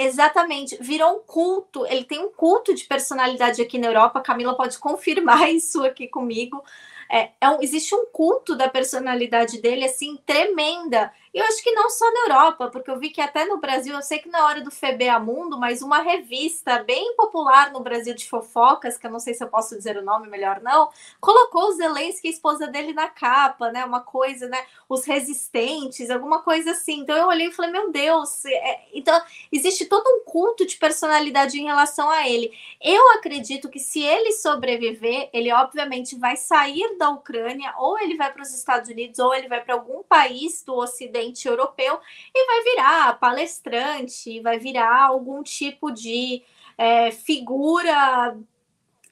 Exatamente, 0.01 0.77
virou 0.79 1.17
um 1.17 1.19
culto. 1.19 1.85
Ele 1.85 2.05
tem 2.05 2.19
um 2.19 2.31
culto 2.31 2.73
de 2.73 2.85
personalidade 2.85 3.61
aqui 3.61 3.77
na 3.77 3.87
Europa. 3.87 4.21
Camila 4.21 4.55
pode 4.55 4.77
confirmar 4.79 5.49
isso 5.53 5.83
aqui 5.83 6.07
comigo. 6.07 6.63
É, 7.11 7.31
é 7.41 7.49
um, 7.49 7.61
existe 7.61 7.93
um 7.93 8.05
culto 8.05 8.55
da 8.55 8.69
personalidade 8.69 9.61
dele 9.61 9.83
assim 9.83 10.17
tremenda. 10.25 11.11
E 11.32 11.38
eu 11.38 11.45
acho 11.45 11.61
que 11.61 11.71
não 11.71 11.89
só 11.91 12.11
na 12.11 12.21
Europa, 12.21 12.69
porque 12.69 12.89
eu 12.89 12.97
vi 12.97 13.11
que 13.11 13.21
até 13.21 13.45
no 13.45 13.59
Brasil, 13.59 13.93
eu 13.93 14.01
sei 14.01 14.17
que 14.17 14.30
na 14.30 14.45
hora 14.45 14.61
do 14.61 14.71
FBA 14.71 15.19
Mundo, 15.19 15.59
mas 15.59 15.84
uma 15.84 16.01
revista 16.01 16.82
bem 16.84 17.15
popular 17.15 17.71
no 17.71 17.82
Brasil 17.82 18.15
de 18.15 18.27
fofocas, 18.27 18.97
que 18.97 19.05
eu 19.05 19.11
não 19.11 19.19
sei 19.19 19.36
se 19.36 19.43
eu 19.43 19.47
posso 19.47 19.75
dizer 19.75 19.95
o 19.97 20.03
nome, 20.03 20.27
melhor 20.27 20.59
não, 20.61 20.89
colocou 21.21 21.65
o 21.65 21.73
Zelensky, 21.73 22.27
a 22.27 22.32
esposa 22.32 22.65
dele, 22.65 22.93
na 22.93 23.07
capa, 23.07 23.71
né? 23.71 23.86
Uma 23.86 24.01
coisa, 24.01 24.47
né? 24.47 24.65
Os 24.88 25.05
resistentes, 25.05 26.09
alguma 26.09 26.41
coisa 26.41 26.71
assim. 26.71 27.01
Então 27.01 27.15
eu 27.15 27.27
olhei 27.27 27.47
e 27.47 27.51
falei, 27.51 27.71
meu 27.71 27.91
Deus, 27.91 28.43
é... 28.45 28.88
então 28.91 29.21
existe 29.51 29.86
todo 29.86 30.07
um 30.07 30.23
culto 30.25 30.65
de 30.65 30.77
personalidade 30.77 31.59
em 31.59 31.65
relação 31.65 32.09
a 32.09 32.27
ele. 32.27 32.51
Eu 32.82 33.11
acredito 33.11 33.69
que 33.69 33.80
se 33.80 34.01
ele 34.01 34.32
sobreviver, 34.32 35.30
ele 35.32 35.53
obviamente 35.53 36.15
vai 36.15 36.36
sair 36.36 36.97
da 36.97 37.11
Ucrânia, 37.11 37.75
ou 37.77 37.99
ele 37.99 38.17
vai 38.17 38.34
para 38.34 38.41
os 38.41 38.51
Estados 38.51 38.89
Unidos, 38.89 39.19
ou 39.19 39.34
ele 39.36 39.47
vai 39.47 39.63
para 39.63 39.75
algum 39.75 40.01
país 40.01 40.63
do 40.63 40.75
Ocidente 40.75 41.18
presidente 41.20 41.47
europeu 41.47 41.99
e 42.34 42.45
vai 42.45 42.63
virar 42.63 43.20
palestrante, 43.20 44.41
vai 44.41 44.57
virar 44.57 45.07
algum 45.07 45.43
tipo 45.43 45.91
de 45.91 46.43
é, 46.78 47.11
figura 47.11 48.38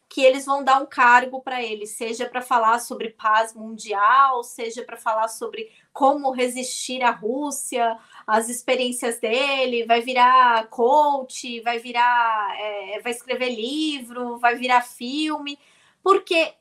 que 0.09 0.21
eles 0.21 0.45
vão 0.45 0.63
dar 0.63 0.81
um 0.81 0.85
cargo 0.85 1.41
para 1.41 1.61
ele, 1.61 1.85
seja 1.85 2.27
para 2.27 2.41
falar 2.41 2.79
sobre 2.79 3.09
paz 3.09 3.53
mundial, 3.53 4.41
seja 4.41 4.81
para 4.83 4.95
falar 4.95 5.27
sobre 5.27 5.69
como 5.91 6.31
resistir 6.31 7.03
à 7.03 7.11
Rússia, 7.11 7.97
as 8.25 8.47
experiências 8.47 9.19
dele, 9.19 9.85
vai 9.85 9.99
virar 9.99 10.67
coach, 10.67 11.59
vai 11.59 11.79
virar, 11.79 12.57
é, 12.57 13.01
vai 13.01 13.11
escrever 13.11 13.49
livro, 13.49 14.37
vai 14.37 14.55
virar 14.55 14.81
filme, 14.81 15.59
porque 16.01 16.53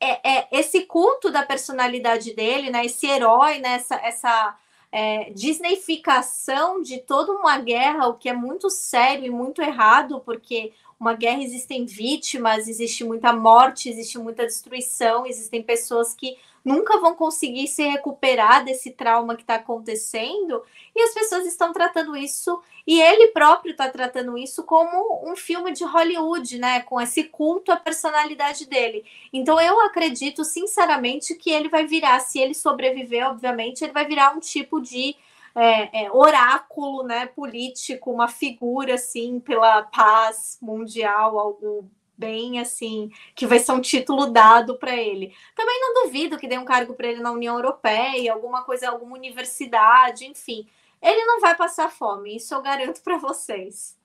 é, 0.00 0.38
é, 0.38 0.48
esse 0.52 0.82
culto 0.82 1.30
da 1.30 1.44
personalidade 1.44 2.34
dele, 2.34 2.70
né, 2.70 2.84
esse 2.84 3.06
herói, 3.06 3.58
né, 3.58 3.74
essa, 3.74 3.94
essa 3.96 4.56
é, 4.90 5.30
disneyficação 5.30 6.80
de 6.82 6.98
toda 6.98 7.32
uma 7.32 7.58
guerra, 7.58 8.08
o 8.08 8.14
que 8.14 8.28
é 8.28 8.32
muito 8.32 8.70
sério 8.70 9.26
e 9.26 9.30
muito 9.30 9.60
errado, 9.60 10.20
porque 10.24 10.72
uma 10.98 11.14
guerra 11.14 11.42
existem 11.42 11.84
vítimas, 11.84 12.66
existe 12.66 13.04
muita 13.04 13.32
morte, 13.32 13.88
existe 13.88 14.18
muita 14.18 14.44
destruição, 14.46 15.26
existem 15.26 15.62
pessoas 15.62 16.14
que 16.14 16.36
nunca 16.68 17.00
vão 17.00 17.14
conseguir 17.14 17.66
se 17.66 17.82
recuperar 17.82 18.64
desse 18.64 18.90
trauma 18.90 19.34
que 19.34 19.42
está 19.42 19.54
acontecendo, 19.54 20.62
e 20.94 21.02
as 21.02 21.14
pessoas 21.14 21.46
estão 21.46 21.72
tratando 21.72 22.14
isso, 22.16 22.60
e 22.86 23.00
ele 23.00 23.28
próprio 23.28 23.72
está 23.72 23.88
tratando 23.88 24.36
isso 24.36 24.62
como 24.62 25.28
um 25.30 25.34
filme 25.34 25.72
de 25.72 25.84
Hollywood, 25.84 26.58
né? 26.58 26.80
Com 26.80 27.00
esse 27.00 27.24
culto 27.24 27.72
à 27.72 27.76
personalidade 27.76 28.66
dele. 28.66 29.04
Então 29.32 29.60
eu 29.60 29.80
acredito 29.80 30.44
sinceramente 30.44 31.34
que 31.34 31.50
ele 31.50 31.68
vai 31.68 31.86
virar, 31.86 32.20
se 32.20 32.38
ele 32.38 32.54
sobreviver, 32.54 33.26
obviamente, 33.26 33.82
ele 33.82 33.92
vai 33.92 34.06
virar 34.06 34.36
um 34.36 34.40
tipo 34.40 34.80
de 34.80 35.16
é, 35.54 36.04
é, 36.04 36.12
oráculo 36.12 37.02
né, 37.02 37.26
político, 37.26 38.12
uma 38.12 38.28
figura 38.28 38.94
assim 38.94 39.40
pela 39.40 39.82
paz 39.82 40.58
mundial, 40.62 41.38
algo 41.38 41.90
bem 42.18 42.58
assim, 42.58 43.10
que 43.34 43.46
vai 43.46 43.60
ser 43.60 43.72
um 43.72 43.80
título 43.80 44.26
dado 44.26 44.76
para 44.76 44.96
ele. 44.96 45.32
Também 45.54 45.80
não 45.80 46.04
duvido 46.04 46.36
que 46.36 46.48
dê 46.48 46.58
um 46.58 46.64
cargo 46.64 46.94
para 46.94 47.06
ele 47.06 47.20
na 47.20 47.30
União 47.30 47.54
Europeia, 47.54 48.32
alguma 48.32 48.64
coisa, 48.64 48.90
alguma 48.90 49.16
universidade, 49.16 50.26
enfim. 50.26 50.66
Ele 51.00 51.24
não 51.24 51.40
vai 51.40 51.56
passar 51.56 51.90
fome, 51.90 52.36
isso 52.36 52.52
eu 52.52 52.60
garanto 52.60 53.00
para 53.02 53.16
vocês. 53.16 53.96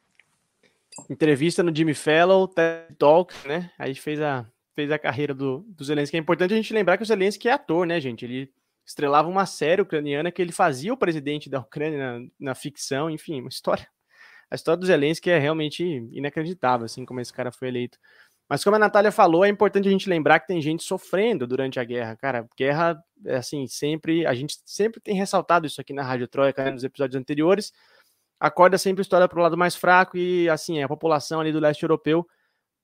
entrevista 1.10 1.64
no 1.64 1.76
Jimmy 1.76 1.96
Fallon, 1.96 2.46
TED 2.46 2.96
Talk, 3.00 3.34
né? 3.48 3.72
Aí 3.80 3.96
fez 3.96 4.22
a, 4.22 4.46
fez 4.76 4.92
a 4.92 5.00
carreira 5.00 5.34
do, 5.34 5.66
do 5.68 5.84
Zelensky. 5.84 6.16
É 6.16 6.20
importante 6.20 6.54
a 6.54 6.58
gente 6.58 6.74
lembrar 6.74 6.98
que 6.98 7.04
o 7.04 7.06
Zelensky 7.06 7.50
é 7.50 7.54
ator, 7.54 7.88
né, 7.88 8.00
gente? 8.00 8.24
Ele 8.24 8.54
estrelava 8.86 9.28
uma 9.28 9.46
série 9.46 9.82
ucraniana 9.82 10.32
que 10.32 10.42
ele 10.42 10.52
fazia 10.52 10.94
o 10.94 10.98
presidente 10.98 11.50
da 11.50 11.60
Ucrânia 11.60 12.20
na, 12.20 12.28
na 12.40 12.56
ficção, 12.56 13.10
enfim, 13.10 13.40
uma 13.40 13.50
história. 13.50 13.88
A 14.54 14.56
história 14.56 14.78
do 14.78 14.86
Zelensky 14.86 15.32
é 15.32 15.40
realmente 15.40 15.84
inacreditável, 16.12 16.86
assim, 16.86 17.04
como 17.04 17.20
esse 17.20 17.34
cara 17.34 17.52
foi 17.52 17.70
eleito. 17.70 17.98
Mas 18.48 18.64
como 18.64 18.76
a 18.76 18.80
Natália 18.80 19.12
falou, 19.12 19.44
é 19.44 19.50
importante 19.50 19.88
a 19.88 19.92
gente 19.92 20.08
lembrar 20.08 20.40
que 20.40 20.46
tem 20.46 20.62
gente 20.62 20.84
sofrendo 20.84 21.48
durante 21.48 21.80
a 21.80 21.84
guerra. 21.84 22.16
Cara, 22.16 22.48
guerra, 22.56 23.04
é 23.26 23.38
assim, 23.38 23.66
sempre, 23.66 24.28
a 24.28 24.34
gente 24.36 24.60
sempre 24.64 25.02
tem 25.02 25.16
ressaltado 25.16 25.66
isso 25.66 25.82
aqui 25.82 25.92
na 25.92 26.04
Rádio 26.04 26.28
Troika, 26.28 26.64
né, 26.64 26.70
nos 26.70 26.84
episódios 26.84 27.20
anteriores. 27.20 27.74
A 28.40 28.52
corda 28.52 28.78
sempre 28.78 29.02
estoura 29.02 29.28
para 29.28 29.40
o 29.40 29.42
lado 29.42 29.58
mais 29.58 29.76
fraco 29.76 30.16
e, 30.16 30.48
assim, 30.48 30.84
a 30.84 30.88
população 30.88 31.40
ali 31.40 31.52
do 31.52 31.60
leste 31.60 31.82
europeu 31.82 32.24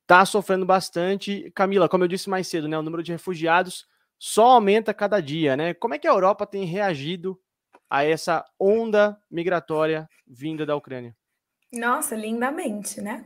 está 0.01 0.25
sofrendo 0.25 0.65
bastante. 0.65 1.51
Camila, 1.53 1.87
como 1.87 2.03
eu 2.03 2.07
disse 2.07 2.31
mais 2.31 2.47
cedo, 2.47 2.67
né, 2.67 2.79
o 2.79 2.81
número 2.81 3.03
de 3.03 3.11
refugiados 3.11 3.85
só 4.17 4.53
aumenta 4.53 4.91
cada 4.91 5.21
dia, 5.21 5.55
né? 5.55 5.75
Como 5.75 5.93
é 5.93 5.99
que 5.99 6.07
a 6.07 6.11
Europa 6.11 6.47
tem 6.47 6.65
reagido 6.65 7.39
a 7.87 8.03
essa 8.03 8.43
onda 8.59 9.15
migratória 9.29 10.09
vinda 10.25 10.65
da 10.65 10.75
Ucrânia? 10.75 11.15
Nossa, 11.71 12.15
lindamente, 12.15 12.99
né? 12.99 13.25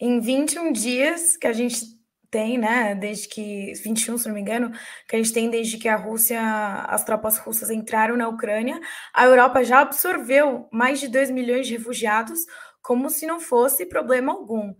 Em 0.00 0.20
21 0.20 0.72
dias 0.72 1.36
que 1.36 1.46
a 1.46 1.52
gente 1.52 1.98
tem, 2.30 2.58
né, 2.58 2.94
desde 2.94 3.28
que 3.28 3.72
21, 3.84 4.18
se 4.18 4.28
não 4.28 4.34
me 4.34 4.40
engano, 4.40 4.70
que 5.08 5.16
a 5.16 5.18
gente 5.18 5.32
tem 5.32 5.50
desde 5.50 5.78
que 5.78 5.88
a 5.88 5.96
Rússia, 5.96 6.40
as 6.88 7.04
tropas 7.04 7.38
russas 7.38 7.70
entraram 7.70 8.16
na 8.16 8.28
Ucrânia, 8.28 8.80
a 9.14 9.24
Europa 9.26 9.64
já 9.64 9.80
absorveu 9.80 10.68
mais 10.72 11.00
de 11.00 11.08
2 11.08 11.30
milhões 11.30 11.66
de 11.66 11.76
refugiados 11.76 12.40
como 12.82 13.10
se 13.10 13.26
não 13.26 13.40
fosse 13.40 13.86
problema 13.86 14.32
algum, 14.32 14.74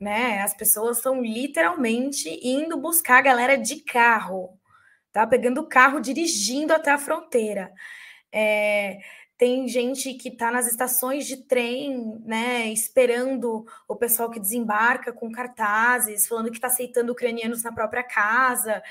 né? 0.00 0.42
As 0.42 0.54
pessoas 0.54 0.98
estão 0.98 1.22
literalmente 1.22 2.28
indo 2.42 2.76
buscar 2.80 3.18
a 3.18 3.22
galera 3.22 3.56
de 3.58 3.82
carro, 3.84 4.58
tá? 5.12 5.26
Pegando 5.26 5.60
o 5.62 5.68
carro, 5.68 6.00
dirigindo 6.00 6.72
até 6.74 6.90
a 6.92 6.98
fronteira. 6.98 7.72
É, 8.32 8.98
tem 9.38 9.68
gente 9.68 10.14
que 10.14 10.28
está 10.28 10.50
nas 10.50 10.66
estações 10.66 11.26
de 11.26 11.36
trem, 11.36 12.20
né, 12.24 12.68
esperando 12.68 13.66
o 13.86 13.94
pessoal 13.94 14.30
que 14.30 14.40
desembarca 14.40 15.12
com 15.12 15.30
cartazes, 15.30 16.26
falando 16.26 16.50
que 16.50 16.56
está 16.56 16.68
aceitando 16.68 17.12
ucranianos 17.12 17.62
na 17.62 17.72
própria 17.72 18.02
casa. 18.02 18.82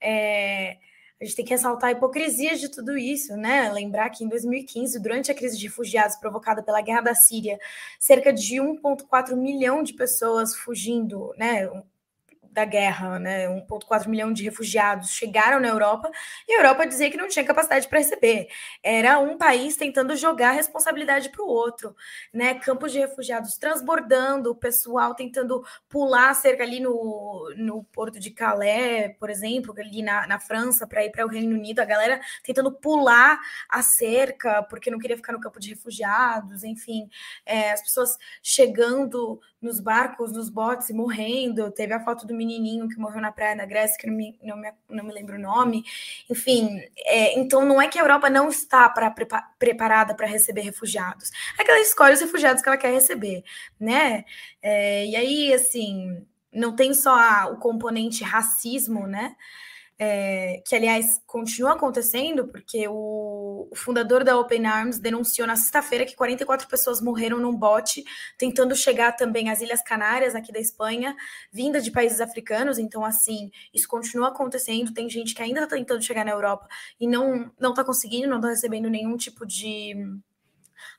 É, 0.00 0.78
a 1.20 1.24
gente 1.24 1.34
tem 1.34 1.44
que 1.44 1.50
ressaltar 1.50 1.90
a 1.90 1.92
hipocrisia 1.92 2.56
de 2.56 2.68
tudo 2.68 2.96
isso, 2.96 3.36
né? 3.36 3.72
Lembrar 3.72 4.08
que 4.10 4.22
em 4.22 4.28
2015, 4.28 5.00
durante 5.00 5.32
a 5.32 5.34
crise 5.34 5.58
de 5.58 5.66
refugiados 5.66 6.14
provocada 6.16 6.62
pela 6.62 6.80
guerra 6.80 7.00
da 7.00 7.14
Síria, 7.14 7.58
cerca 7.98 8.32
de 8.32 8.56
1,4 8.56 9.34
milhão 9.34 9.82
de 9.82 9.94
pessoas 9.94 10.54
fugindo, 10.54 11.34
né? 11.36 11.68
Da 12.52 12.64
guerra, 12.64 13.18
né, 13.18 13.48
1,4 13.48 14.08
milhão 14.08 14.32
de 14.32 14.42
refugiados 14.42 15.10
chegaram 15.10 15.60
na 15.60 15.68
Europa 15.68 16.10
e 16.46 16.54
a 16.54 16.58
Europa 16.58 16.86
dizia 16.86 17.10
que 17.10 17.16
não 17.16 17.28
tinha 17.28 17.44
capacidade 17.44 17.88
para 17.88 17.98
receber. 17.98 18.48
Era 18.82 19.18
um 19.18 19.36
país 19.36 19.76
tentando 19.76 20.16
jogar 20.16 20.52
responsabilidade 20.52 21.30
para 21.30 21.42
o 21.42 21.48
outro, 21.48 21.94
né? 22.32 22.54
Campos 22.54 22.92
de 22.92 22.98
refugiados 22.98 23.56
transbordando, 23.56 24.50
o 24.50 24.54
pessoal 24.54 25.14
tentando 25.14 25.64
pular 25.88 26.34
cerca 26.34 26.62
ali 26.62 26.80
no, 26.80 27.52
no 27.56 27.84
porto 27.84 28.18
de 28.18 28.30
Calais, 28.30 29.16
por 29.18 29.30
exemplo, 29.30 29.74
ali 29.78 30.02
na, 30.02 30.26
na 30.26 30.38
França, 30.40 30.86
para 30.86 31.04
ir 31.04 31.10
para 31.10 31.24
o 31.24 31.28
Reino 31.28 31.56
Unido, 31.56 31.80
a 31.80 31.84
galera 31.84 32.20
tentando 32.42 32.72
pular 32.72 33.38
a 33.68 33.82
cerca 33.82 34.62
porque 34.64 34.90
não 34.90 34.98
queria 34.98 35.16
ficar 35.16 35.32
no 35.32 35.40
campo 35.40 35.60
de 35.60 35.70
refugiados, 35.70 36.64
enfim, 36.64 37.08
é, 37.44 37.72
as 37.72 37.82
pessoas 37.82 38.16
chegando 38.42 39.40
nos 39.60 39.80
barcos, 39.80 40.32
nos 40.32 40.48
botes, 40.48 40.90
morrendo. 40.90 41.70
Teve 41.70 41.92
a 41.92 42.04
foto 42.04 42.26
do 42.26 42.34
menininho 42.38 42.88
que 42.88 42.98
morreu 42.98 43.20
na 43.20 43.32
praia 43.32 43.56
da 43.56 43.66
Grécia, 43.66 43.98
que 43.98 44.06
não 44.06 44.14
me, 44.14 44.38
não 44.42 44.56
me, 44.56 44.72
não 44.88 45.04
me 45.04 45.12
lembro 45.12 45.36
o 45.36 45.40
nome. 45.40 45.84
Enfim, 46.30 46.80
é, 47.04 47.38
então 47.38 47.64
não 47.64 47.82
é 47.82 47.88
que 47.88 47.98
a 47.98 48.02
Europa 48.02 48.30
não 48.30 48.48
está 48.48 48.88
pra, 48.88 49.12
preparada 49.58 50.14
para 50.14 50.26
receber 50.26 50.62
refugiados. 50.62 51.30
É 51.58 51.64
que 51.64 51.70
ela 51.70 51.80
escolhe 51.80 52.14
os 52.14 52.20
refugiados 52.20 52.62
que 52.62 52.68
ela 52.68 52.78
quer 52.78 52.92
receber, 52.92 53.44
né? 53.78 54.24
É, 54.62 55.06
e 55.06 55.16
aí, 55.16 55.52
assim, 55.52 56.24
não 56.52 56.74
tem 56.74 56.94
só 56.94 57.14
a, 57.14 57.46
o 57.50 57.58
componente 57.58 58.24
racismo, 58.24 59.06
né? 59.06 59.36
É, 59.98 60.62
que 60.64 60.76
aliás 60.76 61.20
continua 61.26 61.72
acontecendo, 61.72 62.46
porque 62.46 62.86
o, 62.86 63.68
o, 63.70 63.74
fundador 63.74 64.22
da 64.22 64.38
Open 64.38 64.64
Arms 64.64 65.00
denunciou 65.00 65.46
na 65.46 65.56
sexta-feira 65.56 66.06
que 66.06 66.14
44 66.14 66.68
pessoas 66.68 67.00
morreram 67.00 67.38
num 67.38 67.54
bote 67.54 68.04
tentando 68.38 68.76
chegar 68.76 69.12
também 69.12 69.50
às 69.50 69.60
Ilhas 69.60 69.82
Canárias, 69.82 70.36
aqui 70.36 70.52
da 70.52 70.60
Espanha, 70.60 71.16
vinda 71.50 71.80
de 71.80 71.90
países 71.90 72.20
africanos. 72.20 72.78
Então, 72.78 73.04
assim, 73.04 73.50
isso 73.74 73.88
continua 73.88 74.28
acontecendo. 74.28 74.94
Tem 74.94 75.10
gente 75.10 75.34
que 75.34 75.42
ainda 75.42 75.64
está 75.64 75.76
tentando 75.76 76.02
chegar 76.02 76.24
na 76.24 76.30
Europa 76.30 76.68
e 77.00 77.06
não 77.08 77.50
não 77.58 77.70
está 77.70 77.82
conseguindo, 77.84 78.28
não 78.28 78.36
está 78.36 78.50
recebendo 78.50 78.88
nenhum 78.88 79.16
tipo 79.16 79.44
de 79.44 79.94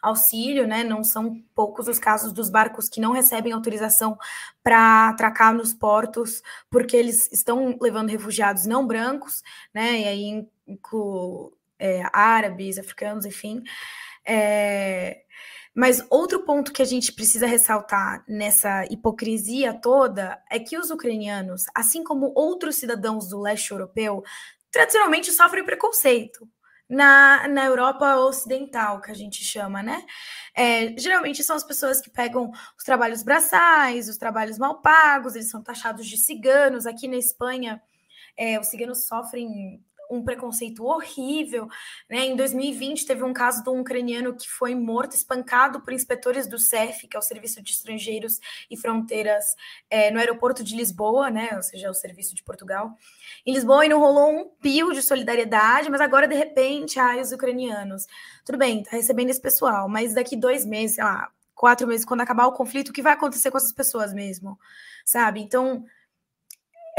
auxílio, 0.01 0.67
né? 0.67 0.84
Não 0.84 1.03
são 1.03 1.41
poucos 1.55 1.88
os 1.88 1.99
casos 1.99 2.34
dos 2.34 2.49
barcos 2.49 2.89
que 2.89 3.01
não 3.01 3.11
recebem 3.11 3.51
autorização 3.51 4.17
para 4.63 5.09
atracar 5.09 5.53
nos 5.53 5.73
portos, 5.73 6.41
porque 6.69 6.95
eles 6.95 7.32
estão 7.32 7.77
levando 7.82 8.09
refugiados 8.09 8.65
não 8.65 8.86
brancos, 8.86 9.41
né? 9.73 10.01
E 10.01 10.07
aí 10.07 10.47
incluo 10.67 11.53
é, 11.80 12.03
árabes, 12.13 12.77
africanos, 12.77 13.25
enfim. 13.25 13.63
É... 14.25 15.21
Mas 15.73 16.05
outro 16.09 16.43
ponto 16.43 16.73
que 16.73 16.82
a 16.82 16.86
gente 16.86 17.13
precisa 17.13 17.47
ressaltar 17.47 18.23
nessa 18.27 18.86
hipocrisia 18.91 19.73
toda 19.73 20.41
é 20.51 20.59
que 20.59 20.77
os 20.77 20.89
ucranianos, 20.89 21.65
assim 21.73 22.03
como 22.03 22.34
outros 22.36 22.75
cidadãos 22.75 23.30
do 23.30 23.39
leste 23.39 23.71
europeu, 23.71 24.23
tradicionalmente 24.71 25.32
sofrem 25.32 25.63
preconceito 25.63 26.47
na, 26.89 27.47
na 27.47 27.65
Europa 27.65 28.15
Ocidental, 28.17 28.99
que 28.99 29.11
a 29.11 29.13
gente 29.13 29.43
chama, 29.43 29.83
né? 29.83 30.05
É, 30.55 30.97
geralmente 30.97 31.43
são 31.43 31.55
as 31.55 31.63
pessoas 31.63 32.01
que 32.01 32.09
pegam 32.09 32.51
os 32.77 32.83
trabalhos 32.83 33.21
braçais, 33.21 34.09
os 34.09 34.17
trabalhos 34.17 34.57
mal 34.57 34.81
pagos, 34.81 35.35
eles 35.35 35.49
são 35.49 35.61
taxados 35.61 36.07
de 36.07 36.17
ciganos. 36.17 36.85
Aqui 36.85 37.07
na 37.07 37.17
Espanha, 37.17 37.81
é, 38.37 38.59
os 38.59 38.67
ciganos 38.67 39.05
sofrem 39.05 39.83
um 40.10 40.24
preconceito 40.24 40.84
horrível. 40.86 41.68
Né? 42.10 42.26
Em 42.26 42.36
2020, 42.36 43.05
teve 43.05 43.24
um 43.24 43.32
caso 43.32 43.64
de 43.64 43.70
um 43.70 43.82
ucraniano 43.82 44.34
que 44.34 44.49
foi 44.49 44.74
morto, 44.74 45.16
espancado 45.16 45.82
por 45.82 45.93
inspetores 45.93 46.47
do 46.47 46.57
CEF, 46.57 47.07
que 47.07 47.16
é 47.16 47.20
o 47.20 47.22
Serviço 47.24 47.62
de 47.62 47.72
Estrangeiros 47.72 48.39
e 48.70 48.76
Fronteiras, 48.76 49.55
é, 49.89 50.10
no 50.10 50.20
aeroporto 50.20 50.64
de 50.64 50.76
Lisboa, 50.76 51.30
né? 51.30 51.49
ou 51.55 51.62
seja, 51.62 51.89
o 51.89 51.93
Serviço 51.93 52.34
de 52.36 52.43
Portugal. 52.43 52.97
Em 53.45 53.53
Lisboa, 53.53 53.88
não 53.88 53.99
rolou 53.99 54.32
um 54.32 54.49
pio 54.62 54.91
de 54.91 55.01
solidariedade, 55.01 55.89
mas 55.89 56.01
agora, 56.01 56.28
de 56.28 56.36
repente, 56.36 56.99
ai, 56.99 57.22
os 57.22 57.32
ucranianos. 57.32 58.07
Tudo 58.43 58.57
bem, 58.57 58.84
tá 58.84 58.91
recebendo 58.91 59.30
esse 59.30 59.41
pessoal, 59.41 59.88
mas 59.88 60.14
daqui 60.14 60.36
dois 60.36 60.66
meses, 60.66 60.95
sei 60.95 61.03
lá, 61.03 61.30
quatro 61.53 61.86
meses, 61.86 62.05
quando 62.05 62.22
acabar 62.22 62.47
o 62.47 62.53
conflito, 62.53 62.89
o 62.89 62.93
que 62.93 63.01
vai 63.01 63.14
acontecer 63.14 63.51
com 63.51 63.57
essas 63.57 63.74
pessoas 63.74 64.14
mesmo? 64.14 64.57
Sabe? 65.05 65.41
Então 65.41 65.86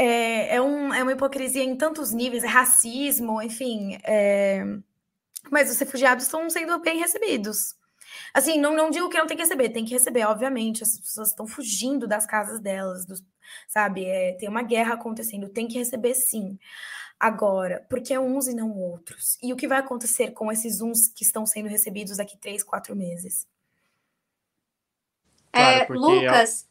é, 0.03 0.55
é, 0.55 0.61
um, 0.61 0.91
é 0.91 1.03
uma 1.03 1.11
hipocrisia 1.11 1.63
em 1.63 1.75
tantos 1.75 2.11
níveis, 2.11 2.43
é 2.43 2.47
racismo, 2.47 3.39
enfim. 3.39 3.99
É... 4.03 4.63
Mas 5.51 5.69
os 5.69 5.77
refugiados 5.77 6.25
estão 6.25 6.49
sendo 6.49 6.79
bem 6.79 6.97
recebidos. 6.99 7.75
Assim, 8.33 8.59
não, 8.59 8.75
não 8.75 8.89
digo 8.89 9.09
que 9.09 9.17
não 9.17 9.27
tem 9.27 9.37
que 9.37 9.43
receber, 9.43 9.69
tem 9.69 9.85
que 9.85 9.93
receber, 9.93 10.25
obviamente. 10.25 10.81
As 10.81 10.99
pessoas 10.99 11.29
estão 11.29 11.45
fugindo 11.45 12.07
das 12.07 12.25
casas 12.25 12.59
delas, 12.59 13.05
dos, 13.05 13.23
sabe? 13.67 14.05
É, 14.05 14.33
tem 14.33 14.49
uma 14.49 14.63
guerra 14.63 14.95
acontecendo, 14.95 15.49
tem 15.49 15.67
que 15.67 15.77
receber 15.77 16.15
sim. 16.15 16.57
Agora, 17.19 17.85
porque 17.87 18.11
é 18.11 18.19
uns 18.19 18.47
e 18.47 18.55
não 18.55 18.75
outros? 18.75 19.37
E 19.43 19.53
o 19.53 19.55
que 19.55 19.67
vai 19.67 19.77
acontecer 19.77 20.31
com 20.31 20.51
esses 20.51 20.81
uns 20.81 21.07
que 21.07 21.23
estão 21.23 21.45
sendo 21.45 21.69
recebidos 21.69 22.17
daqui 22.17 22.35
três, 22.37 22.63
quatro 22.63 22.95
meses? 22.95 23.47
É, 25.53 25.85
claro, 25.85 26.01
Lucas, 26.01 26.65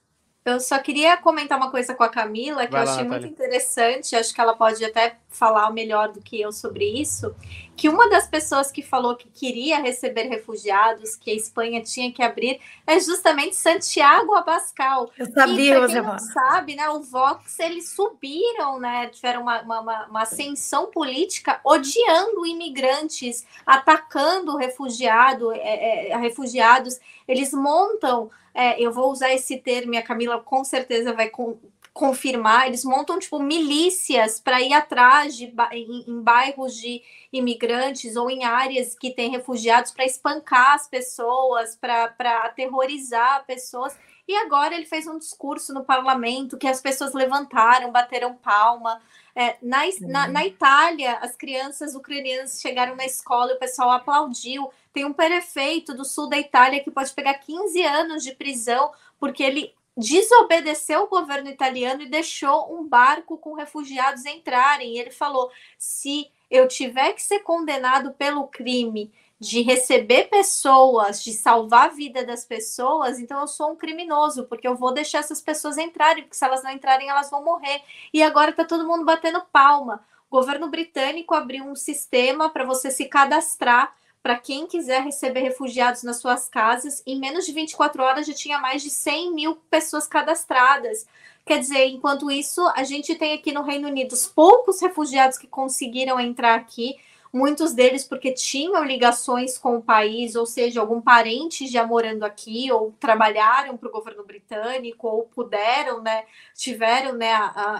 eu 0.44 0.58
só 0.58 0.78
queria 0.78 1.16
comentar 1.16 1.58
uma 1.58 1.70
coisa 1.70 1.94
com 1.94 2.02
a 2.02 2.08
Camila 2.08 2.66
que 2.66 2.72
Vai 2.72 2.84
eu 2.84 2.90
achei 2.90 3.04
muito 3.04 3.26
interessante, 3.26 4.16
acho 4.16 4.34
que 4.34 4.40
ela 4.40 4.56
pode 4.56 4.84
até 4.84 5.16
falar 5.28 5.70
melhor 5.70 6.12
do 6.12 6.20
que 6.20 6.40
eu 6.40 6.50
sobre 6.50 6.84
isso, 6.84 7.34
que 7.80 7.88
uma 7.88 8.10
das 8.10 8.26
pessoas 8.26 8.70
que 8.70 8.82
falou 8.82 9.16
que 9.16 9.26
queria 9.30 9.80
receber 9.80 10.24
refugiados, 10.24 11.16
que 11.16 11.30
a 11.30 11.34
Espanha 11.34 11.82
tinha 11.82 12.12
que 12.12 12.22
abrir, 12.22 12.60
é 12.86 13.00
justamente 13.00 13.56
Santiago 13.56 14.34
Abascal. 14.34 15.10
Eu 15.16 15.32
sabia, 15.32 15.78
e, 15.88 16.02
não 16.02 16.18
sabe, 16.18 16.76
né, 16.76 16.90
o 16.90 17.00
Vox, 17.00 17.58
eles 17.58 17.88
subiram, 17.88 18.78
né, 18.78 19.06
tiveram 19.06 19.40
uma, 19.40 19.62
uma, 19.62 20.06
uma 20.08 20.22
ascensão 20.24 20.90
política 20.90 21.58
odiando 21.64 22.44
imigrantes, 22.44 23.46
atacando 23.64 24.58
refugiado, 24.58 25.50
é, 25.50 26.10
é, 26.10 26.16
refugiados, 26.18 27.00
eles 27.26 27.50
montam 27.54 28.30
é, 28.52 28.78
eu 28.78 28.92
vou 28.92 29.10
usar 29.10 29.32
esse 29.32 29.56
termo 29.56 29.94
e 29.94 29.96
a 29.96 30.02
Camila 30.02 30.38
com 30.38 30.64
certeza 30.64 31.14
vai 31.14 31.30
com, 31.30 31.56
confirmar, 32.00 32.66
eles 32.66 32.82
montam 32.82 33.18
tipo 33.18 33.38
milícias 33.38 34.40
para 34.40 34.58
ir 34.62 34.72
atrás 34.72 35.36
de 35.36 35.52
em, 35.70 36.04
em, 36.08 36.22
bairros 36.22 36.74
de 36.74 37.02
imigrantes 37.30 38.16
ou 38.16 38.30
em 38.30 38.42
áreas 38.42 38.94
que 38.98 39.10
têm 39.10 39.30
refugiados 39.30 39.92
para 39.92 40.06
espancar 40.06 40.76
as 40.76 40.88
pessoas, 40.88 41.76
para 41.76 42.06
aterrorizar 42.46 43.44
pessoas. 43.44 43.94
E 44.26 44.34
agora 44.34 44.74
ele 44.74 44.86
fez 44.86 45.06
um 45.06 45.18
discurso 45.18 45.74
no 45.74 45.84
parlamento 45.84 46.56
que 46.56 46.66
as 46.66 46.80
pessoas 46.80 47.12
levantaram, 47.12 47.92
bateram 47.92 48.34
palma. 48.34 48.98
É, 49.36 49.58
na, 49.60 49.80
na, 50.00 50.28
na, 50.28 50.46
Itália, 50.46 51.18
as 51.18 51.36
crianças 51.36 51.94
ucranianas 51.94 52.62
chegaram 52.62 52.96
na 52.96 53.04
escola 53.04 53.52
e 53.52 53.56
o 53.56 53.58
pessoal 53.58 53.90
aplaudiu. 53.90 54.70
Tem 54.90 55.04
um 55.04 55.12
prefeito 55.12 55.92
do 55.92 56.06
sul 56.06 56.30
da 56.30 56.38
Itália 56.38 56.82
que 56.82 56.90
pode 56.90 57.12
pegar 57.12 57.34
15 57.34 57.82
anos 57.82 58.24
de 58.24 58.34
prisão 58.34 58.90
porque 59.18 59.42
ele 59.42 59.74
desobedeceu 60.00 61.02
o 61.02 61.08
governo 61.08 61.50
italiano 61.50 62.02
e 62.02 62.08
deixou 62.08 62.74
um 62.74 62.86
barco 62.86 63.36
com 63.36 63.52
refugiados 63.52 64.24
entrarem. 64.24 64.94
E 64.94 64.98
ele 64.98 65.10
falou: 65.10 65.50
se 65.78 66.30
eu 66.50 66.66
tiver 66.66 67.12
que 67.12 67.22
ser 67.22 67.40
condenado 67.40 68.12
pelo 68.12 68.48
crime 68.48 69.12
de 69.38 69.62
receber 69.62 70.28
pessoas, 70.28 71.22
de 71.22 71.32
salvar 71.32 71.86
a 71.86 71.92
vida 71.92 72.24
das 72.24 72.44
pessoas, 72.44 73.18
então 73.18 73.40
eu 73.40 73.46
sou 73.46 73.72
um 73.72 73.76
criminoso, 73.76 74.44
porque 74.44 74.68
eu 74.68 74.76
vou 74.76 74.92
deixar 74.92 75.20
essas 75.20 75.40
pessoas 75.40 75.78
entrarem, 75.78 76.24
porque 76.24 76.36
se 76.36 76.44
elas 76.44 76.62
não 76.62 76.70
entrarem, 76.70 77.08
elas 77.08 77.30
vão 77.30 77.44
morrer. 77.44 77.82
E 78.12 78.22
agora 78.22 78.50
está 78.50 78.64
todo 78.64 78.86
mundo 78.86 79.04
batendo 79.04 79.42
palma. 79.52 80.04
O 80.30 80.36
governo 80.36 80.68
britânico 80.68 81.34
abriu 81.34 81.64
um 81.64 81.74
sistema 81.74 82.50
para 82.50 82.64
você 82.64 82.90
se 82.90 83.06
cadastrar 83.06 83.94
para 84.22 84.38
quem 84.38 84.66
quiser 84.66 85.02
receber 85.02 85.40
refugiados 85.40 86.02
nas 86.02 86.18
suas 86.18 86.48
casas. 86.48 87.02
Em 87.06 87.18
menos 87.18 87.46
de 87.46 87.52
24 87.52 88.02
horas 88.02 88.26
já 88.26 88.34
tinha 88.34 88.58
mais 88.58 88.82
de 88.82 88.90
100 88.90 89.34
mil 89.34 89.56
pessoas 89.70 90.06
cadastradas. 90.06 91.06
Quer 91.46 91.58
dizer, 91.58 91.86
enquanto 91.86 92.30
isso, 92.30 92.60
a 92.76 92.84
gente 92.84 93.14
tem 93.14 93.32
aqui 93.32 93.52
no 93.52 93.62
Reino 93.62 93.88
Unido 93.88 94.12
os 94.12 94.26
poucos 94.26 94.80
refugiados 94.80 95.38
que 95.38 95.46
conseguiram 95.46 96.20
entrar 96.20 96.54
aqui 96.54 96.96
muitos 97.32 97.72
deles 97.72 98.04
porque 98.04 98.32
tinham 98.32 98.84
ligações 98.84 99.56
com 99.56 99.76
o 99.76 99.82
país, 99.82 100.34
ou 100.34 100.46
seja, 100.46 100.80
algum 100.80 101.00
parente 101.00 101.66
já 101.66 101.86
morando 101.86 102.24
aqui, 102.24 102.70
ou 102.72 102.92
trabalharam 102.98 103.76
para 103.76 103.88
o 103.88 103.92
governo 103.92 104.24
britânico, 104.24 105.06
ou 105.06 105.22
puderam, 105.24 106.02
né, 106.02 106.24
tiveram, 106.54 107.12
né, 107.12 107.32
a, 107.32 107.44
a, 107.44 107.74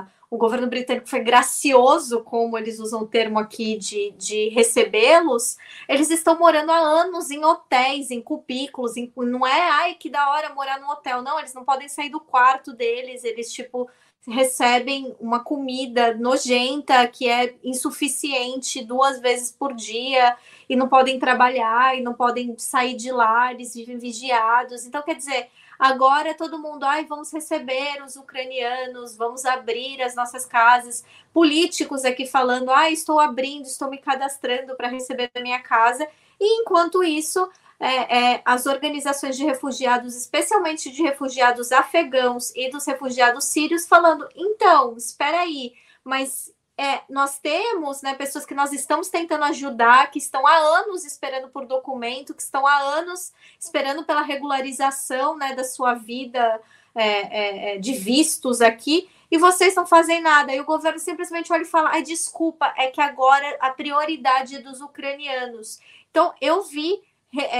a, 0.00 0.06
o 0.30 0.36
governo 0.36 0.66
britânico 0.66 1.08
foi 1.08 1.20
gracioso, 1.20 2.22
como 2.22 2.56
eles 2.56 2.78
usam 2.78 3.02
o 3.02 3.06
termo 3.06 3.38
aqui, 3.38 3.76
de, 3.76 4.12
de 4.12 4.48
recebê-los, 4.48 5.56
eles 5.88 6.10
estão 6.10 6.38
morando 6.38 6.72
há 6.72 6.78
anos 6.78 7.30
em 7.30 7.44
hotéis, 7.44 8.10
em 8.10 8.22
cubículos, 8.22 8.96
em, 8.96 9.12
não 9.16 9.46
é, 9.46 9.70
ai, 9.70 9.94
que 9.94 10.08
da 10.08 10.30
hora 10.30 10.54
morar 10.54 10.80
no 10.80 10.90
hotel, 10.90 11.22
não, 11.22 11.38
eles 11.38 11.54
não 11.54 11.64
podem 11.64 11.88
sair 11.88 12.08
do 12.08 12.20
quarto 12.20 12.72
deles, 12.72 13.24
eles, 13.24 13.52
tipo, 13.52 13.88
recebem 14.26 15.14
uma 15.20 15.40
comida 15.40 16.14
nojenta 16.14 17.06
que 17.06 17.28
é 17.28 17.54
insuficiente 17.62 18.84
duas 18.84 19.20
vezes 19.20 19.52
por 19.52 19.72
dia 19.72 20.36
e 20.68 20.74
não 20.74 20.88
podem 20.88 21.18
trabalhar 21.18 21.96
e 21.96 22.02
não 22.02 22.12
podem 22.12 22.56
sair 22.58 22.94
de 22.94 23.12
lá, 23.12 23.52
eles 23.52 23.74
vivem 23.74 23.98
vigiados. 23.98 24.84
Então, 24.84 25.02
quer 25.02 25.14
dizer, 25.14 25.48
agora 25.78 26.34
todo 26.34 26.58
mundo, 26.58 26.84
ai, 26.84 27.04
vamos 27.04 27.32
receber 27.32 28.02
os 28.04 28.16
ucranianos, 28.16 29.16
vamos 29.16 29.44
abrir 29.44 30.02
as 30.02 30.16
nossas 30.16 30.44
casas. 30.44 31.04
Políticos 31.32 32.04
aqui 32.04 32.26
falando, 32.26 32.70
ai, 32.70 32.92
estou 32.92 33.20
abrindo, 33.20 33.66
estou 33.66 33.88
me 33.88 33.98
cadastrando 33.98 34.74
para 34.74 34.88
receber 34.88 35.30
a 35.34 35.40
minha 35.40 35.60
casa. 35.60 36.06
E 36.40 36.62
enquanto 36.62 37.04
isso, 37.04 37.48
é, 37.78 38.34
é, 38.34 38.42
as 38.44 38.66
organizações 38.66 39.36
de 39.36 39.44
refugiados, 39.44 40.16
especialmente 40.16 40.90
de 40.90 41.02
refugiados 41.02 41.72
afegãos 41.72 42.52
e 42.54 42.70
dos 42.70 42.86
refugiados 42.86 43.44
sírios, 43.44 43.86
falando: 43.86 44.26
então, 44.34 44.96
espera 44.96 45.40
aí, 45.40 45.74
mas 46.02 46.54
é, 46.78 47.02
nós 47.08 47.38
temos 47.38 48.02
né, 48.02 48.14
pessoas 48.14 48.44
que 48.44 48.54
nós 48.54 48.72
estamos 48.72 49.08
tentando 49.08 49.44
ajudar, 49.44 50.10
que 50.10 50.18
estão 50.18 50.46
há 50.46 50.56
anos 50.56 51.04
esperando 51.04 51.48
por 51.48 51.66
documento, 51.66 52.34
que 52.34 52.42
estão 52.42 52.66
há 52.66 52.78
anos 52.78 53.32
esperando 53.58 54.04
pela 54.04 54.22
regularização 54.22 55.36
né, 55.36 55.54
da 55.54 55.64
sua 55.64 55.94
vida 55.94 56.60
é, 56.94 57.04
é, 57.04 57.74
é 57.74 57.78
de 57.78 57.94
vistos 57.94 58.60
aqui, 58.60 59.08
e 59.30 59.38
vocês 59.38 59.74
não 59.74 59.86
fazem 59.86 60.20
nada. 60.20 60.54
E 60.54 60.60
o 60.60 60.64
governo 60.64 60.98
simplesmente 60.98 61.52
olha 61.52 61.62
e 61.62 61.66
fala: 61.66 61.90
ai, 61.90 62.02
desculpa, 62.02 62.72
é 62.76 62.88
que 62.88 63.00
agora 63.00 63.56
a 63.60 63.70
prioridade 63.70 64.56
é 64.56 64.60
dos 64.60 64.80
ucranianos. 64.80 65.78
Então, 66.10 66.32
eu 66.40 66.62
vi 66.62 67.02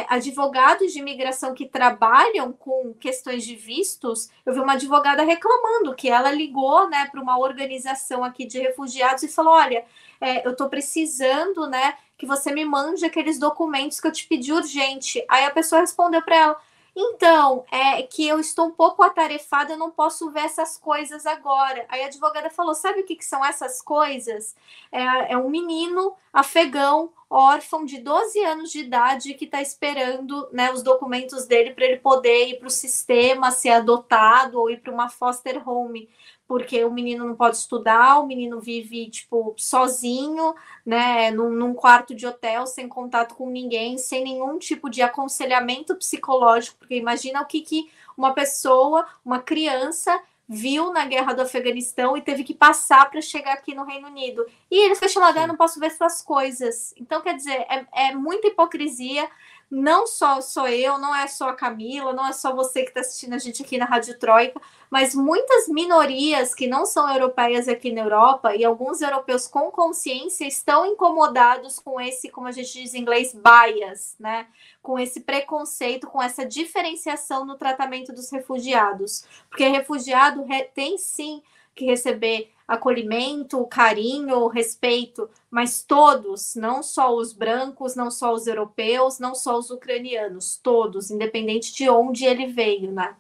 advogados 0.09 0.93
de 0.93 0.99
imigração 1.01 1.55
que 1.55 1.67
trabalham 1.67 2.53
com 2.53 2.95
questões 2.95 3.45
de 3.45 3.55
vistos, 3.55 4.31
eu 4.45 4.55
vi 4.55 4.61
uma 4.61 4.75
advogada 4.75 5.23
reclamando 5.23 5.95
que 5.95 6.09
ela 6.09 6.31
ligou 6.31 6.89
né, 6.89 7.07
para 7.11 7.21
uma 7.21 7.39
organização 7.39 8.25
aqui 8.25 8.47
de 8.47 8.59
refugiados 8.59 9.23
e 9.23 9.29
falou: 9.29 9.55
olha, 9.55 9.85
é, 10.21 10.47
eu 10.47 10.53
estou 10.53 10.69
precisando 10.69 11.67
né, 11.69 11.97
que 12.17 12.27
você 12.27 12.53
me 12.53 12.65
mande 12.65 13.05
aqueles 13.05 13.39
documentos 13.39 14.01
que 14.01 14.07
eu 14.07 14.13
te 14.13 14.27
pedi 14.27 14.53
urgente. 14.53 15.25
Aí 15.29 15.45
a 15.45 15.51
pessoa 15.51 15.81
respondeu 15.81 16.23
para 16.23 16.37
ela: 16.37 16.61
então, 16.99 17.67
é 17.71 18.03
que 18.03 18.27
eu 18.27 18.41
estou 18.41 18.69
um 18.69 18.71
pouco 18.71 19.03
atarefada, 19.03 19.75
eu 19.75 19.79
não 19.79 19.91
posso 19.91 20.31
ver 20.31 20.47
essas 20.47 20.79
coisas 20.79 21.27
agora. 21.27 21.85
Aí 21.91 22.03
a 22.03 22.07
advogada 22.07 22.49
falou: 22.49 22.75
sabe 22.75 23.01
o 23.01 23.05
que, 23.05 23.17
que 23.17 23.25
são 23.25 23.45
essas 23.45 23.83
coisas? 23.83 24.57
É, 24.91 25.35
é 25.35 25.37
um 25.37 25.51
menino 25.51 26.17
afegão, 26.33 27.13
órfão 27.29 27.85
de 27.85 27.99
12 27.99 28.39
anos 28.45 28.71
de 28.71 28.81
idade, 28.81 29.35
que 29.35 29.45
está 29.45 29.61
esperando 29.61 30.49
né, 30.53 30.73
os 30.73 30.83
documentos 30.83 31.47
dele 31.47 31.73
para 31.73 31.85
ele 31.85 31.99
poder 31.99 32.49
ir 32.49 32.59
para 32.59 32.69
o 32.69 32.71
sistema, 32.71 33.51
ser 33.51 33.71
adotado 33.71 34.61
ou 34.61 34.71
ir 34.71 34.81
para 34.81 34.93
uma 34.93 35.09
foster 35.09 35.69
home. 35.69 36.09
Porque 36.47 36.85
o 36.85 36.93
menino 36.93 37.25
não 37.25 37.35
pode 37.35 37.57
estudar, 37.57 38.21
o 38.21 38.27
menino 38.27 38.61
vive, 38.61 39.11
tipo, 39.11 39.53
sozinho, 39.57 40.55
né, 40.85 41.33
num, 41.33 41.51
num, 41.51 41.75
quarto 41.75 42.15
de 42.15 42.25
hotel, 42.25 42.67
sem 42.69 42.89
contato 42.89 43.35
com 43.35 43.51
ninguém, 43.51 43.99
sem 43.99 44.23
nenhum 44.23 44.57
tipo 44.57 44.89
de 44.89 45.03
aconselhamento 45.03 45.97
psicológico, 45.97 46.79
porque 46.79 46.95
imagina 46.95 47.43
o 47.43 47.47
que, 47.47 47.63
que 47.63 47.91
uma 48.17 48.33
pessoa, 48.33 49.05
uma 49.25 49.41
criança, 49.41 50.23
viu 50.49 50.93
na 50.93 51.05
guerra 51.07 51.33
do 51.33 51.43
Afeganistão 51.43 52.17
e 52.17 52.23
teve 52.23 52.45
que 52.45 52.55
passar 52.55 53.11
para 53.11 53.21
chegar 53.21 53.53
aqui 53.55 53.75
no 53.75 53.85
Reino 53.85 54.07
Unido. 54.07 54.47
E 54.71 54.85
ele 54.85 54.95
foi 54.95 55.09
chamado, 55.09 55.39
ah, 55.39 55.47
não 55.47 55.57
posso 55.57 55.81
ver 55.81 55.91
suas 55.91 56.23
coisas. 56.23 56.95
Então, 56.97 57.21
quer 57.21 57.35
dizer, 57.35 57.67
é, 57.69 57.87
é 57.93 58.15
muita 58.15 58.47
hipocrisia, 58.47 59.29
não 59.71 60.07
só 60.07 60.41
sou 60.41 60.69
eu, 60.69 60.97
não 60.97 61.15
é 61.15 61.27
só 61.27 61.49
a 61.49 61.55
Camila, 61.55 62.13
não 62.13 62.27
é 62.27 62.33
só 62.33 62.55
você 62.55 62.83
que 62.83 62.91
está 62.91 63.01
assistindo 63.01 63.35
a 63.35 63.39
gente 63.39 63.63
aqui 63.63 63.77
na 63.77 63.85
Rádio 63.85 64.17
Troika, 64.19 64.61
mas 64.89 65.15
muitas 65.15 65.69
minorias 65.69 66.55
que 66.55 66.69
não 66.69 66.87
são 66.87 67.13
europeias 67.13 67.67
aqui 67.67 67.91
na 67.91 68.03
Europa 68.03 68.55
e 68.55 68.65
alguns 68.65 69.01
europeus 69.01 69.49
com 69.49 69.71
consciência 69.73 70.47
estão 70.47 70.87
incomodados 70.87 71.81
com 71.81 72.01
esse, 72.01 72.31
como 72.31 72.47
a 72.47 72.53
gente 72.53 72.73
diz 72.73 72.95
em 72.95 73.01
inglês, 73.01 73.35
bias, 73.35 74.15
né? 74.21 74.47
Com 74.81 74.99
esse 74.99 75.21
preconceito, 75.21 76.07
com 76.07 76.23
essa 76.23 76.47
diferenciação 76.47 77.45
no 77.45 77.57
tratamento 77.57 78.13
dos 78.13 78.31
refugiados. 78.31 79.25
Porque 79.51 79.67
refugiado 79.67 80.45
tem 80.75 80.97
sim 80.97 81.43
que 81.75 81.85
receber 81.85 82.56
acolhimento, 82.67 83.65
carinho, 83.67 84.49
respeito, 84.49 85.29
mas 85.51 85.83
todos, 85.83 86.55
não 86.57 86.83
só 86.83 87.15
os 87.15 87.33
brancos, 87.33 87.95
não 87.95 88.11
só 88.11 88.33
os 88.33 88.47
europeus, 88.47 89.19
não 89.19 89.35
só 89.35 89.57
os 89.59 89.71
ucranianos, 89.71 90.59
todos, 90.63 91.11
independente 91.11 91.75
de 91.75 91.89
onde 91.89 92.25
ele 92.25 92.47
veio, 92.47 92.91
né? 92.93 93.15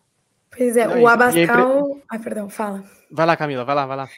Pois 0.56 0.76
é, 0.76 0.86
não, 0.86 1.02
o 1.02 1.08
Abascal. 1.08 1.94
Aí... 1.94 2.02
Ai, 2.10 2.18
perdão, 2.18 2.48
fala. 2.48 2.84
Vai 3.10 3.26
lá, 3.26 3.36
Camila, 3.36 3.64
vai 3.64 3.74
lá, 3.74 3.86
vai 3.86 3.96
lá. 3.96 4.08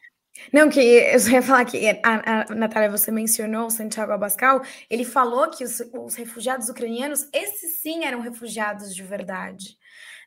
Não, 0.53 0.71
que 0.71 0.81
eu 0.81 1.19
só 1.19 1.31
ia 1.31 1.43
falar 1.43 1.65
que 1.65 1.89
a, 2.03 2.45
a 2.51 2.55
Natália, 2.55 2.91
você 2.91 3.11
mencionou 3.11 3.67
o 3.67 3.71
Santiago 3.71 4.13
Abascal, 4.13 4.63
ele 4.89 5.05
falou 5.05 5.51
que 5.51 5.65
os, 5.65 5.81
os 5.93 6.15
refugiados 6.15 6.69
ucranianos, 6.69 7.29
esses 7.33 7.81
sim 7.81 8.05
eram 8.05 8.21
refugiados 8.21 8.95
de 8.95 9.03
verdade. 9.03 9.77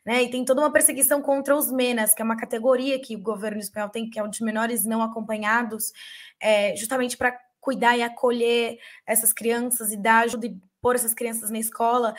Né? 0.06 0.24
E 0.24 0.32
tem 0.32 0.44
toda 0.44 0.62
uma 0.62 0.72
perseguição 0.72 1.22
contra 1.22 1.56
os 1.56 1.72
MENAS, 1.72 2.14
que 2.14 2.22
é 2.22 2.26
uma 2.26 2.38
categoria 2.38 3.00
que 3.00 3.16
o 3.16 3.22
governo 3.22 3.60
espanhol 3.60 3.90
tem, 3.90 4.10
que 4.10 4.20
é 4.20 4.24
o 4.24 4.28
de 4.28 4.44
menores 4.44 4.84
não 4.86 5.04
acompanhados, 5.04 5.92
é, 6.40 6.76
justamente 6.76 7.16
para 7.16 7.38
cuidar 7.60 7.96
e 7.96 8.02
acolher 8.02 8.80
essas 9.06 9.32
crianças 9.32 9.92
e 9.92 9.98
dar 9.98 10.24
ajuda 10.24 10.48
e 10.48 10.58
pôr 10.82 10.96
essas 10.96 11.14
crianças 11.14 11.52
na 11.52 11.60
escola. 11.60 12.16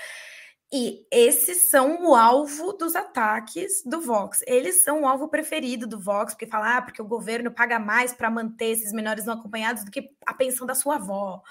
E 0.72 1.04
esses 1.10 1.68
são 1.68 2.06
o 2.06 2.14
alvo 2.14 2.72
dos 2.72 2.96
ataques 2.96 3.82
do 3.84 4.00
Vox. 4.00 4.42
Eles 4.46 4.82
são 4.82 5.02
o 5.02 5.06
alvo 5.06 5.28
preferido 5.28 5.86
do 5.86 6.00
Vox, 6.00 6.32
porque 6.32 6.46
falar 6.46 6.78
ah, 6.78 6.82
porque 6.82 7.02
o 7.02 7.06
governo 7.06 7.50
paga 7.50 7.78
mais 7.78 8.14
para 8.14 8.30
manter 8.30 8.70
esses 8.70 8.92
menores 8.92 9.26
não 9.26 9.34
acompanhados 9.34 9.84
do 9.84 9.90
que 9.90 10.10
a 10.24 10.32
pensão 10.32 10.66
da 10.66 10.74
sua 10.74 10.94
avó 10.94 11.42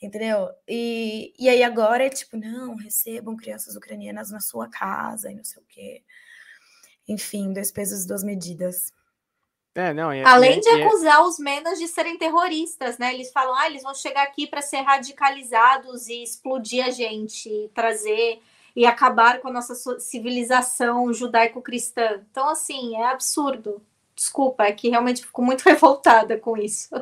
entendeu? 0.00 0.50
E, 0.66 1.32
e 1.38 1.48
aí 1.48 1.62
agora 1.62 2.06
é 2.06 2.08
tipo, 2.08 2.36
não, 2.36 2.74
recebam 2.76 3.36
crianças 3.36 3.76
ucranianas 3.76 4.30
na 4.30 4.40
sua 4.40 4.68
casa 4.68 5.30
e 5.30 5.34
não 5.34 5.44
sei 5.44 5.62
o 5.62 5.66
quê. 5.68 6.02
Enfim, 7.06 7.52
dois 7.52 7.70
pesos, 7.70 8.06
duas 8.06 8.22
medidas. 8.22 8.92
É, 9.74 9.94
não, 9.94 10.10
é, 10.10 10.24
Além 10.24 10.58
é, 10.58 10.60
de 10.60 10.68
é 10.68 10.84
acusar 10.84 11.22
os 11.24 11.38
menos 11.38 11.78
de 11.78 11.86
serem 11.86 12.18
terroristas, 12.18 12.98
né? 12.98 13.14
Eles 13.14 13.30
falam, 13.30 13.54
ah, 13.54 13.68
eles 13.68 13.82
vão 13.82 13.94
chegar 13.94 14.22
aqui 14.24 14.46
para 14.46 14.62
ser 14.62 14.80
radicalizados 14.80 16.08
e 16.08 16.22
explodir 16.22 16.84
a 16.84 16.90
gente, 16.90 17.70
trazer 17.74 18.40
e 18.74 18.86
acabar 18.86 19.40
com 19.40 19.48
a 19.48 19.52
nossa 19.52 19.74
civilização 20.00 21.12
judaico-cristã. 21.12 22.24
Então, 22.30 22.48
assim, 22.48 22.96
é 22.96 23.06
absurdo. 23.06 23.80
Desculpa, 24.14 24.64
é 24.64 24.72
que 24.72 24.88
realmente 24.88 25.24
fico 25.24 25.42
muito 25.42 25.62
revoltada 25.68 26.36
com 26.36 26.56
isso. 26.56 26.94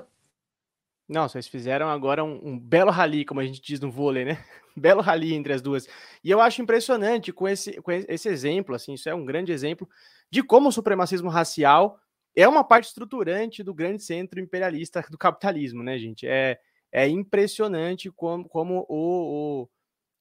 Não, 1.09 1.27
vocês 1.27 1.49
fizeram 1.49 1.89
agora 1.89 2.23
um, 2.23 2.39
um, 2.43 2.59
belo 2.59 2.91
rally, 2.91 3.25
como 3.25 3.41
a 3.41 3.45
gente 3.45 3.63
diz 3.63 3.81
no 3.81 3.91
vôlei, 3.91 4.27
né? 4.27 4.45
belo 4.77 5.01
rally 5.01 5.33
entre 5.33 5.55
as 5.55 5.63
duas. 5.63 5.89
E 6.23 6.31
eu 6.31 6.39
acho 6.39 6.61
impressionante 6.61 7.33
com 7.33 7.49
esse, 7.49 7.81
com 7.81 7.91
esse 7.91 8.29
exemplo, 8.29 8.75
assim, 8.75 8.93
isso 8.93 9.09
é 9.09 9.15
um 9.15 9.25
grande 9.25 9.51
exemplo 9.51 9.89
de 10.31 10.43
como 10.43 10.69
o 10.69 10.73
supremacismo 10.73 11.31
racial 11.31 11.99
é 12.37 12.47
uma 12.47 12.63
parte 12.63 12.89
estruturante 12.89 13.63
do 13.63 13.73
grande 13.73 14.03
centro 14.03 14.39
imperialista 14.39 15.03
do 15.11 15.17
capitalismo, 15.17 15.83
né, 15.83 15.99
gente? 15.99 16.27
É, 16.27 16.61
é 16.93 17.09
impressionante 17.09 18.11
como, 18.11 18.47
como 18.47 18.85
o, 18.89 19.63
o, 19.63 19.69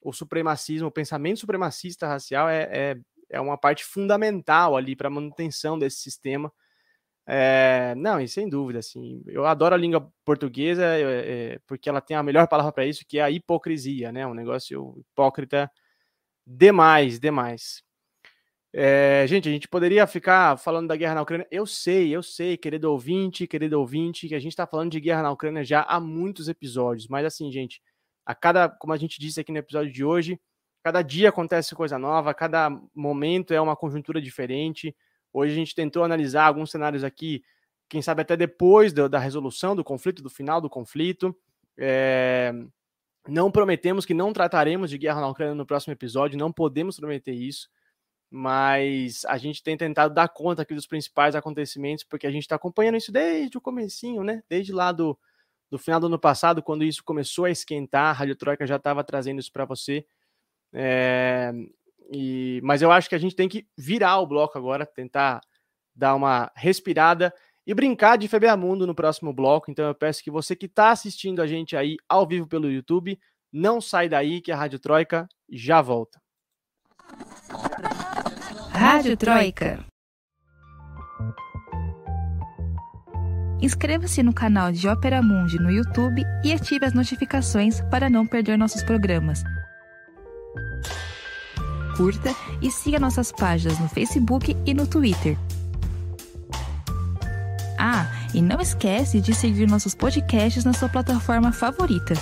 o 0.10 0.14
supremacismo, 0.14 0.88
o 0.88 0.92
pensamento 0.92 1.42
supremacista 1.42 2.08
racial 2.08 2.48
é, 2.48 2.64
é, 2.72 2.98
é 3.30 3.42
uma 3.42 3.58
parte 3.58 3.84
fundamental 3.84 4.78
ali 4.78 4.96
para 4.96 5.10
a 5.10 5.12
manutenção 5.12 5.78
desse 5.78 5.98
sistema 5.98 6.52
é, 7.30 7.94
não, 7.96 8.22
e 8.22 8.28
sem 8.28 8.48
dúvida, 8.48 8.80
assim, 8.80 9.22
eu 9.28 9.46
adoro 9.46 9.76
a 9.76 9.78
língua 9.78 10.10
portuguesa 10.24 10.86
é, 10.86 11.60
porque 11.68 11.90
ela 11.90 12.00
tem 12.00 12.16
a 12.16 12.24
melhor 12.24 12.48
palavra 12.48 12.72
para 12.72 12.86
isso, 12.86 13.04
que 13.06 13.20
é 13.20 13.24
a 13.24 13.30
hipocrisia, 13.30 14.14
né? 14.14 14.26
Um 14.26 14.34
negócio 14.34 14.96
hipócrita 14.98 15.70
demais, 16.46 17.20
demais. 17.20 17.84
É, 18.74 19.26
gente, 19.28 19.50
a 19.50 19.52
gente 19.52 19.68
poderia 19.68 20.08
ficar 20.08 20.58
falando 20.58 20.88
da 20.88 20.96
guerra 20.96 21.16
na 21.16 21.22
Ucrânia. 21.24 21.48
Eu 21.52 21.66
sei, 21.66 22.16
eu 22.16 22.24
sei, 22.24 22.56
querido 22.56 22.90
ouvinte, 22.92 23.46
querido 23.46 23.78
ouvinte, 23.80 24.30
que 24.30 24.36
a 24.36 24.40
gente 24.40 24.54
está 24.54 24.66
falando 24.66 24.92
de 24.92 25.00
guerra 25.02 25.24
na 25.24 25.32
Ucrânia 25.32 25.66
já 25.66 25.82
há 25.82 26.00
muitos 26.00 26.48
episódios, 26.48 27.08
mas 27.10 27.26
assim, 27.26 27.52
gente, 27.52 27.82
a 28.26 28.34
cada, 28.34 28.70
como 28.70 28.94
a 28.94 28.98
gente 28.98 29.20
disse 29.20 29.42
aqui 29.42 29.52
no 29.52 29.58
episódio 29.58 29.92
de 29.92 30.04
hoje, 30.06 30.40
cada 30.82 31.02
dia 31.02 31.30
acontece 31.30 31.76
coisa 31.76 32.00
nova, 32.00 32.34
cada 32.34 32.70
momento 32.96 33.54
é 33.54 33.60
uma 33.60 33.76
conjuntura 33.76 34.22
diferente. 34.22 34.96
Hoje 35.38 35.54
a 35.54 35.56
gente 35.56 35.76
tentou 35.76 36.04
analisar 36.04 36.46
alguns 36.46 36.72
cenários 36.72 37.04
aqui, 37.04 37.44
quem 37.88 38.02
sabe 38.02 38.24
até 38.24 38.36
depois 38.36 38.92
do, 38.92 39.08
da 39.08 39.20
resolução 39.20 39.76
do 39.76 39.84
conflito, 39.84 40.24
do 40.24 40.32
final 40.32 40.60
do 40.60 40.68
conflito. 40.68 41.38
É... 41.78 42.52
Não 43.28 43.52
prometemos 43.52 44.04
que 44.04 44.16
não 44.16 44.34
trataremos 44.34 44.90
de 44.90 44.98
guerra 44.98 45.22
na 45.22 45.28
Ucrânia 45.28 45.54
no 45.54 45.66
próximo 45.66 45.94
episódio, 45.94 46.40
não 46.40 46.52
podemos 46.52 46.98
prometer 46.98 47.34
isso, 47.34 47.70
mas 48.32 49.24
a 49.26 49.38
gente 49.38 49.62
tem 49.62 49.78
tentado 49.78 50.12
dar 50.12 50.28
conta 50.28 50.64
aqui 50.64 50.74
dos 50.74 50.88
principais 50.88 51.36
acontecimentos, 51.36 52.04
porque 52.04 52.26
a 52.26 52.32
gente 52.32 52.44
está 52.44 52.56
acompanhando 52.56 52.98
isso 52.98 53.12
desde 53.12 53.60
o 53.60 53.62
comecinho, 53.62 54.24
né? 54.24 54.42
Desde 54.50 54.74
lá 54.74 54.92
do, 54.92 55.16
do 55.70 55.78
final 55.78 56.00
do 56.00 56.08
ano 56.08 56.18
passado, 56.18 56.64
quando 56.64 56.84
isso 56.84 57.04
começou 57.04 57.46
a 57.46 57.52
esquentar, 57.52 58.06
a 58.06 58.12
Rádio 58.12 58.36
Troika 58.36 58.66
já 58.66 58.78
estava 58.78 59.04
trazendo 59.04 59.40
isso 59.40 59.52
para 59.52 59.66
você. 59.66 60.04
É, 60.74 61.54
e, 62.12 62.62
mas 62.64 62.82
eu 62.82 62.92
acho 62.92 63.10
que 63.10 63.16
a 63.16 63.20
gente 63.20 63.36
tem 63.36 63.50
que 63.50 63.68
virar 63.78 64.20
o 64.20 64.28
bloco 64.28 64.58
agora, 64.58 64.86
tentar 64.86 65.42
dar 65.96 66.16
uma 66.16 66.52
respirada 66.56 67.34
e 67.66 67.74
brincar 67.74 68.18
de 68.18 68.30
Mundo 68.58 68.88
no 68.88 68.96
próximo 68.96 69.34
bloco. 69.34 69.70
Então 69.70 69.86
eu 69.86 69.96
peço 69.96 70.24
que 70.24 70.32
você 70.32 70.56
que 70.56 70.68
está 70.68 70.92
assistindo 70.92 71.42
a 71.42 71.48
gente 71.48 71.76
aí 71.76 71.98
ao 72.08 72.26
vivo 72.26 72.48
pelo 72.48 72.72
YouTube, 72.72 73.20
não 73.52 73.82
sai 73.82 74.08
daí 74.08 74.42
que 74.42 74.52
a 74.52 74.56
Rádio 74.56 74.80
Troika 74.80 75.28
já 75.50 75.82
volta. 75.82 76.22
Rádio 78.72 79.18
Troika. 79.18 79.86
Inscreva-se 83.60 84.22
no 84.22 84.34
canal 84.34 84.72
de 84.72 84.88
Ópera 84.88 85.22
Mundi 85.22 85.58
no 85.58 85.72
YouTube 85.72 86.22
e 86.46 86.54
ative 86.54 86.86
as 86.86 86.94
notificações 86.94 87.82
para 87.90 88.08
não 88.08 88.28
perder 88.28 88.56
nossos 88.56 88.84
programas 88.84 89.44
curta 91.98 92.30
e 92.62 92.70
siga 92.70 93.00
nossas 93.00 93.32
páginas 93.32 93.80
no 93.80 93.90
Facebook 93.90 94.56
e 94.66 94.74
no 94.74 94.86
Twitter. 94.86 95.36
Ah, 97.80 98.06
e 98.34 98.42
não 98.42 98.62
esquece 98.62 99.20
de 99.20 99.34
seguir 99.34 99.68
nossos 99.68 99.96
podcasts 99.96 100.64
na 100.64 100.74
sua 100.74 100.88
plataforma 100.88 101.52
favorita. 101.52 102.14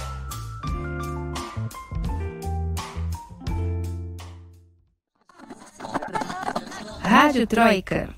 Rádio 7.01 7.45
Troika. 7.45 8.15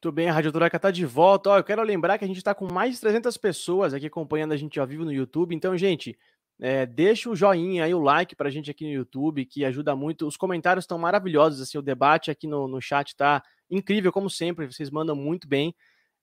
Tudo 0.00 0.14
bem, 0.14 0.28
a 0.28 0.32
Rádio 0.32 0.50
Troika 0.50 0.76
está 0.76 0.90
de 0.90 1.04
volta. 1.06 1.50
Ó, 1.50 1.58
eu 1.58 1.64
quero 1.64 1.82
lembrar 1.82 2.18
que 2.18 2.24
a 2.24 2.28
gente 2.28 2.38
está 2.38 2.54
com 2.54 2.66
mais 2.72 2.94
de 2.94 3.00
300 3.00 3.36
pessoas 3.36 3.94
aqui 3.94 4.06
acompanhando 4.06 4.52
a 4.52 4.56
gente 4.56 4.80
ao 4.80 4.86
vivo 4.86 5.04
no 5.04 5.12
YouTube. 5.12 5.54
Então, 5.54 5.76
gente, 5.76 6.18
é, 6.64 6.86
deixa 6.86 7.28
o 7.28 7.34
joinha 7.34 7.84
aí, 7.84 7.92
o 7.92 7.98
like 7.98 8.36
pra 8.36 8.48
gente 8.48 8.70
aqui 8.70 8.84
no 8.84 8.92
YouTube, 8.92 9.44
que 9.44 9.64
ajuda 9.64 9.96
muito. 9.96 10.28
Os 10.28 10.36
comentários 10.36 10.84
estão 10.84 10.96
maravilhosos, 10.96 11.60
assim, 11.60 11.76
o 11.76 11.82
debate 11.82 12.30
aqui 12.30 12.46
no, 12.46 12.68
no 12.68 12.80
chat 12.80 13.16
tá 13.16 13.42
incrível, 13.68 14.12
como 14.12 14.30
sempre, 14.30 14.64
vocês 14.66 14.88
mandam 14.88 15.16
muito 15.16 15.48
bem. 15.48 15.74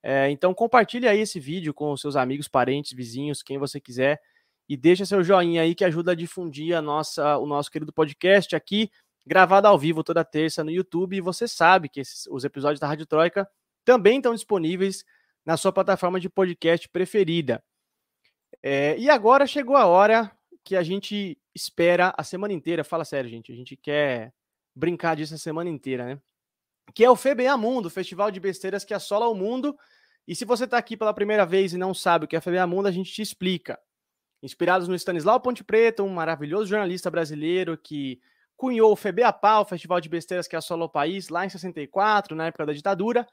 É, 0.01 0.29
então 0.29 0.53
compartilhe 0.53 1.09
aí 1.09 1.19
esse 1.19 1.41
vídeo 1.41 1.73
com 1.73 1.97
seus 1.97 2.15
amigos, 2.15 2.47
parentes, 2.47 2.93
vizinhos, 2.93 3.43
quem 3.43 3.57
você 3.57 3.81
quiser, 3.81 4.21
e 4.69 4.77
deixa 4.77 5.05
seu 5.05 5.21
joinha 5.21 5.61
aí 5.61 5.75
que 5.75 5.83
ajuda 5.83 6.13
a 6.13 6.15
difundir 6.15 6.73
a 6.73 6.81
nossa, 6.81 7.37
o 7.37 7.45
nosso 7.45 7.69
querido 7.69 7.91
podcast 7.91 8.55
aqui, 8.55 8.89
gravado 9.27 9.67
ao 9.67 9.77
vivo 9.77 10.05
toda 10.05 10.23
terça 10.23 10.63
no 10.63 10.71
YouTube. 10.71 11.17
E 11.17 11.21
você 11.21 11.49
sabe 11.49 11.89
que 11.89 11.99
esses, 11.99 12.27
os 12.27 12.45
episódios 12.45 12.79
da 12.79 12.87
Rádio 12.87 13.05
Troika 13.05 13.45
também 13.83 14.19
estão 14.19 14.33
disponíveis 14.33 15.03
na 15.45 15.57
sua 15.57 15.73
plataforma 15.73 16.17
de 16.17 16.29
podcast 16.29 16.87
preferida. 16.87 17.61
É, 18.61 18.97
e 18.97 19.09
agora 19.09 19.47
chegou 19.47 19.75
a 19.75 19.85
hora 19.85 20.31
que 20.63 20.75
a 20.75 20.83
gente 20.83 21.37
espera 21.53 22.13
a 22.17 22.23
semana 22.23 22.53
inteira. 22.53 22.83
Fala 22.83 23.05
sério, 23.05 23.29
gente. 23.29 23.51
A 23.51 23.55
gente 23.55 23.75
quer 23.75 24.33
brincar 24.75 25.15
disso 25.15 25.33
a 25.33 25.37
semana 25.37 25.69
inteira, 25.69 26.05
né? 26.05 26.21
Que 26.93 27.03
é 27.03 27.09
o 27.09 27.15
FBA 27.15 27.55
Mundo, 27.57 27.89
festival 27.89 28.31
de 28.31 28.39
besteiras 28.39 28.83
que 28.83 28.93
assola 28.93 29.27
o 29.27 29.35
mundo. 29.35 29.77
E 30.27 30.35
se 30.35 30.45
você 30.45 30.65
está 30.65 30.77
aqui 30.77 30.95
pela 30.95 31.13
primeira 31.13 31.45
vez 31.45 31.73
e 31.73 31.77
não 31.77 31.93
sabe 31.93 32.25
o 32.25 32.27
que 32.27 32.35
é 32.35 32.41
FBA 32.41 32.65
Mundo, 32.67 32.87
a 32.87 32.91
gente 32.91 33.11
te 33.11 33.21
explica. 33.21 33.79
Inspirados 34.41 34.87
no 34.87 34.95
Stanislau 34.95 35.39
Ponte 35.39 35.63
Preta, 35.63 36.03
um 36.03 36.09
maravilhoso 36.09 36.67
jornalista 36.67 37.11
brasileiro 37.11 37.77
que 37.77 38.21
cunhou 38.55 38.91
o 38.91 38.95
FBA 38.95 39.31
Pau, 39.33 39.63
o 39.63 39.65
festival 39.65 39.99
de 39.99 40.09
besteiras 40.09 40.47
que 40.47 40.55
assola 40.55 40.85
o 40.85 40.89
país, 40.89 41.29
lá 41.29 41.45
em 41.45 41.49
64, 41.49 42.35
na 42.35 42.47
época 42.47 42.65
da 42.65 42.73
ditadura, 42.73 43.27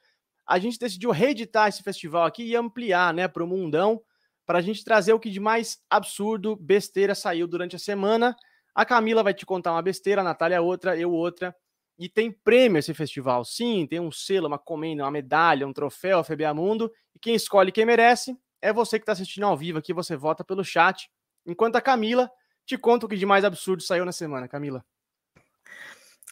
a 0.46 0.58
gente 0.58 0.78
decidiu 0.78 1.10
reeditar 1.10 1.68
esse 1.68 1.82
festival 1.82 2.24
aqui 2.24 2.44
e 2.44 2.56
ampliar 2.56 3.12
né, 3.12 3.26
para 3.26 3.42
o 3.42 3.46
mundão 3.46 4.00
para 4.46 4.60
a 4.60 4.62
gente 4.62 4.84
trazer 4.84 5.12
o 5.12 5.18
que 5.18 5.28
de 5.28 5.40
mais 5.40 5.78
absurdo, 5.90 6.56
besteira 6.56 7.14
saiu 7.14 7.48
durante 7.48 7.74
a 7.74 7.78
semana. 7.78 8.34
A 8.74 8.84
Camila 8.84 9.22
vai 9.22 9.34
te 9.34 9.44
contar 9.44 9.72
uma 9.72 9.82
besteira, 9.82 10.20
a 10.20 10.24
Natália 10.24 10.62
outra, 10.62 10.96
eu 10.96 11.10
outra. 11.10 11.54
E 11.98 12.08
tem 12.08 12.30
prêmio 12.30 12.78
esse 12.78 12.94
festival. 12.94 13.44
Sim, 13.44 13.86
tem 13.86 13.98
um 13.98 14.12
selo, 14.12 14.46
uma 14.46 14.58
comenda, 14.58 15.02
uma 15.02 15.10
medalha, 15.10 15.66
um 15.66 15.72
troféu 15.72 16.22
FBA 16.22 16.54
Mundo. 16.54 16.92
E 17.14 17.18
quem 17.18 17.34
escolhe 17.34 17.72
quem 17.72 17.84
merece 17.84 18.36
é 18.62 18.72
você 18.72 18.98
que 18.98 19.02
está 19.02 19.12
assistindo 19.12 19.44
ao 19.44 19.56
vivo 19.56 19.78
aqui, 19.78 19.92
você 19.92 20.14
vota 20.14 20.44
pelo 20.44 20.64
chat. 20.64 21.10
Enquanto 21.44 21.76
a 21.76 21.80
Camila 21.80 22.30
te 22.64 22.76
conta 22.76 23.06
o 23.06 23.08
que 23.08 23.16
de 23.16 23.26
mais 23.26 23.44
absurdo 23.44 23.82
saiu 23.82 24.04
na 24.04 24.12
semana, 24.12 24.46
Camila. 24.46 24.84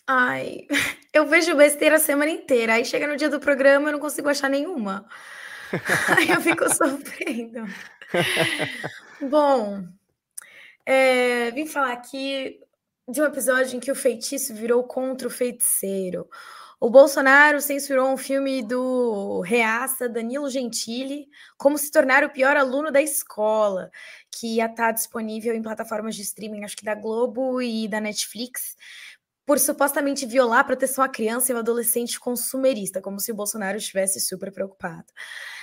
Ai, 0.07 0.67
eu 1.13 1.27
vejo 1.27 1.57
besteira 1.57 1.97
a 1.97 2.01
semana 2.01 2.31
inteira. 2.31 2.75
Aí 2.75 2.85
chega 2.85 3.07
no 3.07 3.17
dia 3.17 3.31
do 3.31 3.41
programa 3.41 3.89
eu 3.89 3.93
não 3.93 4.01
consigo 4.01 4.29
achar 4.29 4.51
nenhuma. 4.51 5.09
Aí 6.17 6.31
eu 6.31 6.41
fico 6.41 6.69
sofrendo. 6.75 7.65
Bom, 9.29 9.85
é, 10.87 11.51
vim 11.51 11.67
falar 11.67 11.93
aqui 11.93 12.61
de 13.09 13.21
um 13.21 13.27
episódio 13.27 13.77
em 13.77 13.81
que 13.81 13.91
o 13.91 13.95
feitiço 13.95 14.55
virou 14.55 14.85
contra 14.85 15.29
o 15.29 15.31
feiticeiro. 15.31 16.29
O 16.81 16.91
Bolsonaro 16.91 17.61
censurou 17.61 18.13
um 18.13 18.17
filme 18.17 18.63
do 18.63 19.41
reaça 19.41 20.09
Danilo 20.09 20.51
Gentili, 20.51 21.29
Como 21.57 21.79
se 21.79 21.91
tornar 21.91 22.25
o 22.25 22.31
pior 22.31 22.57
aluno 22.57 22.91
da 22.91 23.01
escola, 23.01 23.91
que 24.31 24.57
ia 24.57 24.67
estar 24.67 24.93
disponível 24.93 25.55
em 25.55 25.63
plataformas 25.63 26.15
de 26.15 26.23
streaming, 26.23 26.65
acho 26.65 26.77
que 26.77 26.85
da 26.85 26.95
Globo 26.95 27.63
e 27.63 27.89
da 27.89 28.01
Netflix, 28.01 28.77
por 29.47 29.59
supostamente 29.59 30.27
violar 30.27 30.61
a 30.61 30.65
proteção 30.65 31.05
à 31.05 31.09
criança 31.09 31.53
e 31.53 31.55
ao 31.55 31.61
adolescente 31.61 32.19
consumerista, 32.19 33.01
como 33.01 33.21
se 33.21 33.31
o 33.31 33.35
Bolsonaro 33.35 33.77
estivesse 33.77 34.21
super 34.21 34.53
preocupado. 34.53 35.07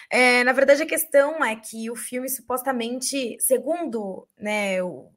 É, 0.09 0.43
na 0.43 0.51
verdade, 0.51 0.84
a 0.84 0.86
questão 0.86 1.43
é 1.43 1.55
que 1.55 1.89
o 1.89 1.95
filme 1.95 2.29
supostamente, 2.29 3.38
segundo 3.39 4.27
né, 4.38 4.84
o, 4.84 5.09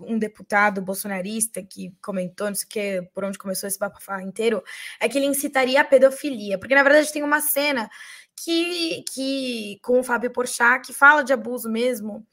um 0.00 0.18
deputado 0.18 0.80
bolsonarista 0.82 1.62
que 1.62 1.92
comentou, 2.02 2.48
não 2.48 2.54
sei 2.54 2.66
o 2.66 2.68
que, 2.68 3.02
por 3.14 3.24
onde 3.24 3.38
começou 3.38 3.66
esse 3.66 3.78
bafafá 3.78 4.22
inteiro, 4.22 4.62
é 5.00 5.08
que 5.08 5.18
ele 5.18 5.26
incitaria 5.26 5.80
a 5.80 5.84
pedofilia. 5.84 6.58
Porque, 6.58 6.74
na 6.74 6.82
verdade, 6.82 7.12
tem 7.12 7.22
uma 7.22 7.40
cena 7.40 7.88
que, 8.36 9.02
que 9.12 9.78
com 9.82 9.98
o 10.00 10.04
Fábio 10.04 10.30
Porchat 10.30 10.86
que 10.86 10.92
fala 10.92 11.22
de 11.22 11.32
abuso 11.32 11.70
mesmo. 11.70 12.26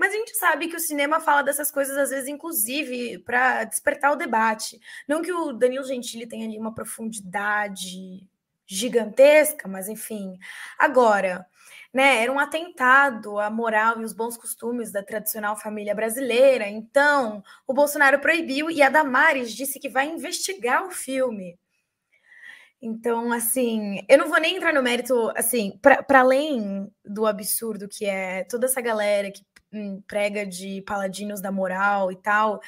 Mas 0.00 0.14
a 0.14 0.16
gente 0.16 0.34
sabe 0.34 0.66
que 0.66 0.76
o 0.76 0.80
cinema 0.80 1.20
fala 1.20 1.42
dessas 1.42 1.70
coisas, 1.70 1.94
às 1.94 2.08
vezes, 2.08 2.26
inclusive, 2.26 3.18
para 3.18 3.64
despertar 3.64 4.12
o 4.12 4.16
debate. 4.16 4.80
Não 5.06 5.20
que 5.20 5.30
o 5.30 5.52
Danilo 5.52 5.84
Gentili 5.84 6.26
tenha 6.26 6.46
ali 6.46 6.58
uma 6.58 6.74
profundidade 6.74 8.26
gigantesca, 8.66 9.68
mas 9.68 9.88
enfim. 9.90 10.38
Agora, 10.78 11.46
né, 11.92 12.22
era 12.22 12.32
um 12.32 12.38
atentado 12.38 13.38
à 13.38 13.50
moral 13.50 14.00
e 14.00 14.04
os 14.04 14.14
bons 14.14 14.38
costumes 14.38 14.90
da 14.90 15.02
tradicional 15.02 15.54
família 15.54 15.94
brasileira. 15.94 16.66
Então, 16.66 17.44
o 17.66 17.74
Bolsonaro 17.74 18.20
proibiu 18.20 18.70
e 18.70 18.80
a 18.80 18.88
Damares 18.88 19.52
disse 19.52 19.78
que 19.78 19.90
vai 19.90 20.08
investigar 20.08 20.86
o 20.86 20.90
filme. 20.90 21.58
Então, 22.82 23.30
assim, 23.30 24.02
eu 24.08 24.16
não 24.16 24.30
vou 24.30 24.40
nem 24.40 24.56
entrar 24.56 24.72
no 24.72 24.82
mérito, 24.82 25.30
assim, 25.36 25.78
para 25.82 26.20
além 26.20 26.90
do 27.04 27.26
absurdo 27.26 27.86
que 27.86 28.06
é 28.06 28.44
toda 28.44 28.64
essa 28.64 28.80
galera 28.80 29.30
que 29.30 29.44
prega 30.06 30.46
de 30.46 30.82
paladinos 30.82 31.40
da 31.40 31.52
moral 31.52 32.10
e 32.10 32.16
tal, 32.16 32.60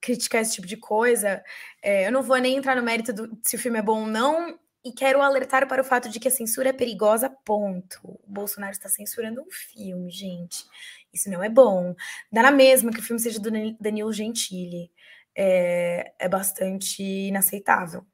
criticar 0.00 0.42
esse 0.42 0.54
tipo 0.54 0.66
de 0.66 0.76
coisa, 0.76 1.42
é, 1.82 2.06
eu 2.06 2.12
não 2.12 2.22
vou 2.22 2.36
nem 2.38 2.56
entrar 2.56 2.74
no 2.74 2.82
mérito 2.82 3.12
do, 3.12 3.38
se 3.42 3.56
o 3.56 3.58
filme 3.58 3.78
é 3.78 3.82
bom 3.82 4.00
ou 4.00 4.06
não, 4.06 4.58
e 4.84 4.92
quero 4.92 5.20
alertar 5.20 5.68
para 5.68 5.82
o 5.82 5.84
fato 5.84 6.08
de 6.08 6.18
que 6.18 6.28
a 6.28 6.30
censura 6.30 6.70
é 6.70 6.72
perigosa, 6.72 7.28
ponto. 7.44 8.00
O 8.02 8.18
Bolsonaro 8.26 8.72
está 8.72 8.88
censurando 8.88 9.42
um 9.42 9.50
filme, 9.50 10.10
gente. 10.10 10.64
Isso 11.12 11.28
não 11.28 11.42
é 11.42 11.50
bom. 11.50 11.94
Dá 12.32 12.42
na 12.42 12.50
mesma 12.50 12.90
que 12.90 13.00
o 13.00 13.02
filme 13.02 13.20
seja 13.20 13.38
do 13.38 13.50
Danilo 13.78 14.12
Gentili. 14.12 14.90
É, 15.36 16.12
é 16.18 16.28
bastante 16.28 17.02
inaceitável. 17.02 18.06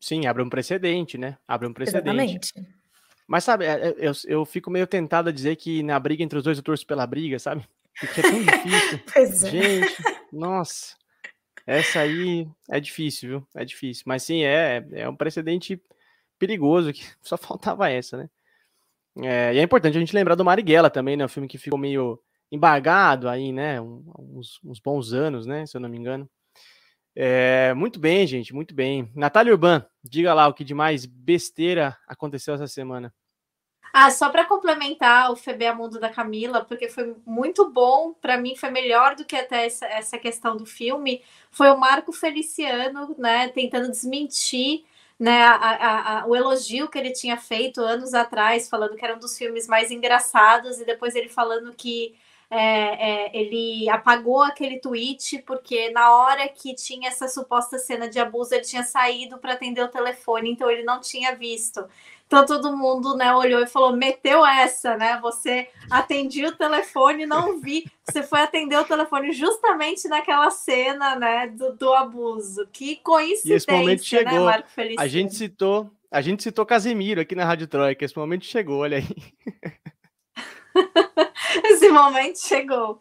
Sim, 0.00 0.26
abre 0.26 0.42
um 0.42 0.48
precedente, 0.48 1.16
né? 1.16 1.38
Abre 1.46 1.68
um 1.68 1.72
precedente. 1.72 2.08
Exatamente. 2.08 2.79
Mas 3.30 3.44
sabe, 3.44 3.64
é, 3.64 3.90
é, 3.90 3.94
eu, 3.96 4.12
eu 4.26 4.44
fico 4.44 4.72
meio 4.72 4.88
tentado 4.88 5.28
a 5.28 5.32
dizer 5.32 5.54
que 5.54 5.84
na 5.84 6.00
briga 6.00 6.20
entre 6.20 6.36
os 6.36 6.42
dois 6.42 6.58
eu 6.58 6.64
torço 6.64 6.84
pela 6.84 7.06
briga, 7.06 7.38
sabe? 7.38 7.64
Porque 8.00 8.18
é 8.18 8.22
tão 8.24 8.42
difícil. 8.42 9.00
pois 9.14 9.44
é. 9.44 9.50
Gente, 9.50 9.96
nossa. 10.32 10.96
Essa 11.64 12.00
aí 12.00 12.48
é 12.68 12.80
difícil, 12.80 13.28
viu? 13.28 13.48
É 13.54 13.64
difícil. 13.64 14.02
Mas 14.04 14.24
sim, 14.24 14.42
é, 14.42 14.84
é 14.94 15.08
um 15.08 15.14
precedente 15.14 15.80
perigoso 16.40 16.92
que 16.92 17.04
só 17.22 17.36
faltava 17.36 17.88
essa, 17.88 18.16
né? 18.16 18.30
É, 19.22 19.54
e 19.54 19.58
é 19.58 19.62
importante 19.62 19.96
a 19.96 20.00
gente 20.00 20.14
lembrar 20.14 20.34
do 20.34 20.44
Marighella 20.44 20.90
também, 20.90 21.16
né? 21.16 21.24
Um 21.24 21.28
filme 21.28 21.46
que 21.46 21.56
ficou 21.56 21.78
meio 21.78 22.20
embargado 22.50 23.28
aí, 23.28 23.52
né? 23.52 23.80
uns, 23.80 24.58
uns, 24.64 24.80
bons 24.80 25.12
anos, 25.12 25.46
né? 25.46 25.66
Se 25.66 25.76
eu 25.76 25.80
não 25.80 25.88
me 25.88 25.98
engano. 25.98 26.28
É, 27.14 27.72
muito 27.74 28.00
bem, 28.00 28.26
gente, 28.26 28.52
muito 28.52 28.74
bem. 28.74 29.08
Natália 29.14 29.52
Urban, 29.52 29.86
diga 30.02 30.34
lá 30.34 30.48
o 30.48 30.54
que 30.54 30.64
de 30.64 30.74
mais 30.74 31.06
besteira 31.06 31.96
aconteceu 32.08 32.54
essa 32.54 32.66
semana. 32.66 33.14
Ah, 33.92 34.10
só 34.10 34.30
para 34.30 34.44
complementar 34.44 35.32
o 35.32 35.36
Febe 35.36 35.70
Mundo 35.72 35.98
da 35.98 36.08
Camila, 36.08 36.64
porque 36.64 36.88
foi 36.88 37.16
muito 37.26 37.68
bom, 37.68 38.14
para 38.20 38.36
mim 38.36 38.54
foi 38.56 38.70
melhor 38.70 39.16
do 39.16 39.24
que 39.24 39.34
até 39.34 39.66
essa, 39.66 39.86
essa 39.86 40.18
questão 40.18 40.56
do 40.56 40.64
filme, 40.64 41.22
foi 41.50 41.68
o 41.70 41.76
Marco 41.76 42.12
Feliciano, 42.12 43.14
né, 43.18 43.48
tentando 43.48 43.90
desmentir 43.90 44.84
né, 45.18 45.42
a, 45.42 45.54
a, 45.54 46.20
a, 46.20 46.26
o 46.26 46.36
elogio 46.36 46.88
que 46.88 46.98
ele 46.98 47.12
tinha 47.12 47.36
feito 47.36 47.80
anos 47.80 48.14
atrás, 48.14 48.68
falando 48.68 48.96
que 48.96 49.04
era 49.04 49.16
um 49.16 49.18
dos 49.18 49.36
filmes 49.36 49.66
mais 49.66 49.90
engraçados, 49.90 50.80
e 50.80 50.84
depois 50.86 51.14
ele 51.14 51.28
falando 51.28 51.74
que 51.74 52.16
é, 52.50 53.28
é, 53.28 53.36
ele 53.36 53.88
apagou 53.88 54.42
aquele 54.42 54.80
tweet 54.80 55.38
porque 55.42 55.90
na 55.90 56.12
hora 56.16 56.48
que 56.48 56.74
tinha 56.74 57.08
essa 57.08 57.28
suposta 57.28 57.78
cena 57.78 58.08
de 58.08 58.18
abuso, 58.18 58.52
ele 58.54 58.64
tinha 58.64 58.82
saído 58.82 59.38
para 59.38 59.52
atender 59.52 59.82
o 59.82 59.88
telefone, 59.88 60.50
então 60.50 60.68
ele 60.70 60.82
não 60.82 61.00
tinha 61.00 61.34
visto. 61.36 61.84
Então 62.30 62.46
todo 62.46 62.76
mundo, 62.76 63.16
né, 63.16 63.34
olhou 63.34 63.60
e 63.60 63.66
falou: 63.66 63.90
meteu 63.92 64.46
essa, 64.46 64.96
né? 64.96 65.18
Você 65.20 65.68
atendia 65.90 66.46
o 66.48 66.56
telefone, 66.56 67.26
não 67.26 67.60
vi. 67.60 67.90
Você 68.04 68.22
foi 68.22 68.40
atender 68.40 68.78
o 68.78 68.84
telefone 68.84 69.32
justamente 69.32 70.06
naquela 70.06 70.48
cena, 70.48 71.16
né, 71.16 71.48
do, 71.48 71.72
do 71.72 71.92
abuso. 71.92 72.68
Que 72.72 72.94
coincidência, 72.94 73.52
e 73.52 73.56
esse 73.56 73.72
momento 73.72 73.98
né, 73.98 74.04
chegou. 74.04 74.32
né, 74.32 74.38
Marco 74.38 74.70
Feliciano? 74.70 75.04
A 75.04 75.08
gente 75.08 75.34
citou, 75.34 75.90
a 76.08 76.20
gente 76.20 76.44
citou 76.44 76.64
Casimiro 76.64 77.20
aqui 77.20 77.34
na 77.34 77.44
Rádio 77.44 77.66
Troika. 77.66 78.04
Esse 78.04 78.16
momento 78.16 78.44
chegou, 78.44 78.82
olha 78.82 78.98
aí. 78.98 79.08
esse 81.66 81.88
momento 81.88 82.38
chegou. 82.38 83.00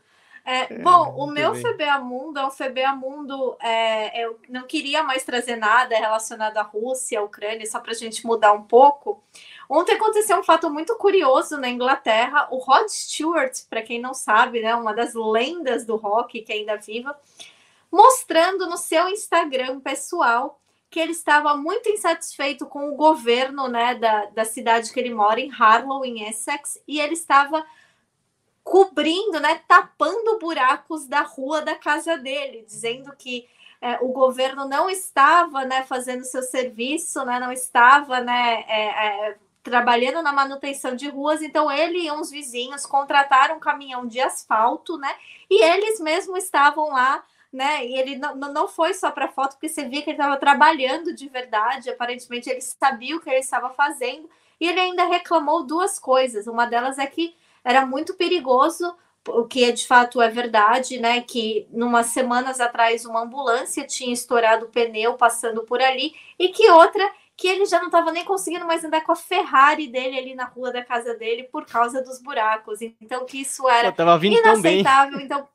É, 0.49 0.73
é, 0.73 0.79
bom, 0.79 1.13
o 1.15 1.27
meu 1.27 1.53
bem. 1.53 1.61
FBA 1.61 1.99
Mundo 1.99 2.39
é 2.39 2.47
um 2.47 2.49
FBA 2.49 2.95
Mundo. 2.95 3.55
É, 3.61 4.25
eu 4.25 4.39
não 4.49 4.65
queria 4.65 5.03
mais 5.03 5.23
trazer 5.23 5.55
nada 5.55 5.95
relacionado 5.95 6.57
à 6.57 6.63
Rússia, 6.63 7.19
à 7.19 7.23
Ucrânia, 7.23 7.67
só 7.67 7.79
para 7.79 7.91
a 7.91 7.95
gente 7.95 8.25
mudar 8.25 8.51
um 8.53 8.63
pouco. 8.63 9.21
Ontem 9.69 9.93
aconteceu 9.93 10.39
um 10.39 10.43
fato 10.43 10.67
muito 10.71 10.95
curioso 10.95 11.55
na 11.57 11.69
Inglaterra. 11.69 12.47
O 12.49 12.57
Rod 12.57 12.87
Stewart, 12.87 13.59
para 13.69 13.83
quem 13.83 14.01
não 14.01 14.15
sabe, 14.15 14.61
né, 14.61 14.73
uma 14.73 14.91
das 14.91 15.13
lendas 15.13 15.85
do 15.85 15.95
rock 15.97 16.41
que 16.41 16.51
ainda 16.51 16.77
viva, 16.77 17.15
mostrando 17.91 18.67
no 18.67 18.77
seu 18.77 19.07
Instagram 19.07 19.79
pessoal 19.79 20.59
que 20.89 20.99
ele 20.99 21.11
estava 21.11 21.55
muito 21.55 21.87
insatisfeito 21.89 22.65
com 22.65 22.89
o 22.89 22.95
governo 22.95 23.67
né, 23.67 23.93
da, 23.93 24.25
da 24.25 24.45
cidade 24.45 24.91
que 24.91 24.99
ele 24.99 25.13
mora, 25.13 25.39
em 25.39 25.51
Harlow, 25.53 26.03
em 26.03 26.27
Essex, 26.27 26.81
e 26.87 26.99
ele 26.99 27.13
estava 27.13 27.63
cobrindo, 28.69 29.39
né, 29.39 29.61
tapando 29.67 30.37
buracos 30.37 31.07
da 31.07 31.21
rua 31.21 31.59
da 31.59 31.73
casa 31.73 32.15
dele, 32.17 32.63
dizendo 32.67 33.11
que 33.17 33.47
é, 33.81 33.97
o 33.99 34.09
governo 34.09 34.67
não 34.67 34.87
estava, 34.87 35.65
né, 35.65 35.83
fazendo 35.85 36.23
seu 36.23 36.43
serviço, 36.43 37.25
né, 37.25 37.39
não 37.39 37.51
estava, 37.51 38.19
né, 38.19 38.63
é, 38.67 39.29
é, 39.29 39.37
trabalhando 39.63 40.21
na 40.21 40.31
manutenção 40.31 40.95
de 40.95 41.09
ruas. 41.09 41.41
Então 41.41 41.71
ele 41.71 42.05
e 42.05 42.11
uns 42.11 42.29
vizinhos 42.29 42.85
contrataram 42.85 43.55
um 43.55 43.59
caminhão 43.59 44.05
de 44.05 44.21
asfalto, 44.21 44.99
né, 44.99 45.15
e 45.49 45.63
eles 45.63 45.99
mesmos 45.99 46.43
estavam 46.43 46.89
lá 46.91 47.23
né? 47.51 47.83
E 47.83 47.97
ele 47.97 48.15
não, 48.15 48.35
não 48.35 48.67
foi 48.67 48.93
só 48.93 49.09
para 49.09 49.27
foto, 49.27 49.53
porque 49.53 49.67
você 49.67 49.83
via 49.83 50.03
que 50.03 50.11
ele 50.11 50.17
estava 50.17 50.37
trabalhando 50.37 51.15
de 51.15 51.27
verdade. 51.27 51.89
Aparentemente, 51.89 52.47
ele 52.47 52.61
sabia 52.61 53.17
o 53.17 53.19
que 53.19 53.27
ele 53.27 53.39
estava 53.39 53.71
fazendo. 53.71 54.29
E 54.59 54.67
ele 54.67 54.79
ainda 54.79 55.05
reclamou 55.05 55.63
duas 55.63 55.97
coisas. 55.97 56.45
Uma 56.45 56.67
delas 56.67 56.99
é 56.99 57.07
que 57.07 57.35
era 57.69 57.85
muito 57.85 58.15
perigoso, 58.15 58.95
o 59.27 59.45
que 59.45 59.63
é 59.63 59.71
de 59.71 59.85
fato 59.85 60.21
é 60.21 60.29
verdade, 60.29 60.99
né? 60.99 61.21
Que 61.21 61.67
numas 61.71 62.07
semanas 62.07 62.59
atrás 62.59 63.05
uma 63.05 63.21
ambulância 63.21 63.85
tinha 63.85 64.13
estourado 64.13 64.65
o 64.65 64.69
pneu 64.69 65.13
passando 65.15 65.63
por 65.63 65.81
ali, 65.81 66.13
e 66.37 66.49
que 66.49 66.69
outra 66.71 67.09
que 67.37 67.47
ele 67.47 67.65
já 67.65 67.79
não 67.79 67.85
estava 67.85 68.11
nem 68.11 68.25
conseguindo 68.25 68.65
mais 68.65 68.83
andar 68.83 69.01
com 69.01 69.13
a 69.13 69.15
Ferrari 69.15 69.87
dele 69.87 70.17
ali 70.17 70.35
na 70.35 70.43
rua 70.43 70.73
da 70.73 70.83
casa 70.83 71.13
dele 71.13 71.43
por 71.43 71.65
causa 71.65 72.01
dos 72.03 72.21
buracos. 72.21 72.81
Então, 72.81 73.25
que 73.25 73.39
isso 73.39 73.67
era 73.69 73.95
inaceitável. 74.25 75.21
Então, 75.21 75.47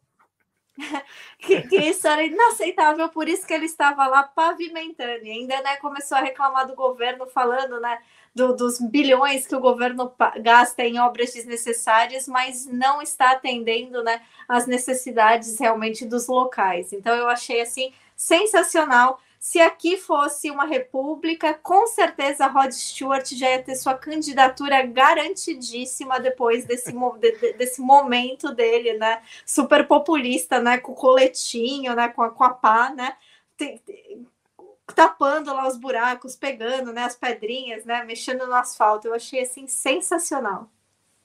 que, 1.39 1.61
que, 1.69 1.77
isso 1.77 2.09
era 2.09 2.25
inaceitável, 2.25 3.09
por 3.11 3.29
isso 3.29 3.47
que 3.47 3.53
ele 3.53 3.67
estava 3.67 4.07
lá 4.07 4.23
pavimentando. 4.23 5.27
E 5.27 5.31
ainda 5.31 5.61
né, 5.61 5.77
começou 5.77 6.17
a 6.17 6.23
reclamar 6.23 6.67
do 6.67 6.75
governo, 6.75 7.27
falando 7.27 7.79
né, 7.79 7.99
do, 8.35 8.55
dos 8.55 8.80
bilhões 8.80 9.47
que 9.47 9.55
o 9.55 9.61
governo 9.61 10.12
gasta 10.41 10.82
em 10.82 10.99
obras 10.99 11.32
desnecessárias, 11.32 12.26
mas 12.26 12.66
não 12.66 13.01
está 13.01 13.32
atendendo 13.32 14.03
né, 14.03 14.20
as 14.49 14.66
necessidades 14.66 15.59
realmente 15.59 16.05
dos 16.05 16.26
locais. 16.26 16.93
Então 16.93 17.14
eu 17.14 17.28
achei 17.28 17.61
assim 17.61 17.93
sensacional. 18.16 19.20
Se 19.39 19.61
aqui 19.61 19.99
fosse 19.99 20.51
uma 20.51 20.64
república, 20.64 21.53
com 21.53 21.87
certeza 21.87 22.47
Rod 22.47 22.72
Stewart 22.72 23.30
já 23.35 23.51
ia 23.51 23.62
ter 23.62 23.76
sua 23.76 23.95
candidatura 23.95 24.82
garantidíssima 24.87 26.18
depois 26.18 26.64
desse, 26.64 26.91
de, 26.93 27.53
desse 27.53 27.80
momento 27.82 28.55
dele, 28.55 28.95
né? 28.95 29.20
Super 29.45 29.87
populista, 29.87 30.61
né? 30.61 30.78
Com 30.78 30.93
o 30.93 30.95
coletinho, 30.95 31.95
né? 31.95 32.09
Com 32.09 32.22
a, 32.22 32.30
com 32.30 32.43
a 32.43 32.51
pá, 32.55 32.89
né? 32.89 33.14
Tem, 33.55 33.78
tapando 34.95 35.53
lá 35.53 35.66
os 35.66 35.76
buracos, 35.76 36.37
pegando 36.37 36.93
né, 36.93 37.05
as 37.05 37.16
pedrinhas, 37.16 37.85
né, 37.85 38.05
mexendo 38.05 38.47
no 38.47 38.55
asfalto. 38.55 39.09
Eu 39.09 39.14
achei 39.14 39.41
assim 39.41 39.66
sensacional. 39.66 40.70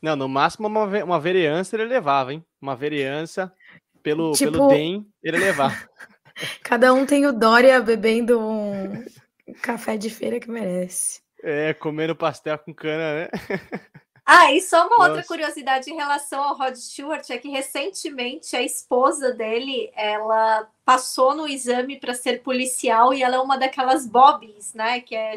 Não, 0.01 0.15
no 0.15 0.29
máximo 0.29 0.67
uma, 0.67 0.85
uma 1.03 1.19
vereança 1.19 1.75
ele 1.75 1.85
levava, 1.85 2.33
hein? 2.33 2.45
Uma 2.61 2.75
vereança 2.75 3.53
pelo, 4.01 4.31
tipo, 4.31 4.51
pelo 4.51 4.67
DEM 4.69 5.05
ele 5.21 5.37
levava. 5.37 5.75
Cada 6.63 6.93
um 6.93 7.05
tem 7.05 7.25
o 7.25 7.33
Dória 7.33 7.81
bebendo 7.81 8.39
um 8.39 9.03
café 9.61 9.97
de 9.97 10.09
feira 10.09 10.39
que 10.39 10.49
merece. 10.49 11.21
É, 11.43 11.73
comendo 11.73 12.15
pastel 12.15 12.57
com 12.59 12.73
cana, 12.73 13.15
né? 13.15 13.29
Ah, 14.31 14.53
e 14.53 14.61
só 14.61 14.85
uma 14.85 14.97
Nossa. 14.97 15.09
outra 15.09 15.23
curiosidade 15.23 15.89
em 15.89 15.95
relação 15.95 16.43
ao 16.43 16.55
Rod 16.55 16.75
Stewart 16.75 17.27
é 17.31 17.37
que 17.39 17.49
recentemente 17.49 18.55
a 18.55 18.61
esposa 18.61 19.33
dele, 19.33 19.91
ela 19.95 20.69
passou 20.85 21.33
no 21.33 21.47
exame 21.47 21.99
para 21.99 22.13
ser 22.13 22.43
policial 22.43 23.11
e 23.11 23.23
ela 23.23 23.37
é 23.37 23.39
uma 23.39 23.57
daquelas 23.57 24.05
bobbies, 24.05 24.71
né? 24.75 25.01
Que 25.01 25.15
é 25.15 25.33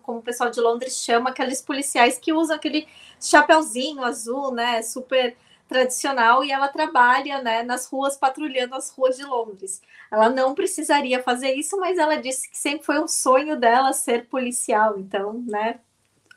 como 0.00 0.20
o 0.20 0.22
pessoal 0.22 0.48
de 0.48 0.60
Londres 0.60 0.96
chama, 0.96 1.30
aqueles 1.30 1.60
policiais 1.60 2.20
que 2.20 2.32
usam 2.32 2.54
aquele 2.54 2.86
chapéuzinho 3.20 4.04
azul, 4.04 4.52
né? 4.52 4.80
Super 4.80 5.36
tradicional 5.68 6.44
e 6.44 6.52
ela 6.52 6.68
trabalha 6.68 7.42
né, 7.42 7.64
nas 7.64 7.88
ruas, 7.88 8.16
patrulhando 8.16 8.76
as 8.76 8.90
ruas 8.90 9.16
de 9.16 9.24
Londres. 9.24 9.82
Ela 10.08 10.28
não 10.28 10.54
precisaria 10.54 11.20
fazer 11.20 11.52
isso, 11.54 11.76
mas 11.78 11.98
ela 11.98 12.14
disse 12.14 12.48
que 12.48 12.56
sempre 12.56 12.86
foi 12.86 13.00
um 13.00 13.08
sonho 13.08 13.58
dela 13.58 13.92
ser 13.92 14.26
policial. 14.26 14.96
Então, 15.00 15.42
né, 15.48 15.80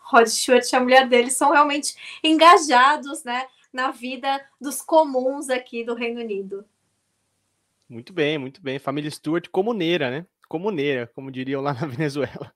Rod 0.10 0.28
Stewart 0.28 0.72
e 0.72 0.76
a 0.76 0.80
mulher 0.80 1.08
dele 1.08 1.30
são 1.30 1.52
realmente 1.52 1.96
engajados, 2.24 3.24
né, 3.24 3.46
na 3.72 3.92
vida 3.92 4.44
dos 4.60 4.82
comuns 4.82 5.50
aqui 5.50 5.84
do 5.84 5.94
Reino 5.94 6.20
Unido. 6.20 6.66
Muito 7.88 8.12
bem, 8.12 8.38
muito 8.38 8.62
bem. 8.62 8.80
Família 8.80 9.10
Stewart 9.10 9.48
comuneira, 9.50 10.10
né? 10.10 10.26
Comuneira, 10.48 11.08
como 11.14 11.32
diriam 11.32 11.62
lá 11.62 11.74
na 11.74 11.86
Venezuela. 11.88 12.54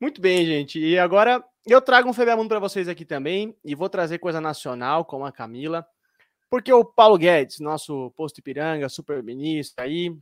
Muito 0.00 0.20
bem, 0.20 0.46
gente. 0.46 0.78
E 0.78 0.98
agora 0.98 1.44
eu 1.66 1.80
trago 1.82 2.08
um 2.08 2.12
Feber 2.12 2.36
Mundo 2.36 2.48
para 2.48 2.58
vocês 2.58 2.88
aqui 2.88 3.04
também 3.04 3.54
e 3.62 3.74
vou 3.74 3.88
trazer 3.88 4.18
coisa 4.18 4.40
nacional 4.40 5.04
com 5.04 5.24
a 5.24 5.32
Camila, 5.32 5.86
porque 6.48 6.72
o 6.72 6.84
Paulo 6.84 7.18
Guedes, 7.18 7.60
nosso 7.60 8.10
posto 8.16 8.38
Ipiranga, 8.38 8.88
super 8.88 9.22
ministro 9.22 9.84
aí, 9.84 10.16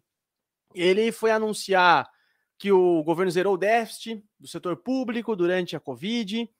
ele 0.75 1.13
foi 1.13 1.31
anunciar 1.31 2.09
que 2.59 2.73
o 2.73 3.03
governo 3.05 3.31
zerou 3.31 3.55
o 3.55 3.59
déficit 3.59 4.23
do 4.39 4.49
setor 4.49 4.77
público 4.77 5.37
durante 5.37 5.77
a 5.77 5.81
Covid 5.81 6.51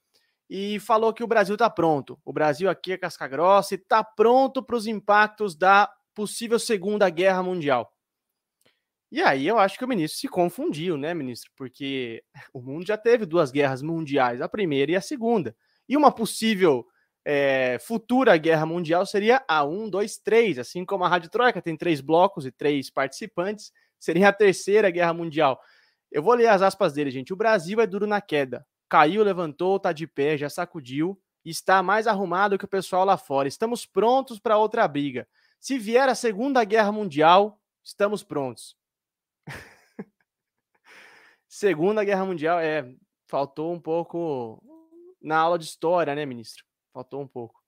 e 0.49 0.79
falou 0.81 1.13
que 1.13 1.25
o 1.25 1.27
Brasil 1.27 1.55
está 1.55 1.69
pronto. 1.69 2.19
O 2.25 2.33
Brasil 2.33 2.71
aqui 2.71 2.93
é 2.93 2.97
casca 2.97 3.27
grossa 3.27 3.75
e 3.75 3.77
está 3.77 4.03
pronto 4.03 4.63
para 4.63 4.77
os 4.77 4.87
impactos 4.87 5.57
da 5.57 5.93
possível 6.15 6.59
Segunda 6.59 7.11
Guerra 7.11 7.43
Mundial. 7.43 7.93
E 9.11 9.23
aí 9.23 9.47
eu 9.47 9.59
acho 9.59 9.79
que 9.79 9.85
o 9.85 9.89
ministro 9.89 10.21
se 10.21 10.29
confundiu, 10.29 10.97
né, 10.97 11.15
ministro? 11.15 11.51
Porque 11.57 12.23
o 12.53 12.61
mundo 12.61 12.87
já 12.87 12.97
teve 12.97 13.27
duas 13.27 13.51
guerras 13.51 13.83
mundiais, 13.83 14.41
a 14.41 14.49
primeira 14.49 14.93
e 14.93 14.97
a 14.97 15.01
segunda. 15.01 15.57
E 15.89 15.97
uma 15.97 16.13
possível 16.13 16.87
é, 17.25 17.79
futura 17.81 18.37
guerra 18.37 18.67
mundial 18.67 19.05
seria 19.05 19.43
a 19.49 19.65
1, 19.65 19.91
2, 19.91 20.19
3, 20.19 20.59
assim 20.59 20.85
como 20.85 21.05
a 21.05 21.09
Rádio 21.09 21.31
Troika 21.31 21.61
tem 21.61 21.77
três 21.77 22.01
blocos 22.01 22.47
e 22.47 22.53
três 22.53 22.91
participantes, 22.91 23.73
seria 23.99 24.29
a 24.29 24.33
terceira 24.33 24.91
guerra 24.91 25.13
mundial. 25.13 25.61
Eu 26.11 26.23
vou 26.23 26.35
ler 26.35 26.49
as 26.49 26.63
aspas 26.63 26.93
dele, 26.93 27.11
gente. 27.11 27.33
O 27.33 27.37
Brasil 27.37 27.81
é 27.81 27.87
duro 27.87 28.07
na 28.07 28.21
queda. 28.21 28.67
Caiu, 28.89 29.23
levantou, 29.23 29.79
tá 29.79 29.93
de 29.93 30.07
pé, 30.07 30.37
já 30.37 30.49
sacudiu 30.49 31.21
está 31.51 31.83
mais 31.83 32.07
arrumado 32.07 32.59
que 32.59 32.65
o 32.65 32.69
pessoal 32.69 33.05
lá 33.05 33.17
fora. 33.17 33.49
Estamos 33.49 33.87
prontos 33.87 34.39
para 34.39 34.59
outra 34.59 34.87
briga. 34.87 35.27
Se 35.59 35.79
vier 35.79 36.09
a 36.09 36.15
Segunda 36.15 36.63
Guerra 36.65 36.93
Mundial, 36.93 37.61
estamos 37.83 38.23
prontos. 38.23 38.77
Segunda 41.49 42.05
Guerra 42.05 42.25
Mundial, 42.25 42.61
é, 42.61 42.95
faltou 43.27 43.73
um 43.73 43.81
pouco 43.81 44.63
na 45.21 45.39
aula 45.39 45.59
de 45.59 45.65
história, 45.65 46.15
né, 46.15 46.25
ministro? 46.25 46.65
Faltou 46.93 47.21
um 47.21 47.27
pouco. 47.27 47.61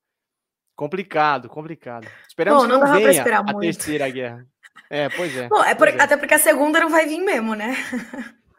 Complicado, 0.76 1.48
complicado. 1.48 2.08
Esperamos 2.26 2.62
Bom, 2.62 2.68
não 2.68 2.80
que 2.80 2.86
não 2.86 2.94
venha 2.94 3.38
a 3.38 3.42
muito. 3.42 3.60
terceira 3.60 4.08
guerra. 4.08 4.46
É, 4.88 5.08
pois 5.08 5.36
é. 5.36 5.48
Bom, 5.48 5.62
é, 5.62 5.74
por, 5.74 5.88
é. 5.88 6.00
até 6.00 6.16
porque 6.16 6.34
a 6.34 6.38
segunda 6.38 6.80
não 6.80 6.88
vai 6.88 7.06
vir 7.06 7.20
mesmo, 7.20 7.54
né? 7.54 7.74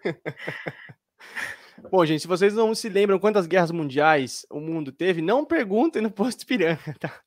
Bom, 1.89 2.05
gente, 2.05 2.21
se 2.21 2.27
vocês 2.27 2.53
não 2.53 2.75
se 2.75 2.87
lembram 2.89 3.19
quantas 3.19 3.47
guerras 3.47 3.71
mundiais 3.71 4.45
o 4.49 4.59
mundo 4.59 4.91
teve, 4.91 5.21
não 5.21 5.43
perguntem 5.43 6.01
no 6.01 6.11
posto 6.11 6.45
Piranga, 6.45 6.95
tá? 6.99 7.19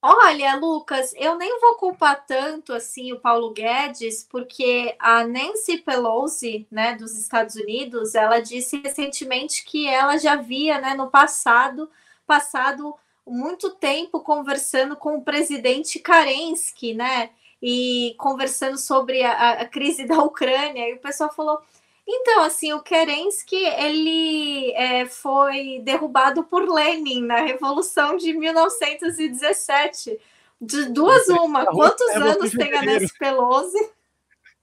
Olha, 0.00 0.54
Lucas, 0.54 1.12
eu 1.16 1.36
nem 1.36 1.58
vou 1.60 1.74
culpar 1.74 2.24
tanto 2.24 2.72
assim 2.72 3.12
o 3.12 3.18
Paulo 3.18 3.52
Guedes, 3.52 4.24
porque 4.30 4.94
a 4.98 5.26
Nancy 5.26 5.78
Pelosi, 5.78 6.68
né, 6.70 6.94
dos 6.94 7.18
Estados 7.18 7.56
Unidos, 7.56 8.14
ela 8.14 8.38
disse 8.38 8.80
recentemente 8.80 9.64
que 9.64 9.88
ela 9.88 10.16
já 10.16 10.36
via, 10.36 10.80
né, 10.80 10.94
no 10.94 11.10
passado, 11.10 11.90
passado 12.24 12.94
muito 13.28 13.70
tempo 13.70 14.20
conversando 14.20 14.96
com 14.96 15.16
o 15.16 15.22
presidente 15.22 15.98
Karensky, 15.98 16.94
né, 16.94 17.30
e 17.62 18.14
conversando 18.18 18.78
sobre 18.78 19.22
a, 19.22 19.52
a 19.52 19.66
crise 19.66 20.06
da 20.06 20.18
Ucrânia, 20.22 20.88
e 20.88 20.94
o 20.94 21.00
pessoal 21.00 21.32
falou: 21.32 21.60
então, 22.08 22.42
assim, 22.42 22.72
o 22.72 22.80
Kerensky, 22.80 23.56
ele 23.56 24.72
é, 24.72 25.04
foi 25.04 25.80
derrubado 25.84 26.42
por 26.42 26.66
Lenin 26.66 27.22
na 27.22 27.40
Revolução 27.40 28.16
de 28.16 28.32
1917. 28.32 30.18
De 30.60 30.86
duas 30.86 31.28
uma, 31.28 31.66
quantos 31.66 32.08
anos 32.16 32.50
tem 32.50 32.74
a 32.74 32.82
Nancy 32.82 33.12
Pelosi? 33.18 33.90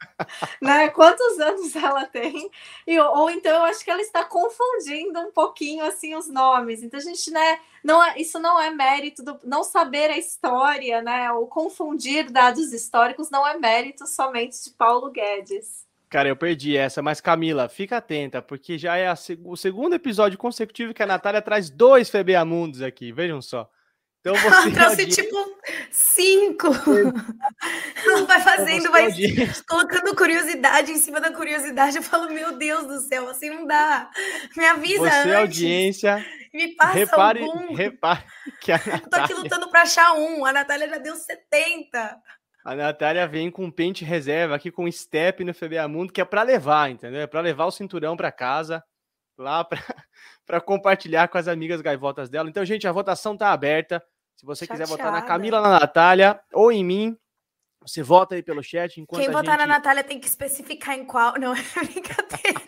né? 0.61 0.89
Quantos 0.89 1.39
anos 1.39 1.75
ela 1.75 2.05
tem? 2.05 2.49
E, 2.85 2.99
ou 2.99 3.29
então 3.29 3.55
eu 3.55 3.63
acho 3.63 3.83
que 3.83 3.91
ela 3.91 4.01
está 4.01 4.23
confundindo 4.23 5.19
um 5.19 5.31
pouquinho 5.31 5.85
assim 5.85 6.15
os 6.15 6.27
nomes. 6.27 6.83
Então 6.83 6.99
a 6.99 7.03
gente, 7.03 7.31
né, 7.31 7.59
não 7.83 8.03
é, 8.03 8.19
isso 8.19 8.39
não 8.39 8.59
é 8.59 8.69
mérito 8.69 9.23
do 9.23 9.39
não 9.43 9.63
saber 9.63 10.09
a 10.09 10.17
história, 10.17 11.01
né? 11.01 11.31
Ou 11.31 11.47
confundir 11.47 12.31
dados 12.31 12.73
históricos 12.73 13.29
não 13.29 13.47
é 13.47 13.57
mérito 13.57 14.07
somente 14.07 14.63
de 14.63 14.71
Paulo 14.71 15.11
Guedes. 15.11 15.85
Cara, 16.09 16.29
eu 16.29 16.35
perdi 16.35 16.77
essa, 16.77 17.01
mas 17.01 17.19
Camila, 17.19 17.67
fica 17.67 17.97
atenta, 17.97 18.41
porque 18.41 18.77
já 18.77 18.95
é 18.95 19.13
seg 19.15 19.41
o 19.43 19.57
segundo 19.57 19.95
episódio 19.95 20.37
consecutivo 20.37 20.93
que 20.93 21.03
a 21.03 21.05
Natália 21.05 21.41
traz 21.41 21.69
dois 21.69 22.09
FBA 22.09 22.45
Mundos 22.45 22.81
aqui, 22.81 23.11
vejam 23.11 23.41
só. 23.41 23.69
Então 24.25 24.33
você. 24.41 24.71
Trouxe 24.71 25.01
audiência... 25.01 25.23
tipo 25.23 25.55
cinco. 25.91 26.67
Ela 28.05 28.25
vai 28.25 28.41
fazendo, 28.41 28.91
vai 28.91 29.09
colocando 29.69 30.15
curiosidade 30.15 30.91
em 30.91 30.97
cima 30.97 31.21
da 31.21 31.31
curiosidade. 31.31 31.97
Eu 31.97 32.03
falo, 32.03 32.33
meu 32.33 32.57
Deus 32.57 32.87
do 32.87 32.99
céu, 33.01 33.29
assim 33.29 33.51
não 33.51 33.67
dá. 33.67 34.09
Me 34.57 34.65
avisa 34.65 34.99
você, 34.99 35.15
antes. 35.15 35.35
audiência. 35.35 36.25
Me 36.51 36.75
passa 36.75 36.93
repare, 36.93 37.43
algum. 37.43 37.75
Repare 37.75 38.23
que 38.61 38.71
a 38.71 38.77
Natália... 38.77 39.01
Eu 39.03 39.09
tô 39.09 39.17
aqui 39.17 39.33
lutando 39.33 39.69
para 39.69 39.81
achar 39.83 40.13
um. 40.13 40.43
A 40.43 40.51
Natália 40.51 40.89
já 40.89 40.97
deu 40.97 41.15
70. 41.15 42.21
A 42.63 42.75
Natália 42.75 43.27
vem 43.27 43.51
com 43.51 43.69
pente 43.69 44.03
reserva 44.03 44.55
aqui 44.55 44.71
com 44.71 44.91
step 44.91 45.43
no 45.43 45.53
FBA 45.53 45.87
Mundo, 45.87 46.11
que 46.11 46.19
é 46.19 46.25
para 46.25 46.41
levar, 46.41 46.89
entendeu? 46.89 47.21
É 47.21 47.27
para 47.27 47.41
levar 47.41 47.65
o 47.65 47.71
cinturão 47.71 48.17
para 48.17 48.31
casa, 48.31 48.83
lá 49.37 49.63
para 49.63 50.61
compartilhar 50.65 51.27
com 51.27 51.37
as 51.37 51.47
amigas 51.47 51.79
gaivotas 51.79 52.27
dela. 52.27 52.49
Então, 52.49 52.65
gente, 52.65 52.87
a 52.87 52.91
votação 52.91 53.37
tá 53.37 53.51
aberta. 53.51 54.01
Se 54.35 54.45
você 54.45 54.65
Chateada. 54.65 54.83
quiser 54.83 54.97
votar 54.97 55.11
na 55.11 55.21
Camila, 55.21 55.61
na 55.61 55.79
Natália 55.79 56.39
ou 56.53 56.71
em 56.71 56.83
mim, 56.83 57.17
você 57.81 58.01
vota 58.01 58.35
aí 58.35 58.43
pelo 58.43 58.63
chat. 58.63 58.99
Enquanto 58.99 59.21
Quem 59.21 59.31
votar 59.31 59.57
gente... 59.57 59.67
na 59.67 59.75
Natália 59.75 60.03
tem 60.03 60.19
que 60.19 60.27
especificar 60.27 60.95
em 60.95 61.05
qual. 61.05 61.39
Não, 61.39 61.53
é 61.55 61.63
brincadeira. 61.85 62.61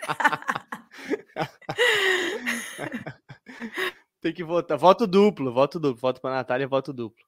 tem 4.21 4.33
que 4.33 4.43
votar. 4.43 4.77
Voto 4.77 5.07
duplo, 5.07 5.51
voto 5.51 5.79
duplo. 5.79 5.99
Voto 5.99 6.21
para 6.21 6.35
Natália, 6.35 6.67
voto 6.67 6.93
duplo. 6.93 7.25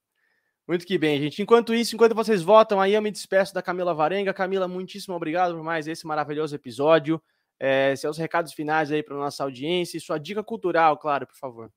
Muito 0.67 0.85
que 0.85 0.99
bem, 0.99 1.19
gente. 1.19 1.41
Enquanto 1.41 1.73
isso, 1.73 1.95
enquanto 1.95 2.13
vocês 2.13 2.43
votam 2.43 2.79
aí, 2.79 2.93
eu 2.93 3.01
me 3.01 3.09
despeço 3.09 3.55
da 3.55 3.61
Camila 3.61 3.91
Varenga. 3.91 4.31
Camila, 4.31 4.67
muitíssimo 4.67 5.15
obrigado 5.15 5.55
por 5.55 5.63
mais 5.63 5.87
esse 5.87 6.05
maravilhoso 6.05 6.55
episódio. 6.55 7.19
É, 7.59 7.95
seus 7.95 8.19
recados 8.19 8.53
finais 8.53 8.91
aí 8.91 9.01
para 9.01 9.17
nossa 9.17 9.43
audiência 9.43 9.97
e 9.97 9.99
sua 9.99 10.19
dica 10.19 10.43
cultural, 10.43 10.95
claro, 10.97 11.25
por 11.25 11.35
favor. 11.35 11.71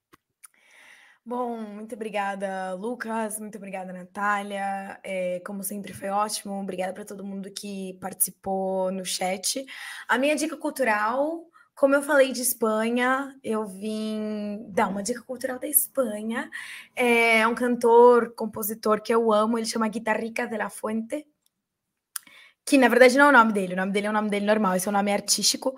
Bom, 1.25 1.57
muito 1.61 1.95
obrigada, 1.95 2.75
Lucas. 2.75 3.39
Muito 3.39 3.57
obrigada, 3.57 3.93
Natália. 3.93 4.99
É, 5.05 5.41
como 5.47 5.63
sempre, 5.63 5.93
foi 5.93 6.09
ótimo. 6.09 6.61
Obrigada 6.61 6.93
para 6.93 7.05
todo 7.05 7.25
mundo 7.25 7.51
que 7.51 7.97
participou 8.01 8.91
no 8.91 9.05
chat. 9.05 9.65
A 10.09 10.19
minha 10.19 10.35
dica 10.35 10.57
cultural 10.57 11.47
como 11.75 11.95
eu 11.95 12.03
falei 12.03 12.33
de 12.33 12.43
Espanha, 12.43 13.35
eu 13.43 13.67
vim 13.67 14.65
dar 14.69 14.89
uma 14.89 15.03
dica 15.03 15.23
cultural 15.23 15.59
da 15.59 15.67
Espanha. 15.67 16.51
É 16.95 17.47
um 17.47 17.55
cantor, 17.55 18.35
compositor 18.35 19.01
que 19.03 19.13
eu 19.13 19.33
amo, 19.33 19.59
ele 19.59 19.67
chama 19.67 19.89
Guitarrica 19.89 20.47
de 20.47 20.57
la 20.57 20.71
Fuente, 20.71 21.27
que 22.65 22.79
na 22.79 22.89
verdade 22.89 23.17
não 23.19 23.27
é 23.27 23.29
o 23.31 23.33
nome 23.33 23.53
dele, 23.53 23.75
o 23.75 23.77
nome 23.77 23.93
dele 23.93 24.07
é 24.07 24.11
o 24.11 24.13
nome 24.13 24.31
dele 24.31 24.47
normal, 24.47 24.77
esse 24.77 24.87
é 24.87 24.91
o 24.91 24.93
nome 24.93 25.13
artístico. 25.13 25.75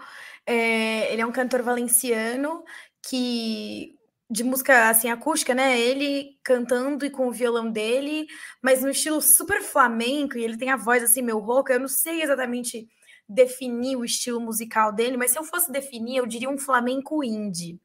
É, 0.47 1.13
ele 1.13 1.23
é 1.23 1.27
um 1.27 1.33
cantor 1.33 1.63
valenciano 1.63 2.65
que 3.03 3.94
de 4.31 4.43
música 4.43 4.89
assim 4.89 5.09
acústica, 5.11 5.55
né? 5.55 5.79
Ele 5.79 6.39
cantando 6.43 7.05
e 7.05 7.11
com 7.11 7.29
o 7.29 7.33
violão 7.33 7.71
dele, 7.71 8.27
mas 8.63 8.83
no 8.83 8.91
estilo 8.91 9.21
super 9.21 9.63
flamenco, 9.63 10.39
e 10.39 10.45
ele 10.45 10.57
tem 10.57 10.71
a 10.71 10.77
voz 10.77 11.03
assim 11.03 11.23
meio 11.23 11.39
rouca. 11.39 11.75
Eu 11.75 11.81
não 11.81 11.89
sei 11.89 12.23
exatamente 12.23 12.89
definir 13.29 13.97
o 13.97 14.05
estilo 14.05 14.41
musical 14.41 14.93
dele, 14.93 15.17
mas 15.17 15.31
se 15.31 15.39
eu 15.39 15.45
fosse 15.45 15.71
definir, 15.73 16.19
eu 16.19 16.27
diria 16.27 16.51
um 16.51 16.59
flamenco 16.59 17.25
indie, 17.25 17.81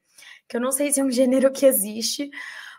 que 0.48 0.58
eu 0.58 0.62
não 0.62 0.72
sei 0.72 0.92
se 0.92 1.00
é 1.00 1.04
um 1.04 1.12
gênero 1.12 1.52
que 1.52 1.66
existe, 1.66 2.30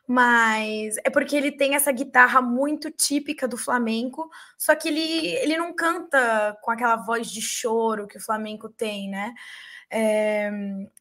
mas 0.07 0.97
é 1.05 1.11
porque 1.11 1.37
ele 1.37 1.53
tem 1.53 1.75
essa 1.75 1.93
guitarra 1.93 2.43
muito 2.43 2.91
típica 2.91 3.47
do 3.47 3.57
flamenco, 3.57 4.29
só 4.59 4.75
que 4.75 4.89
ele, 4.89 5.01
ele 5.37 5.57
não 5.57 5.73
canta 5.73 6.59
com 6.63 6.71
aquela 6.71 6.97
voz 6.97 7.31
de 7.31 7.41
choro 7.41 8.07
que 8.07 8.19
o 8.19 8.21
flamenco 8.21 8.69
tem, 8.69 9.09
né? 9.09 9.33
É, 9.91 10.51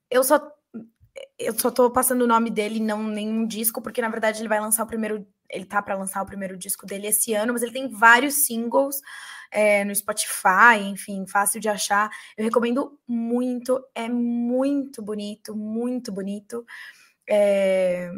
eu 0.09 0.23
só 0.23 0.39
eu 1.39 1.57
só 1.57 1.71
tô 1.71 1.89
passando 1.89 2.23
o 2.23 2.27
nome 2.27 2.49
dele, 2.49 2.79
não 2.79 3.01
nenhum 3.03 3.47
disco, 3.47 3.81
porque 3.81 4.01
na 4.01 4.09
verdade 4.09 4.41
ele 4.41 4.49
vai 4.49 4.59
lançar 4.59 4.83
o 4.83 4.87
primeiro, 4.87 5.25
ele 5.49 5.65
tá 5.65 5.81
para 5.81 5.95
lançar 5.95 6.21
o 6.21 6.25
primeiro 6.25 6.57
disco 6.57 6.85
dele 6.85 7.07
esse 7.07 7.33
ano, 7.33 7.53
mas 7.53 7.63
ele 7.63 7.71
tem 7.71 7.87
vários 7.87 8.45
singles 8.45 9.01
é, 9.51 9.83
no 9.85 9.95
Spotify, 9.95 10.79
enfim, 10.83 11.25
fácil 11.25 11.59
de 11.59 11.69
achar. 11.69 12.09
Eu 12.37 12.43
recomendo 12.43 12.99
muito, 13.07 13.83
é 13.95 14.09
muito 14.09 15.01
bonito, 15.01 15.55
muito 15.55 16.11
bonito. 16.11 16.65
É, 17.27 18.11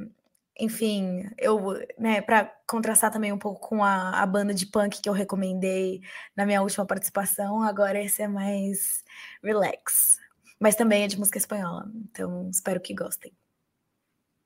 enfim, 0.60 1.30
eu, 1.38 1.74
né, 1.98 2.22
para 2.22 2.46
contrastar 2.68 3.12
também 3.12 3.32
um 3.32 3.38
pouco 3.38 3.68
com 3.68 3.84
a, 3.84 4.22
a, 4.22 4.26
banda 4.26 4.54
de 4.54 4.66
punk 4.68 5.02
que 5.02 5.10
eu 5.10 5.14
recomendei 5.14 6.02
na 6.36 6.46
minha 6.46 6.62
última 6.62 6.86
participação, 6.86 7.64
agora 7.64 8.02
esse 8.02 8.22
é 8.22 8.28
mais 8.28 9.04
relax. 9.44 10.21
Mas 10.62 10.76
também 10.76 11.04
é 11.04 11.08
de 11.08 11.18
música 11.18 11.40
espanhola, 11.40 11.92
então 12.06 12.48
espero 12.52 12.80
que 12.80 12.94
gostem. 12.94 13.34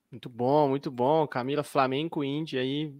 Muito 0.09 0.29
bom, 0.29 0.69
muito 0.69 0.89
bom. 0.89 1.27
Camila 1.27 1.61
Flamenco 1.61 2.23
Indie 2.23 2.57
aí, 2.57 2.95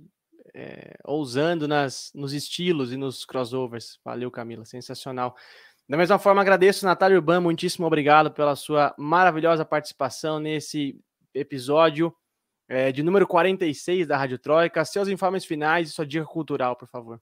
é, 0.54 0.98
ousando 1.06 1.66
nas, 1.66 2.12
nos 2.14 2.34
estilos 2.34 2.92
e 2.92 2.98
nos 2.98 3.24
crossovers. 3.24 3.98
Valeu, 4.04 4.30
Camila, 4.30 4.66
sensacional. 4.66 5.34
Da 5.88 5.96
mesma 5.96 6.20
forma, 6.20 6.42
agradeço, 6.42 6.84
Natália 6.84 7.16
Urban, 7.16 7.40
muitíssimo 7.40 7.88
obrigado 7.88 8.32
pela 8.32 8.54
sua 8.54 8.94
maravilhosa 8.98 9.64
participação 9.64 10.38
nesse 10.38 11.00
episódio 11.34 12.14
é, 12.68 12.92
de 12.92 13.02
número 13.02 13.26
46 13.26 14.08
da 14.08 14.18
Rádio 14.18 14.40
Troika. 14.40 14.84
Seus 14.84 15.08
informes 15.08 15.46
finais 15.46 15.88
e 15.88 15.92
sua 15.94 16.06
dica 16.06 16.26
cultural, 16.26 16.76
por 16.76 16.90
favor. 16.90 17.22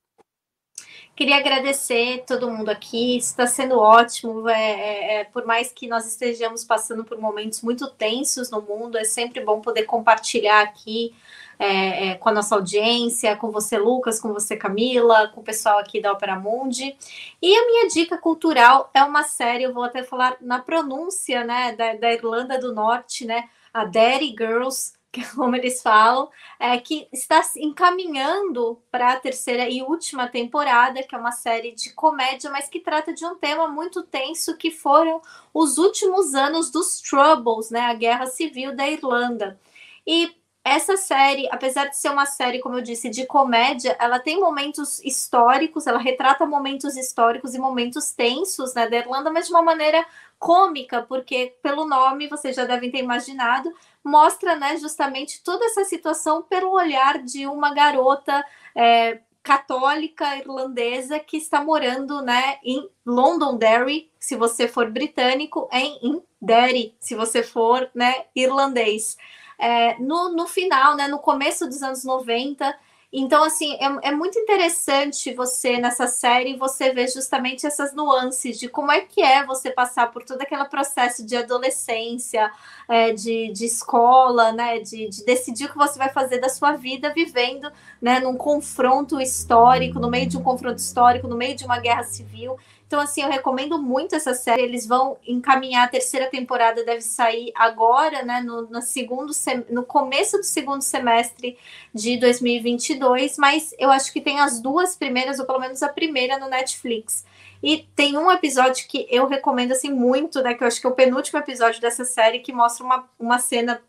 Queria 1.16 1.38
agradecer 1.38 2.24
todo 2.26 2.50
mundo 2.50 2.70
aqui, 2.70 3.18
está 3.18 3.46
sendo 3.46 3.78
ótimo. 3.78 4.50
É, 4.50 4.54
é, 4.54 5.16
é, 5.16 5.24
por 5.26 5.46
mais 5.46 5.72
que 5.72 5.88
nós 5.88 6.08
estejamos 6.08 6.64
passando 6.64 7.04
por 7.04 7.20
momentos 7.20 7.62
muito 7.62 7.90
tensos 7.90 8.50
no 8.50 8.62
mundo, 8.62 8.98
é 8.98 9.04
sempre 9.04 9.44
bom 9.44 9.62
poder 9.62 9.84
compartilhar 9.84 10.62
aqui 10.62 11.14
é, 11.60 12.10
é, 12.10 12.16
com 12.16 12.30
a 12.30 12.32
nossa 12.32 12.56
audiência, 12.56 13.36
com 13.36 13.52
você, 13.52 13.78
Lucas, 13.78 14.20
com 14.20 14.34
você, 14.34 14.58
Camila, 14.58 15.28
com 15.30 15.42
o 15.42 15.44
pessoal 15.44 15.78
aqui 15.78 16.02
da 16.02 16.12
Opera 16.12 16.40
Mundi. 16.40 16.96
E 17.42 17.56
a 17.56 17.66
minha 17.68 17.88
dica 17.88 18.18
cultural 18.18 18.90
é 18.94 19.04
uma 19.04 19.24
série, 19.24 19.64
eu 19.64 19.74
vou 19.74 19.84
até 19.84 20.04
falar 20.04 20.36
na 20.42 20.60
pronúncia 20.60 21.44
né, 21.44 21.76
da, 21.76 21.94
da 21.94 22.12
Irlanda 22.12 22.60
do 22.60 22.74
Norte, 22.74 23.26
né? 23.26 23.50
A 23.74 23.86
Daddy 23.86 24.36
Girls 24.38 24.94
como 25.36 25.56
eles 25.56 25.82
falam, 25.82 26.30
é, 26.60 26.78
que 26.80 27.08
está 27.12 27.42
encaminhando 27.58 28.82
para 28.90 29.14
a 29.14 29.20
terceira 29.20 29.70
e 29.70 29.82
última 29.82 30.28
temporada, 30.28 31.04
que 31.04 31.14
é 31.14 31.18
uma 31.18 31.32
série 31.32 31.72
de 31.72 31.94
comédia, 31.94 32.50
mas 32.50 32.70
que 32.70 32.80
trata 32.80 33.14
de 33.14 33.26
um 33.26 33.36
tema 33.36 33.68
muito 33.68 34.04
tenso, 34.04 34.58
que 34.58 34.72
foram 34.72 35.22
os 35.54 35.78
últimos 35.78 36.34
anos 36.34 36.72
dos 36.72 37.02
Troubles, 37.02 37.70
né, 37.70 37.82
a 37.82 37.94
Guerra 37.94 38.26
Civil 38.28 38.76
da 38.76 38.90
Irlanda. 38.90 39.60
E 40.06 40.36
essa 40.66 40.96
série, 40.96 41.48
apesar 41.52 41.90
de 41.90 41.98
ser 41.98 42.10
uma 42.10 42.26
série, 42.26 42.60
como 42.60 42.78
eu 42.78 42.82
disse, 42.82 43.10
de 43.10 43.26
comédia, 43.26 43.98
ela 44.00 44.18
tem 44.18 44.40
momentos 44.40 45.04
históricos, 45.04 45.86
ela 45.88 46.00
retrata 46.00 46.46
momentos 46.46 46.96
históricos 46.96 47.54
e 47.54 47.60
momentos 47.60 48.12
tensos 48.12 48.74
né, 48.74 48.88
da 48.88 48.98
Irlanda, 48.98 49.30
mas 49.30 49.48
de 49.48 49.52
uma 49.52 49.62
maneira 49.62 50.06
cômica, 50.40 51.02
porque 51.02 51.54
pelo 51.62 51.86
nome 51.86 52.30
vocês 52.30 52.56
já 52.56 52.64
devem 52.64 52.90
ter 52.90 53.00
imaginado, 53.00 53.74
mostra 54.04 54.56
né, 54.56 54.78
justamente 54.78 55.42
toda 55.44 55.66
essa 55.66 55.84
situação 55.86 56.42
pelo 56.42 56.72
olhar 56.72 57.20
de 57.24 57.48
uma 57.48 57.74
garota 57.74 58.46
é, 58.76 59.22
católica 59.42 60.38
irlandesa 60.38 61.20
que 61.20 61.38
está 61.38 61.64
morando 61.64 62.22
né, 62.22 62.58
em 62.64 62.90
Londonderry, 63.06 64.12
se 64.20 64.36
você 64.36 64.68
for 64.68 64.90
britânico, 64.90 65.70
em, 65.72 66.00
em 66.02 66.24
Derry, 66.42 66.96
se 67.00 67.16
você 67.16 67.44
for 67.44 67.90
né, 67.94 68.26
irlandês 68.36 69.18
é, 69.58 69.98
no, 70.00 70.30
no 70.30 70.48
final, 70.48 70.96
né, 70.96 71.08
no 71.08 71.20
começo 71.20 71.68
dos 71.68 71.82
anos 71.82 72.04
90. 72.04 72.78
Então, 73.16 73.44
assim, 73.44 73.76
é, 73.76 74.10
é, 74.10 74.12
muito 74.12 74.40
interessante 74.40 75.32
você, 75.36 75.78
nessa 75.78 76.08
série, 76.08 76.58
você 76.58 76.92
ver 76.92 77.08
justamente 77.08 77.64
essas 77.64 77.94
nuances 77.94 78.60
de 78.60 78.68
como 78.68 78.92
é 78.92 79.02
que 79.02 79.22
é 79.22 79.46
você 79.46 79.70
passar 79.70 80.12
por 80.12 80.24
todo 80.24 80.42
aquele 80.42 80.66
processo 80.66 81.24
de 81.24 81.36
adolescência, 81.36 82.52
é, 82.90 83.14
de, 83.14 83.52
de 83.52 83.66
escola, 83.66 84.52
né, 84.52 84.80
de, 84.80 85.08
de, 85.10 85.24
decidir 85.24 85.66
o 85.66 85.70
que 85.70 85.78
você 85.78 86.00
vai 86.00 86.10
fazer 86.10 86.40
da 86.40 86.50
sua 86.50 86.72
vida 86.74 87.14
vivendo, 87.14 87.72
né, 88.02 88.20
num 88.20 88.36
confronto 88.36 89.22
histórico, 89.22 90.00
no 90.00 90.10
meio 90.10 90.28
de 90.28 90.36
um 90.36 90.42
confronto 90.42 90.80
histórico, 90.80 91.28
no 91.28 91.38
meio 91.38 91.56
de 91.56 91.66
uma 91.66 91.78
guerra 91.78 92.04
civil. 92.06 92.58
Então, 92.94 93.02
assim, 93.02 93.24
eu 93.24 93.30
recomendo 93.30 93.82
muito 93.82 94.14
essa 94.14 94.36
série. 94.36 94.62
Eles 94.62 94.86
vão 94.86 95.18
encaminhar 95.26 95.86
a 95.86 95.88
terceira 95.88 96.30
temporada, 96.30 96.86
deve 96.86 97.02
sair 97.02 97.52
agora, 97.56 98.22
né? 98.22 98.40
No, 98.42 98.70
no, 98.70 98.84
segundo 98.84 99.32
no 99.68 99.82
começo 99.82 100.38
do 100.38 100.44
segundo 100.44 100.84
semestre 100.84 101.58
de 101.92 102.18
2022, 102.18 103.40
mas 103.40 103.74
eu 103.80 103.90
acho 103.90 104.14
que 104.14 104.22
tem 104.22 104.40
as 104.40 104.62
duas 104.62 104.96
primeiras, 104.96 105.40
ou 105.40 105.46
pelo 105.48 105.60
menos 105.60 105.82
a 105.82 105.90
primeira, 105.90 106.38
no 106.38 106.48
Netflix. 106.48 107.26
E 107.64 107.88
tem 107.96 108.16
um 108.16 108.30
episódio 108.30 108.88
que 108.88 109.08
eu 109.10 109.26
recomendo 109.26 109.72
assim 109.72 109.92
muito, 109.92 110.44
né? 110.44 110.54
Que 110.54 110.64
eu 110.64 110.68
acho 110.68 110.80
que 110.80 110.86
é 110.86 110.90
o 110.92 110.94
penúltimo 110.94 111.40
episódio 111.40 111.82
dessa 111.82 112.06
série, 112.06 112.42
que 112.42 112.54
mostra 112.54 112.86
uma, 112.86 113.10
uma 113.18 113.40
cena 113.40 113.82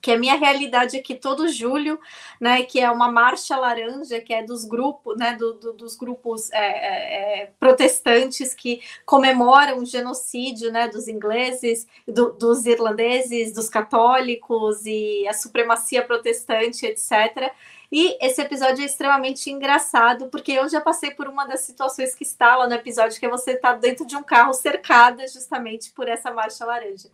que 0.00 0.10
a 0.10 0.18
minha 0.18 0.36
realidade 0.36 0.96
aqui 0.96 1.14
todo 1.14 1.48
julho, 1.48 2.00
né, 2.40 2.62
que 2.62 2.80
é 2.80 2.90
uma 2.90 3.10
marcha 3.10 3.56
laranja, 3.56 4.20
que 4.20 4.32
é 4.32 4.42
dos 4.42 4.64
grupos, 4.64 5.16
né, 5.16 5.36
do, 5.36 5.54
do, 5.54 5.72
dos 5.72 5.96
grupos 5.96 6.50
é, 6.52 6.58
é, 6.58 7.42
é, 7.42 7.52
protestantes 7.58 8.54
que 8.54 8.80
comemoram 9.04 9.78
o 9.78 9.86
genocídio, 9.86 10.72
né, 10.72 10.88
dos 10.88 11.06
ingleses, 11.08 11.86
do, 12.06 12.32
dos 12.32 12.64
irlandeses, 12.66 13.52
dos 13.52 13.68
católicos 13.68 14.84
e 14.86 15.26
a 15.28 15.32
supremacia 15.32 16.02
protestante, 16.02 16.86
etc. 16.86 17.52
E 17.92 18.16
esse 18.24 18.40
episódio 18.40 18.82
é 18.82 18.86
extremamente 18.86 19.50
engraçado, 19.50 20.28
porque 20.28 20.52
eu 20.52 20.68
já 20.68 20.80
passei 20.80 21.10
por 21.10 21.28
uma 21.28 21.44
das 21.44 21.60
situações 21.60 22.14
que 22.14 22.22
está 22.22 22.56
lá 22.56 22.68
no 22.68 22.74
episódio, 22.74 23.18
que 23.18 23.26
é 23.26 23.28
você 23.28 23.52
estar 23.52 23.72
tá 23.72 23.78
dentro 23.78 24.06
de 24.06 24.16
um 24.16 24.22
carro 24.22 24.54
cercada 24.54 25.26
justamente 25.26 25.90
por 25.90 26.08
essa 26.08 26.32
marcha 26.32 26.64
laranja. 26.64 27.10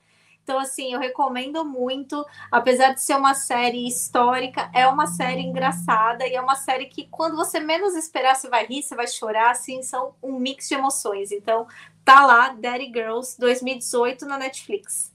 Então, 0.47 0.61
assim, 0.61 0.93
eu 0.93 1.01
recomendo 1.01 1.65
muito, 1.65 2.25
apesar 2.53 2.95
de 2.95 3.03
ser 3.03 3.17
uma 3.17 3.35
série 3.35 3.85
histórica, 3.89 4.71
é 4.73 4.87
uma 4.87 5.09
série 5.09 5.41
engraçada 5.41 6.25
e 6.25 6.37
é 6.37 6.41
uma 6.41 6.55
série 6.55 6.87
que, 6.87 7.09
quando 7.09 7.35
você 7.35 7.59
menos 7.59 7.97
esperar, 7.97 8.37
você 8.37 8.49
vai 8.49 8.65
rir, 8.65 8.81
você 8.81 8.95
vai 8.95 9.09
chorar, 9.09 9.51
assim, 9.51 9.83
são 9.83 10.15
um 10.23 10.39
mix 10.39 10.69
de 10.69 10.77
emoções. 10.77 11.33
Então, 11.33 11.67
tá 12.05 12.25
lá, 12.25 12.51
Daddy 12.51 12.93
Girls 12.95 13.37
2018 13.41 14.25
na 14.25 14.39
Netflix. 14.39 15.13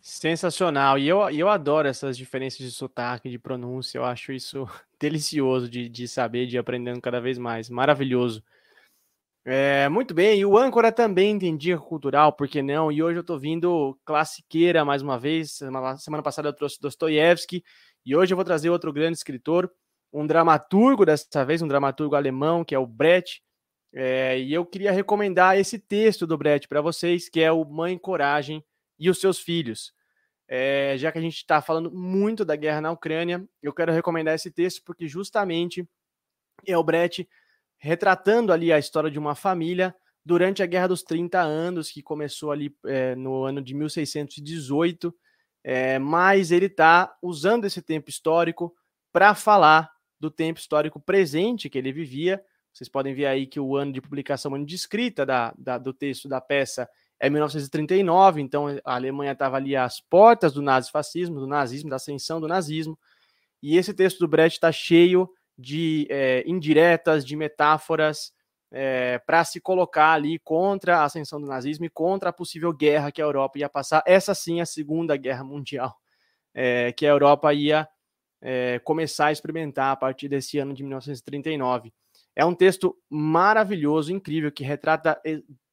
Sensacional. 0.00 1.00
E 1.00 1.08
eu, 1.08 1.28
eu 1.30 1.48
adoro 1.48 1.88
essas 1.88 2.16
diferenças 2.16 2.60
de 2.60 2.70
sotaque, 2.70 3.28
de 3.28 3.40
pronúncia. 3.40 3.98
Eu 3.98 4.04
acho 4.04 4.30
isso 4.30 4.68
delicioso 5.00 5.68
de, 5.68 5.88
de 5.88 6.06
saber, 6.06 6.46
de 6.46 6.56
aprendendo 6.56 7.00
cada 7.00 7.20
vez 7.20 7.38
mais. 7.38 7.68
Maravilhoso. 7.68 8.40
É, 9.48 9.88
muito 9.88 10.12
bem, 10.12 10.40
e 10.40 10.44
o 10.44 10.58
âncora 10.58 10.90
também 10.90 11.38
tem 11.38 11.56
dica 11.56 11.78
cultural, 11.78 12.32
por 12.32 12.48
que 12.48 12.60
não? 12.60 12.90
E 12.90 13.00
hoje 13.00 13.20
eu 13.20 13.22
tô 13.22 13.38
vindo 13.38 13.96
classiqueira 14.04 14.84
mais 14.84 15.02
uma 15.02 15.16
vez. 15.16 15.52
Semana, 15.52 16.20
passada 16.20 16.48
eu 16.48 16.52
trouxe 16.52 16.80
Dostoiévski, 16.80 17.62
e 18.04 18.16
hoje 18.16 18.32
eu 18.34 18.36
vou 18.36 18.44
trazer 18.44 18.70
outro 18.70 18.92
grande 18.92 19.16
escritor, 19.16 19.72
um 20.12 20.26
dramaturgo 20.26 21.06
dessa 21.06 21.44
vez, 21.44 21.62
um 21.62 21.68
dramaturgo 21.68 22.16
alemão, 22.16 22.64
que 22.64 22.74
é 22.74 22.78
o 22.78 22.88
Brecht. 22.88 23.40
É, 23.94 24.36
e 24.36 24.52
eu 24.52 24.66
queria 24.66 24.90
recomendar 24.90 25.56
esse 25.56 25.78
texto 25.78 26.26
do 26.26 26.36
Brecht 26.36 26.66
para 26.66 26.80
vocês, 26.80 27.28
que 27.28 27.40
é 27.40 27.52
o 27.52 27.64
Mãe 27.64 27.96
Coragem 27.96 28.64
e 28.98 29.08
os 29.08 29.20
Seus 29.20 29.38
Filhos. 29.38 29.92
É, 30.48 30.96
já 30.98 31.12
que 31.12 31.18
a 31.18 31.22
gente 31.22 31.36
está 31.36 31.62
falando 31.62 31.92
muito 31.92 32.44
da 32.44 32.56
guerra 32.56 32.80
na 32.80 32.90
Ucrânia, 32.90 33.44
eu 33.62 33.72
quero 33.72 33.92
recomendar 33.92 34.34
esse 34.34 34.50
texto 34.50 34.82
porque 34.84 35.06
justamente 35.06 35.88
é 36.66 36.76
o 36.76 36.82
Brecht 36.82 37.28
retratando 37.78 38.52
ali 38.52 38.72
a 38.72 38.78
história 38.78 39.10
de 39.10 39.18
uma 39.18 39.34
família 39.34 39.94
durante 40.24 40.62
a 40.62 40.66
Guerra 40.66 40.88
dos 40.88 41.02
30 41.02 41.40
Anos, 41.40 41.90
que 41.90 42.02
começou 42.02 42.50
ali 42.50 42.74
é, 42.84 43.14
no 43.14 43.44
ano 43.44 43.62
de 43.62 43.74
1618, 43.74 45.14
é, 45.62 45.98
mas 45.98 46.50
ele 46.50 46.66
está 46.66 47.14
usando 47.22 47.64
esse 47.64 47.80
tempo 47.80 48.10
histórico 48.10 48.74
para 49.12 49.34
falar 49.34 49.90
do 50.18 50.30
tempo 50.30 50.58
histórico 50.58 51.00
presente 51.00 51.70
que 51.70 51.78
ele 51.78 51.92
vivia. 51.92 52.42
Vocês 52.72 52.88
podem 52.88 53.14
ver 53.14 53.26
aí 53.26 53.46
que 53.46 53.60
o 53.60 53.76
ano 53.76 53.92
de 53.92 54.00
publicação, 54.00 54.54
ano 54.54 54.66
de 54.66 54.74
escrita 54.74 55.24
da, 55.24 55.54
da, 55.56 55.78
do 55.78 55.92
texto 55.92 56.28
da 56.28 56.40
peça 56.40 56.88
é 57.18 57.30
1939, 57.30 58.42
então 58.42 58.66
a 58.84 58.94
Alemanha 58.94 59.32
estava 59.32 59.56
ali 59.56 59.74
às 59.74 60.00
portas 60.00 60.52
do 60.52 60.60
nazifascismo, 60.60 61.40
do 61.40 61.46
nazismo, 61.46 61.88
da 61.88 61.96
ascensão 61.96 62.40
do 62.40 62.48
nazismo, 62.48 62.98
e 63.62 63.76
esse 63.76 63.94
texto 63.94 64.18
do 64.18 64.28
Brecht 64.28 64.58
está 64.58 64.70
cheio 64.70 65.28
de 65.58 66.06
é, 66.10 66.44
indiretas, 66.46 67.24
de 67.24 67.36
metáforas 67.36 68.32
é, 68.70 69.18
para 69.20 69.44
se 69.44 69.60
colocar 69.60 70.12
ali 70.12 70.38
contra 70.38 70.98
a 70.98 71.04
ascensão 71.04 71.40
do 71.40 71.46
nazismo 71.46 71.84
e 71.84 71.90
contra 71.90 72.30
a 72.30 72.32
possível 72.32 72.72
guerra 72.72 73.10
que 73.10 73.22
a 73.22 73.24
Europa 73.24 73.58
ia 73.58 73.68
passar. 73.68 74.02
Essa 74.06 74.34
sim, 74.34 74.60
a 74.60 74.66
Segunda 74.66 75.16
Guerra 75.16 75.44
Mundial, 75.44 75.94
é, 76.54 76.92
que 76.92 77.06
a 77.06 77.10
Europa 77.10 77.52
ia 77.52 77.88
começar 78.84 79.26
a 79.26 79.32
experimentar 79.32 79.90
a 79.90 79.96
partir 79.96 80.28
desse 80.28 80.56
ano 80.58 80.72
de 80.72 80.84
1939. 80.84 81.92
É 82.36 82.44
um 82.44 82.54
texto 82.54 82.96
maravilhoso, 83.10 84.12
incrível, 84.12 84.52
que 84.52 84.62
retrata 84.62 85.20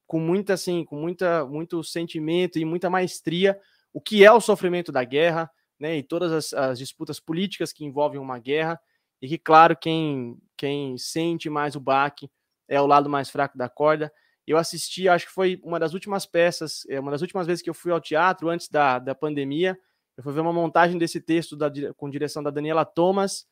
com 0.04 0.18
muita, 0.18 0.54
assim, 0.54 0.84
com 0.84 0.96
muita, 0.96 1.44
muito 1.44 1.84
sentimento 1.84 2.58
e 2.58 2.64
muita 2.64 2.90
maestria 2.90 3.60
o 3.94 4.00
que 4.00 4.24
é 4.24 4.32
o 4.32 4.40
sofrimento 4.40 4.90
da 4.90 5.04
guerra, 5.04 5.48
né, 5.78 5.96
e 5.96 6.02
todas 6.02 6.32
as, 6.32 6.52
as 6.52 6.78
disputas 6.78 7.20
políticas 7.20 7.72
que 7.72 7.84
envolvem 7.84 8.20
uma 8.20 8.40
guerra 8.40 8.78
e 9.24 9.28
que, 9.28 9.38
claro, 9.38 9.74
quem, 9.74 10.36
quem 10.54 10.98
sente 10.98 11.48
mais 11.48 11.74
o 11.74 11.80
baque 11.80 12.30
é 12.68 12.78
o 12.78 12.86
lado 12.86 13.08
mais 13.08 13.30
fraco 13.30 13.56
da 13.56 13.70
corda. 13.70 14.12
Eu 14.46 14.58
assisti, 14.58 15.08
acho 15.08 15.24
que 15.24 15.32
foi 15.32 15.58
uma 15.64 15.80
das 15.80 15.94
últimas 15.94 16.26
peças, 16.26 16.84
é, 16.90 17.00
uma 17.00 17.10
das 17.10 17.22
últimas 17.22 17.46
vezes 17.46 17.62
que 17.62 17.70
eu 17.70 17.72
fui 17.72 17.90
ao 17.90 18.02
teatro 18.02 18.50
antes 18.50 18.68
da, 18.68 18.98
da 18.98 19.14
pandemia. 19.14 19.78
Eu 20.14 20.22
fui 20.22 20.30
ver 20.30 20.40
uma 20.40 20.52
montagem 20.52 20.98
desse 20.98 21.22
texto 21.22 21.56
da, 21.56 21.70
com 21.96 22.10
direção 22.10 22.42
da 22.42 22.50
Daniela 22.50 22.84
Thomas 22.84 23.46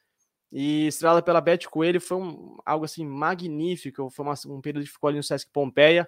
e 0.52 0.88
estrelada 0.88 1.22
pela 1.22 1.40
Beth 1.40 1.66
Coelho. 1.70 2.02
Foi 2.02 2.18
um, 2.18 2.58
algo 2.66 2.84
assim 2.84 3.06
magnífico. 3.06 4.10
Foi 4.10 4.26
uma, 4.26 4.34
um 4.48 4.60
período 4.60 4.84
que 4.84 4.92
ficou 4.92 5.08
ali 5.08 5.16
no 5.16 5.22
Sesc 5.22 5.50
Pompeia. 5.50 6.06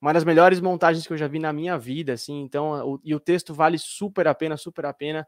Uma 0.00 0.12
das 0.12 0.22
melhores 0.22 0.60
montagens 0.60 1.04
que 1.04 1.12
eu 1.12 1.18
já 1.18 1.26
vi 1.26 1.40
na 1.40 1.52
minha 1.52 1.76
vida, 1.76 2.12
assim. 2.12 2.40
Então, 2.42 2.88
o, 2.88 3.00
e 3.02 3.16
o 3.16 3.18
texto 3.18 3.52
vale 3.52 3.78
super 3.78 4.28
a 4.28 4.34
pena, 4.34 4.56
super 4.56 4.86
a 4.86 4.92
pena. 4.92 5.26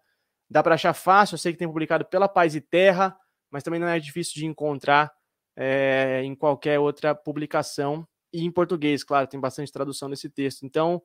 Dá 0.49 0.63
para 0.63 0.77
achar 0.77 0.95
fácil. 0.95 1.35
Eu 1.35 1.39
sei 1.39 1.51
que 1.51 1.59
tem 1.59 1.67
publicado 1.67 2.05
pela 2.05 2.29
Paz 2.29 2.55
e 2.55 2.61
Terra 2.61 3.19
mas 3.55 3.63
também 3.63 3.79
não 3.79 3.87
é 3.87 4.01
difícil 4.01 4.35
de 4.35 4.47
encontrar 4.47 5.13
é, 5.55 6.23
em 6.25 6.35
qualquer 6.35 6.81
outra 6.81 7.15
publicação. 7.15 8.05
E 8.33 8.43
em 8.43 8.51
português, 8.51 9.05
claro, 9.05 9.29
tem 9.29 9.39
bastante 9.39 9.71
tradução 9.71 10.11
desse 10.11 10.29
texto. 10.29 10.67
Então, 10.67 11.01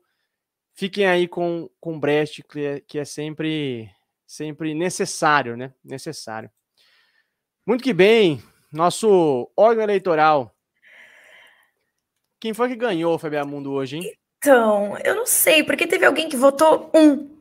fiquem 0.74 1.06
aí 1.06 1.28
com, 1.28 1.70
com 1.78 2.00
Brecht, 2.00 2.42
que 2.42 2.60
é, 2.60 2.80
que 2.80 2.98
é 2.98 3.04
sempre, 3.04 3.88
sempre 4.26 4.74
necessário, 4.74 5.56
né? 5.56 5.72
Necessário. 5.84 6.50
Muito 7.64 7.84
que 7.84 7.92
bem, 7.92 8.42
nosso 8.72 9.48
órgão 9.56 9.84
eleitoral. 9.84 10.52
Quem 12.40 12.52
foi 12.52 12.68
que 12.68 12.74
ganhou 12.74 13.14
o 13.14 13.18
Fabiamundo 13.18 13.70
hoje, 13.70 13.98
hein? 13.98 14.12
Então, 14.38 14.98
eu 15.04 15.14
não 15.14 15.24
sei, 15.24 15.62
porque 15.62 15.86
teve 15.86 16.04
alguém 16.04 16.28
que 16.28 16.36
votou 16.36 16.90
um. 16.92 17.39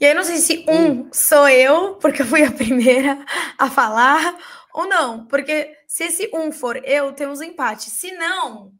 E 0.00 0.06
aí 0.06 0.12
eu 0.12 0.16
não 0.16 0.24
sei 0.24 0.38
se 0.38 0.64
um 0.66 1.12
sou 1.12 1.46
eu, 1.46 1.96
porque 1.96 2.22
eu 2.22 2.26
fui 2.26 2.42
a 2.42 2.50
primeira 2.50 3.22
a 3.58 3.68
falar, 3.68 4.34
ou 4.72 4.88
não. 4.88 5.26
Porque 5.26 5.76
se 5.86 6.04
esse 6.04 6.30
um 6.32 6.50
for 6.50 6.76
eu, 6.84 7.12
temos 7.12 7.40
um 7.40 7.44
empate. 7.44 7.90
Se 7.90 8.10
não, 8.12 8.72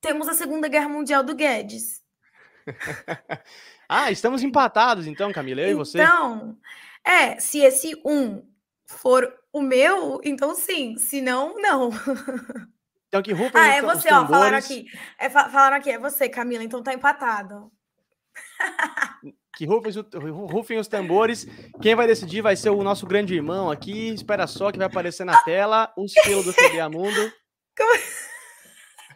temos 0.00 0.26
a 0.26 0.34
Segunda 0.34 0.66
Guerra 0.66 0.88
Mundial 0.88 1.22
do 1.22 1.36
Guedes. 1.36 2.02
ah, 3.88 4.10
estamos 4.10 4.42
empatados 4.42 5.06
então, 5.06 5.32
Camila, 5.32 5.60
eu 5.60 5.70
e 5.70 5.74
você? 5.74 6.02
Então, 6.02 6.58
é, 7.04 7.38
se 7.38 7.60
esse 7.60 7.94
um 8.04 8.42
for 8.84 9.32
o 9.52 9.62
meu, 9.62 10.20
então 10.24 10.56
sim. 10.56 10.96
Se 10.98 11.20
não, 11.20 11.54
não. 11.54 11.90
Então 13.06 13.22
que 13.22 13.30
rufem 13.32 13.60
Ah, 13.60 13.68
é 13.76 13.80
você, 13.80 14.12
ó, 14.12 14.26
falaram 14.26 14.58
aqui. 14.58 14.86
É, 15.18 15.30
falaram 15.30 15.76
aqui, 15.76 15.90
é 15.90 15.98
você, 15.98 16.28
Camila, 16.28 16.64
então 16.64 16.82
tá 16.82 16.92
empatado. 16.92 17.70
Que 19.58 19.66
rufem, 19.66 19.92
rufem, 20.14 20.78
os 20.78 20.86
tambores. 20.86 21.44
Quem 21.82 21.96
vai 21.96 22.06
decidir 22.06 22.40
vai 22.40 22.54
ser 22.54 22.70
o 22.70 22.84
nosso 22.84 23.04
grande 23.08 23.34
irmão 23.34 23.72
aqui. 23.72 24.10
Espera 24.10 24.46
só 24.46 24.70
que 24.70 24.78
vai 24.78 24.86
aparecer 24.86 25.24
na 25.24 25.36
tela 25.42 25.92
o 25.96 26.06
selo 26.06 26.44
do 26.44 26.54
CBA 26.54 26.88
Mundo. 26.88 27.32
Como... 27.76 27.98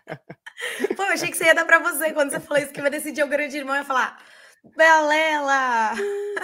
Pô, 0.97 1.05
eu 1.05 1.13
achei 1.13 1.31
que 1.31 1.37
você 1.37 1.45
ia 1.45 1.55
dar 1.55 1.65
pra 1.65 1.79
você 1.79 2.13
quando 2.13 2.33
você 2.33 2.41
falou 2.41 2.61
isso, 2.61 2.73
que 2.73 2.81
vai 2.81 2.91
decidir 2.91 3.23
o 3.23 3.29
grande 3.29 3.57
irmão. 3.57 3.77
Eu 3.77 3.83
ia 3.83 3.85
falar, 3.85 4.19
Belela! 4.77 5.93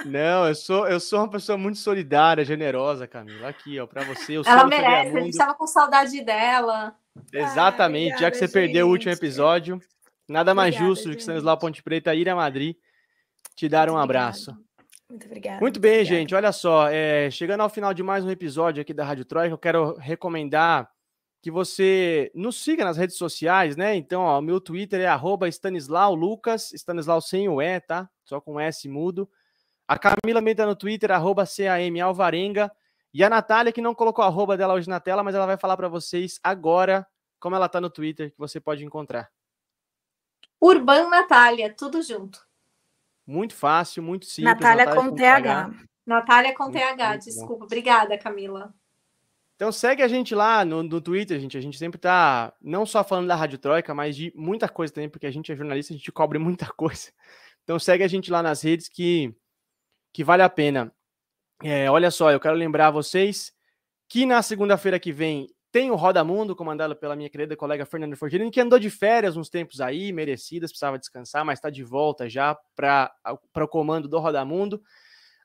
Não, 0.07 0.47
eu 0.47 0.55
sou, 0.55 0.87
eu 0.87 1.01
sou 1.01 1.19
uma 1.19 1.31
pessoa 1.31 1.59
muito 1.59 1.79
solidária, 1.79 2.45
generosa, 2.45 3.05
Camila. 3.09 3.49
Aqui, 3.49 3.81
ó, 3.81 3.87
pra 3.89 4.05
você. 4.05 4.37
Ela 4.47 4.65
merece, 4.69 5.17
a 5.17 5.21
gente 5.23 5.37
tava 5.37 5.55
com 5.55 5.67
saudade 5.67 6.21
dela. 6.23 6.95
Exatamente, 7.33 8.13
Ai, 8.13 8.21
já 8.21 8.31
que 8.31 8.37
você 8.37 8.47
gente. 8.47 8.55
perdeu 8.55 8.87
o 8.87 8.91
último 8.91 9.13
episódio, 9.13 9.81
nada 10.29 10.55
mais 10.55 10.77
obrigada, 10.77 10.95
justo 10.95 11.09
do 11.09 11.17
que 11.17 11.23
Stanislau 11.23 11.59
Ponte 11.59 11.83
Preta 11.83 12.15
ir 12.15 12.29
a 12.29 12.37
Madrid 12.37 12.77
te 13.59 13.69
dar 13.69 13.89
muito 13.89 13.99
um 13.99 14.01
abraço. 14.01 14.57
Muito 15.11 15.27
obrigada. 15.27 15.61
Muito 15.61 15.81
bem, 15.81 16.03
obrigada. 16.03 16.17
gente. 16.21 16.33
Olha 16.33 16.53
só, 16.53 16.89
é, 16.89 17.29
chegando 17.29 17.63
ao 17.63 17.69
final 17.69 17.93
de 17.93 18.05
mais 18.05 18.25
um 18.25 18.31
episódio 18.31 18.81
aqui 18.81 18.95
da 18.95 19.05
Rádio 19.05 19.25
Troika, 19.25 19.53
eu 19.53 19.59
quero 19.59 19.97
recomendar 19.97 20.89
que 21.43 21.51
você 21.51 22.31
nos 22.37 22.63
siga 22.63 22.85
nas 22.85 22.97
redes 22.97 23.17
sociais, 23.17 23.77
né? 23.77 23.97
Então, 23.97 24.23
ó, 24.23 24.39
o 24.39 24.43
meu 24.43 24.61
Twitter 24.61 25.01
é 25.01 25.07
arroba 25.07 25.49
Stanislau 25.49 26.15
Lucas, 26.15 26.73
Stanislau 26.73 27.21
sem 27.21 27.49
o 27.49 27.61
E, 27.61 27.81
tá? 27.81 28.09
Só 28.25 28.41
com 28.41 28.61
S 28.61 28.89
mudo. 28.89 29.29
A 29.89 29.99
Camila 29.99 30.39
também 30.39 30.55
tá 30.55 30.65
no 30.65 30.77
Twitter, 30.77 31.11
arroba 31.11 31.45
CAM 31.45 32.01
Alvarenga. 32.01 32.71
E 33.13 33.25
a 33.25 33.31
Natália, 33.31 33.73
que 33.73 33.83
não 33.83 33.93
colocou 33.93 34.25
a 34.25 34.29
arroba 34.29 34.57
dela 34.57 34.75
hoje 34.75 34.89
na 34.89 35.01
tela, 35.01 35.25
mas 35.25 35.35
ela 35.35 35.47
vai 35.47 35.57
falar 35.57 35.77
para 35.77 35.89
vocês 35.89 36.39
agora 36.45 37.05
como 37.41 37.57
ela 37.57 37.69
tá 37.69 37.81
no 37.81 37.91
Twitter, 37.91 38.31
que 38.31 38.39
você 38.39 38.61
pode 38.61 38.85
encontrar. 38.85 39.29
Urban 40.61 41.09
Natália, 41.09 41.75
tudo 41.75 42.01
junto. 42.03 42.48
Muito 43.29 43.55
fácil, 43.55 44.03
muito 44.03 44.25
simples. 44.25 44.55
Natália, 44.55 44.87
Natália 44.87 45.03
com, 45.03 45.11
com 45.11 45.15
TH. 45.15 45.71
Natália 46.07 46.55
com 46.55 46.63
muito, 46.63 46.79
TH, 46.79 47.09
muito 47.11 47.25
desculpa. 47.25 47.59
Bom. 47.59 47.65
Obrigada, 47.67 48.17
Camila. 48.17 48.75
Então 49.55 49.71
segue 49.71 50.03
a 50.03 50.09
gente 50.09 50.35
lá 50.35 50.65
no, 50.65 50.83
no, 50.83 50.99
Twitter, 50.99 51.39
gente. 51.39 51.55
A 51.59 51.61
gente 51.61 51.77
sempre 51.77 51.99
tá 52.01 52.55
não 52.59 52.87
só 52.87 53.05
falando 53.05 53.29
da 53.29 53.37
Rádio 53.37 53.59
Troika, 53.59 53.95
mas 53.95 54.17
de 54.17 54.33
muita 54.35 54.67
coisa 54.67 54.95
também, 54.95 55.11
porque 55.11 55.27
a 55.27 55.31
gente 55.31 55.53
é 55.53 55.57
jornalista, 55.57 55.93
a 55.93 55.97
gente 55.97 56.11
cobre 56.11 56.39
muita 56.41 56.73
coisa. 56.73 57.13
Então 57.65 57.79
segue 57.79 58.03
a 58.03 58.09
gente 58.09 58.31
lá 58.31 58.43
nas 58.43 58.63
redes 58.63 58.89
que, 58.89 59.37
que 60.11 60.25
vale 60.25 60.43
a 60.43 60.49
pena. 60.49 60.91
É, 61.63 61.91
olha 61.91 62.11
só, 62.11 62.33
eu 62.33 62.41
quero 62.41 62.57
lembrar 62.57 62.91
vocês 62.91 63.53
que 64.09 64.25
na 64.25 64.41
segunda-feira 64.41 64.99
que 64.99 65.13
vem 65.13 65.51
tem 65.71 65.91
o 65.91 65.97
Roda 65.97 66.25
Mundo, 66.25 66.57
comandado 66.57 66.97
pela 66.97 67.15
minha 67.15 67.29
querida 67.29 67.55
colega 67.57 67.85
Fernanda 67.85 68.17
Forgirini, 68.17 68.51
que 68.51 68.61
andou 68.61 68.79
de 68.79 68.89
férias 68.89 69.37
uns 69.37 69.51
tempos 69.51 69.81
aí, 69.81 70.13
merecidas, 70.13 70.71
precisava 70.71 70.99
descansar, 70.99 71.45
mas 71.45 71.59
está 71.59 71.69
de 71.69 71.85
volta 71.85 72.29
já 72.29 72.57
para 72.75 73.13
o 73.57 73.69
comando 73.69 74.09
do 74.09 74.19
Roda 74.19 74.45
Mundo. 74.45 74.83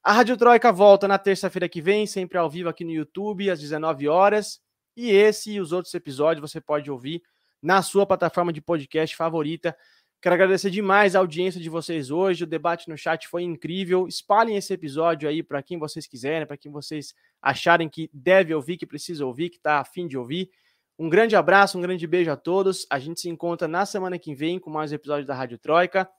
A 0.02 0.12
Rádio 0.14 0.38
Troika 0.38 0.72
volta 0.72 1.08
na 1.08 1.18
terça-feira 1.18 1.68
que 1.68 1.82
vem, 1.82 2.08
sempre 2.08 2.38
ao 2.38 2.50
vivo 2.50 2.70
aqui 2.70 2.84
no 2.84 2.92
YouTube, 2.92 3.50
às 3.50 3.60
19 3.60 4.08
horas. 4.08 4.62
E 4.96 5.10
esse 5.12 5.52
e 5.52 5.60
os 5.60 5.72
outros 5.72 5.94
episódios 5.94 6.52
você 6.52 6.62
pode 6.62 6.90
ouvir 6.90 7.22
na 7.62 7.82
sua 7.82 8.06
plataforma 8.06 8.52
de 8.54 8.62
podcast 8.62 9.16
favorita. 9.16 9.76
Quero 10.24 10.36
agradecer 10.36 10.70
demais 10.70 11.18
a 11.18 11.20
audiência 11.20 11.60
de 11.60 11.70
vocês 11.70 12.10
hoje. 12.10 12.46
O 12.46 12.48
debate 12.48 12.88
no 12.88 12.98
chat 12.98 13.28
foi 13.28 13.44
incrível. 13.44 14.08
Espalhem 14.08 14.56
esse 14.56 14.74
episódio 14.74 15.28
aí 15.28 15.44
para 15.44 15.62
quem 15.62 15.78
vocês 15.78 16.08
quiserem, 16.08 16.48
para 16.48 16.56
quem 16.56 16.72
vocês 16.72 17.14
acharem 17.42 17.90
que 17.90 18.10
deve 18.14 18.56
ouvir, 18.56 18.78
que 18.78 18.86
precisa 18.86 19.26
ouvir, 19.26 19.50
que 19.50 19.58
está 19.58 19.82
afim 19.82 20.08
de 20.08 20.18
ouvir. 20.18 20.50
Um 20.98 21.10
grande 21.10 21.36
abraço, 21.36 21.78
um 21.78 21.82
grande 21.82 22.08
beijo 22.08 22.32
a 22.32 22.38
todos. 22.38 22.88
A 22.90 23.00
gente 23.00 23.20
se 23.20 23.28
encontra 23.28 23.68
na 23.68 23.86
semana 23.86 24.18
que 24.18 24.34
vem 24.34 24.60
com 24.60 24.70
mais 24.70 24.94
um 24.94 24.96
episódio 24.96 25.26
da 25.26 25.36
Rádio 25.36 25.58
Troika. 25.58 26.10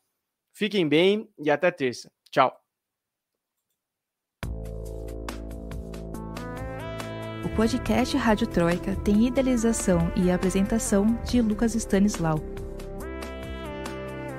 Fiquem 0.52 0.86
bem 0.86 1.26
e 1.39 1.51
até 1.51 1.70
terça. 1.70 2.12
Tchau. 2.31 2.55
O 7.43 7.56
podcast 7.56 8.14
Rádio 8.18 8.48
Troika 8.48 8.94
tem 8.97 9.28
idealização 9.28 10.12
e 10.14 10.31
apresentação 10.31 11.06
de 11.22 11.40
Lucas 11.40 11.74
Stanislau. 11.74 12.63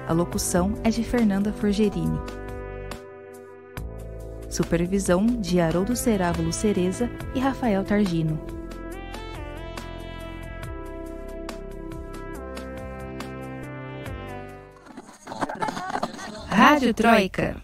A 0.08 0.14
locução 0.14 0.74
é 0.84 0.90
de 0.92 1.04
Fernanda 1.04 1.52
Forgerini. 1.52 2.20
Supervisão 4.50 5.26
de 5.26 5.60
Haroldo 5.60 5.96
Cerávulo 5.96 6.54
Cereza 6.54 7.10
e 7.34 7.40
Rafael 7.40 7.84
Targino. 7.84 8.40
Rádio 16.48 16.94
Troika. 16.94 17.62